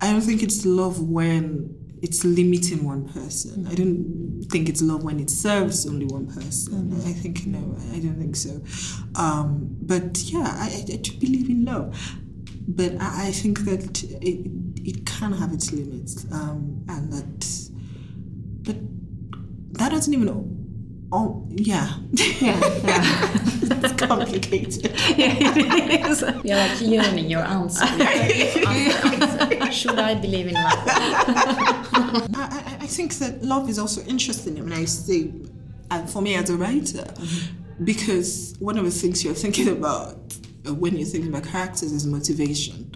I 0.00 0.12
don't 0.12 0.20
think 0.20 0.42
it's 0.42 0.64
love 0.64 1.00
when 1.02 1.76
it's 2.02 2.24
limiting 2.24 2.84
one 2.84 3.08
person. 3.08 3.66
I 3.66 3.74
don't 3.74 4.42
think 4.48 4.68
it's 4.68 4.80
love 4.80 5.02
when 5.02 5.20
it 5.20 5.28
serves 5.28 5.86
only 5.86 6.06
one 6.06 6.26
person. 6.26 6.92
I 7.04 7.12
think 7.12 7.46
no, 7.46 7.76
I 7.92 7.98
don't 7.98 8.16
think 8.18 8.36
so. 8.36 8.62
Um, 9.16 9.76
but 9.82 10.18
yeah, 10.22 10.54
I, 10.56 10.84
I 10.90 10.96
do 10.96 11.12
believe 11.18 11.50
in 11.50 11.64
love, 11.64 12.16
but 12.68 12.92
I, 13.00 13.28
I 13.28 13.30
think 13.32 13.60
that 13.64 14.02
it 14.02 14.50
it 14.82 15.04
can 15.04 15.32
have 15.32 15.52
its 15.52 15.72
limits, 15.72 16.24
um, 16.32 16.82
and 16.88 17.12
that, 17.12 17.70
but 18.62 18.76
that 19.72 19.90
doesn't 19.90 20.12
even. 20.12 20.56
Oh 21.12 21.44
yeah, 21.50 21.94
Yeah, 22.12 22.58
yeah. 22.84 23.30
it's 23.82 23.92
complicated. 23.94 24.92
yeah 25.16 25.36
it 25.40 26.06
is. 26.06 26.22
You're 26.44 26.56
like 26.56 26.80
learning 26.80 27.28
your 27.28 27.40
answer. 27.42 27.84
Should 29.72 29.98
I 29.98 30.14
believe 30.14 30.46
in 30.46 30.54
love? 30.54 30.78
I, 30.86 32.28
I, 32.34 32.76
I 32.80 32.86
think 32.86 33.14
that 33.14 33.42
love 33.42 33.68
is 33.68 33.78
also 33.78 34.02
interesting. 34.02 34.58
I 34.58 34.60
mean, 34.62 34.72
I 34.72 34.84
say, 34.84 35.32
and 35.90 36.08
for 36.08 36.22
me 36.22 36.36
as 36.36 36.48
a 36.48 36.56
writer, 36.56 37.12
because 37.82 38.54
one 38.60 38.78
of 38.78 38.84
the 38.84 38.90
things 38.92 39.24
you're 39.24 39.34
thinking 39.34 39.68
about 39.68 40.16
uh, 40.68 40.74
when 40.74 40.96
you're 40.96 41.08
thinking 41.08 41.30
about 41.30 41.44
characters 41.44 41.90
is 41.92 42.06
motivation. 42.06 42.86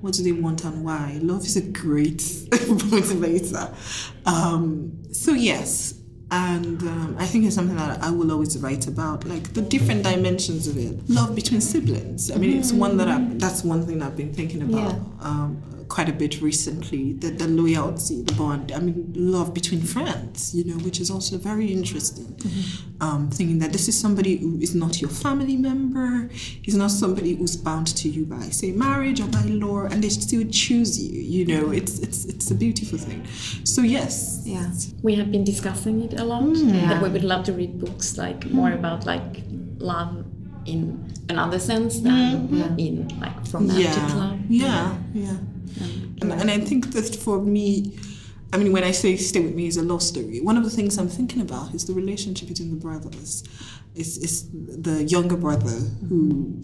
What 0.00 0.14
do 0.14 0.24
they 0.24 0.32
want 0.32 0.64
and 0.64 0.84
why? 0.84 1.20
Love 1.22 1.44
is 1.44 1.56
a 1.56 1.62
great 1.62 2.18
motivator. 2.18 3.72
Um, 4.26 4.98
so 5.12 5.32
yes, 5.32 5.94
and 6.32 6.82
um, 6.84 7.16
I 7.18 7.26
think 7.26 7.44
it's 7.44 7.54
something 7.54 7.76
that 7.76 8.02
I 8.02 8.10
will 8.10 8.32
always 8.32 8.58
write 8.58 8.86
about, 8.86 9.26
like 9.26 9.52
the 9.52 9.60
different 9.60 10.02
dimensions 10.02 10.66
of 10.66 10.78
it. 10.78 10.98
Love 11.10 11.34
between 11.34 11.60
siblings. 11.60 12.30
I 12.30 12.36
mean, 12.36 12.58
it's 12.58 12.72
one 12.72 12.96
that 12.96 13.08
I, 13.08 13.22
that's 13.34 13.62
one 13.62 13.84
thing 13.86 14.02
I've 14.02 14.16
been 14.16 14.32
thinking 14.32 14.62
about. 14.62 14.94
Yeah. 14.94 15.00
Um, 15.20 15.62
quite 15.92 16.08
a 16.08 16.12
bit 16.12 16.40
recently 16.40 17.12
the, 17.12 17.28
the 17.28 17.46
loyalty 17.46 18.22
the 18.22 18.32
bond 18.32 18.72
i 18.72 18.78
mean 18.78 19.12
love 19.14 19.52
between 19.52 19.82
friends 19.82 20.54
you 20.54 20.64
know 20.64 20.78
which 20.86 20.98
is 20.98 21.10
also 21.10 21.36
very 21.36 21.66
interesting 21.70 22.24
mm-hmm. 22.24 23.02
um, 23.06 23.30
thinking 23.30 23.58
that 23.58 23.72
this 23.72 23.88
is 23.88 23.98
somebody 24.04 24.38
who 24.38 24.58
is 24.60 24.74
not 24.74 25.02
your 25.02 25.10
family 25.10 25.56
member 25.56 26.28
he's 26.62 26.74
not 26.74 26.90
somebody 26.90 27.34
who's 27.34 27.56
bound 27.56 27.86
to 27.86 28.08
you 28.08 28.24
by 28.24 28.40
say 28.60 28.72
marriage 28.72 29.20
or 29.20 29.28
by 29.28 29.42
law 29.42 29.82
and 29.82 30.02
they 30.02 30.08
still 30.08 30.44
choose 30.50 30.98
you 30.98 31.20
you 31.34 31.44
know 31.44 31.70
it's 31.70 31.98
it's 31.98 32.24
it's 32.24 32.50
a 32.50 32.54
beautiful 32.54 32.98
thing 32.98 33.22
so 33.64 33.82
yes 33.82 34.42
Yeah. 34.44 34.70
We 35.02 35.14
have 35.16 35.30
been 35.30 35.44
discussing 35.44 36.02
it 36.02 36.18
a 36.20 36.24
lot. 36.24 36.42
Mm. 36.42 36.74
Yeah. 36.74 36.88
That 36.88 37.02
we 37.02 37.08
would 37.08 37.24
love 37.24 37.44
to 37.44 37.52
read 37.52 37.78
books 37.78 38.18
like 38.18 38.40
more 38.50 38.70
mm. 38.70 38.78
about 38.78 39.06
like 39.06 39.42
love 39.78 40.24
in 40.64 41.12
another 41.28 41.58
sense 41.58 42.00
than 42.00 42.48
mm-hmm. 42.48 42.78
in 42.78 43.08
like 43.20 43.34
romantic 43.52 43.84
yeah 43.84 44.14
love. 44.14 44.38
yeah 44.48 44.98
yeah 45.12 45.36
and, 45.80 46.32
and 46.32 46.50
i 46.50 46.58
think 46.58 46.92
that 46.92 47.14
for 47.16 47.40
me 47.40 47.92
I 48.54 48.58
mean, 48.58 48.70
when 48.72 48.84
I 48.84 48.90
say 48.90 49.16
stay 49.16 49.40
with 49.40 49.54
me 49.54 49.66
is 49.66 49.78
a 49.78 49.82
love 49.82 50.02
story, 50.02 50.38
one 50.40 50.58
of 50.58 50.64
the 50.64 50.68
things 50.68 50.98
I'm 50.98 51.08
thinking 51.08 51.40
about 51.40 51.72
is 51.74 51.86
the 51.86 51.94
relationship 51.94 52.48
between 52.48 52.68
the 52.70 52.76
brothers. 52.76 53.44
It's, 53.94 54.18
it's 54.18 54.42
the 54.52 55.04
younger 55.04 55.38
brother 55.38 55.70
who, 56.08 56.62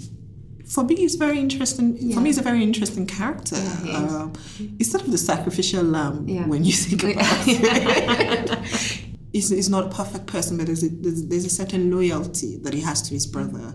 for 0.67 0.85
me, 0.85 1.03
is 1.03 1.15
very 1.15 1.39
interesting. 1.39 1.97
For 2.13 2.21
me, 2.21 2.29
is 2.29 2.37
a 2.37 2.43
very 2.43 2.63
interesting 2.63 3.07
character. 3.07 3.57
Yeah, 3.85 3.97
um, 3.97 4.33
it's 4.79 4.91
sort 4.91 5.05
of 5.05 5.11
the 5.13 5.17
sacrificial 5.17 5.83
lamb 5.83 6.29
Yeah. 6.29 6.47
when 6.47 6.63
you 6.63 6.75
think 6.75 7.05
about 7.15 7.45
it. 7.47 9.05
he's, 9.33 9.51
he's 9.51 9.69
not 9.69 9.87
a 9.87 9.89
perfect 9.89 10.27
person, 10.27 10.57
but 10.57 10.67
there's 10.67 10.83
a, 10.83 10.89
there's, 10.89 11.27
there's 11.27 11.45
a 11.45 11.51
certain 11.51 11.91
loyalty 11.91 12.57
that 12.59 12.73
he 12.73 12.81
has 12.81 13.03
to 13.03 13.15
his 13.15 13.27
brother 13.27 13.75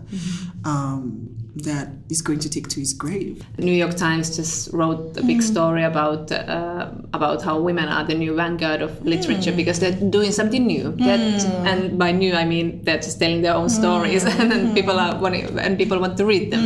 um, 0.64 1.28
that 1.56 1.88
he's 2.08 2.20
going 2.22 2.40
to 2.40 2.50
take 2.50 2.68
to 2.68 2.80
his 2.80 2.92
grave. 2.92 3.44
The 3.56 3.62
New 3.62 3.72
York 3.72 3.96
Times 3.96 4.36
just 4.36 4.72
wrote 4.72 5.16
a 5.16 5.22
big 5.22 5.42
story 5.42 5.84
about 5.84 6.32
uh, 6.32 6.90
about 7.12 7.42
how 7.42 7.60
women 7.60 7.88
are 7.88 8.04
the 8.04 8.14
new 8.14 8.34
vanguard 8.34 8.82
of 8.82 9.04
literature 9.04 9.52
because 9.52 9.78
they're 9.78 9.92
doing 9.92 10.32
something 10.32 10.66
new. 10.66 10.92
That, 10.96 11.44
and 11.66 11.98
by 11.98 12.10
new 12.10 12.34
I 12.34 12.44
mean 12.44 12.82
they're 12.82 12.98
just 12.98 13.20
telling 13.20 13.42
their 13.42 13.54
own 13.54 13.68
stories, 13.70 14.24
and 14.40 14.50
then 14.50 14.74
people 14.74 14.98
are 14.98 15.18
wanting, 15.20 15.56
and 15.58 15.78
people 15.78 15.98
want 16.00 16.16
to 16.16 16.24
read 16.24 16.50
them. 16.50 16.64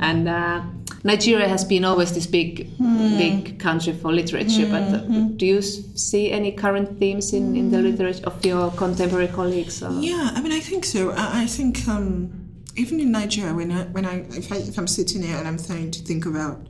And 0.00 0.28
uh, 0.28 0.62
Nigeria 1.04 1.46
has 1.46 1.64
been 1.66 1.84
always 1.84 2.14
this 2.14 2.26
big 2.26 2.70
big 3.18 3.60
country 3.60 3.92
for 3.92 4.10
literature. 4.10 4.66
But 4.66 4.82
uh, 4.82 4.98
do 5.36 5.44
you 5.44 5.60
see 5.60 6.32
any 6.32 6.50
current 6.52 6.98
themes 6.98 7.34
in, 7.34 7.54
in 7.54 7.70
the 7.70 7.78
literature 7.78 8.24
of 8.24 8.44
your 8.44 8.70
contemporary 8.70 9.28
colleagues? 9.28 9.82
Or? 9.82 9.92
Yeah, 10.00 10.30
I 10.34 10.40
mean, 10.40 10.52
I 10.52 10.60
think 10.60 10.84
so. 10.86 11.10
I, 11.10 11.42
I 11.42 11.46
think 11.46 11.86
um, 11.86 12.32
even 12.76 13.00
in 13.00 13.12
Nigeria, 13.12 13.52
when 13.52 13.70
I, 13.70 13.84
when 13.84 14.06
I 14.06 14.20
if, 14.30 14.50
I 14.50 14.56
if 14.56 14.78
I'm 14.78 14.86
sitting 14.86 15.22
here 15.22 15.36
and 15.36 15.46
I'm 15.46 15.58
trying 15.58 15.90
to 15.90 16.00
think 16.02 16.24
about, 16.24 16.66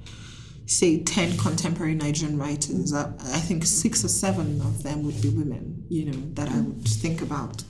say, 0.67 1.05
ten 1.05 1.39
contemporary 1.39 1.95
Nigerian 1.95 2.37
writers, 2.37 2.93
I, 2.93 3.05
I 3.05 3.39
think 3.39 3.65
six 3.65 4.05
or 4.05 4.09
seven 4.09 4.61
of 4.63 4.83
them 4.83 5.05
would 5.05 5.23
be 5.23 5.29
women. 5.29 5.85
You 5.89 6.07
know, 6.07 6.19
that 6.35 6.49
I 6.49 6.61
would 6.61 6.89
think 6.89 7.23
about, 7.23 7.63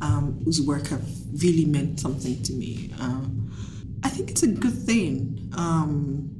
um, 0.00 0.40
whose 0.44 0.60
work 0.60 0.88
have 0.88 1.06
really 1.40 1.64
meant 1.64 2.00
something 2.00 2.42
to 2.42 2.52
me. 2.54 2.92
Um, 2.98 3.47
I 4.02 4.08
think 4.08 4.30
it's 4.30 4.42
a 4.42 4.48
good 4.48 4.74
thing. 4.74 5.52
Um, 5.56 6.30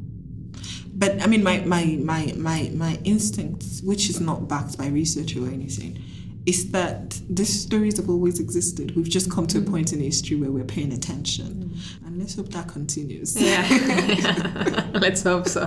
but 0.94 1.22
I 1.22 1.26
mean, 1.26 1.42
my, 1.42 1.60
my, 1.60 1.84
my, 2.00 2.32
my, 2.36 2.70
my 2.74 2.98
instinct, 3.04 3.64
which 3.84 4.10
is 4.10 4.20
not 4.20 4.48
backed 4.48 4.76
by 4.76 4.88
research 4.88 5.36
or 5.36 5.46
anything, 5.46 6.02
is 6.44 6.70
that 6.72 7.20
these 7.28 7.62
stories 7.62 7.98
have 7.98 8.08
always 8.08 8.40
existed. 8.40 8.96
We've 8.96 9.08
just 9.08 9.30
come 9.30 9.46
to 9.48 9.58
a 9.58 9.62
point 9.62 9.92
in 9.92 10.00
history 10.00 10.36
where 10.36 10.50
we're 10.50 10.64
paying 10.64 10.92
attention. 10.92 11.76
And 12.04 12.18
let's 12.18 12.36
hope 12.36 12.48
that 12.48 12.68
continues. 12.68 13.40
Yeah, 13.40 14.88
let's 14.94 15.22
hope 15.22 15.46
so. 15.46 15.66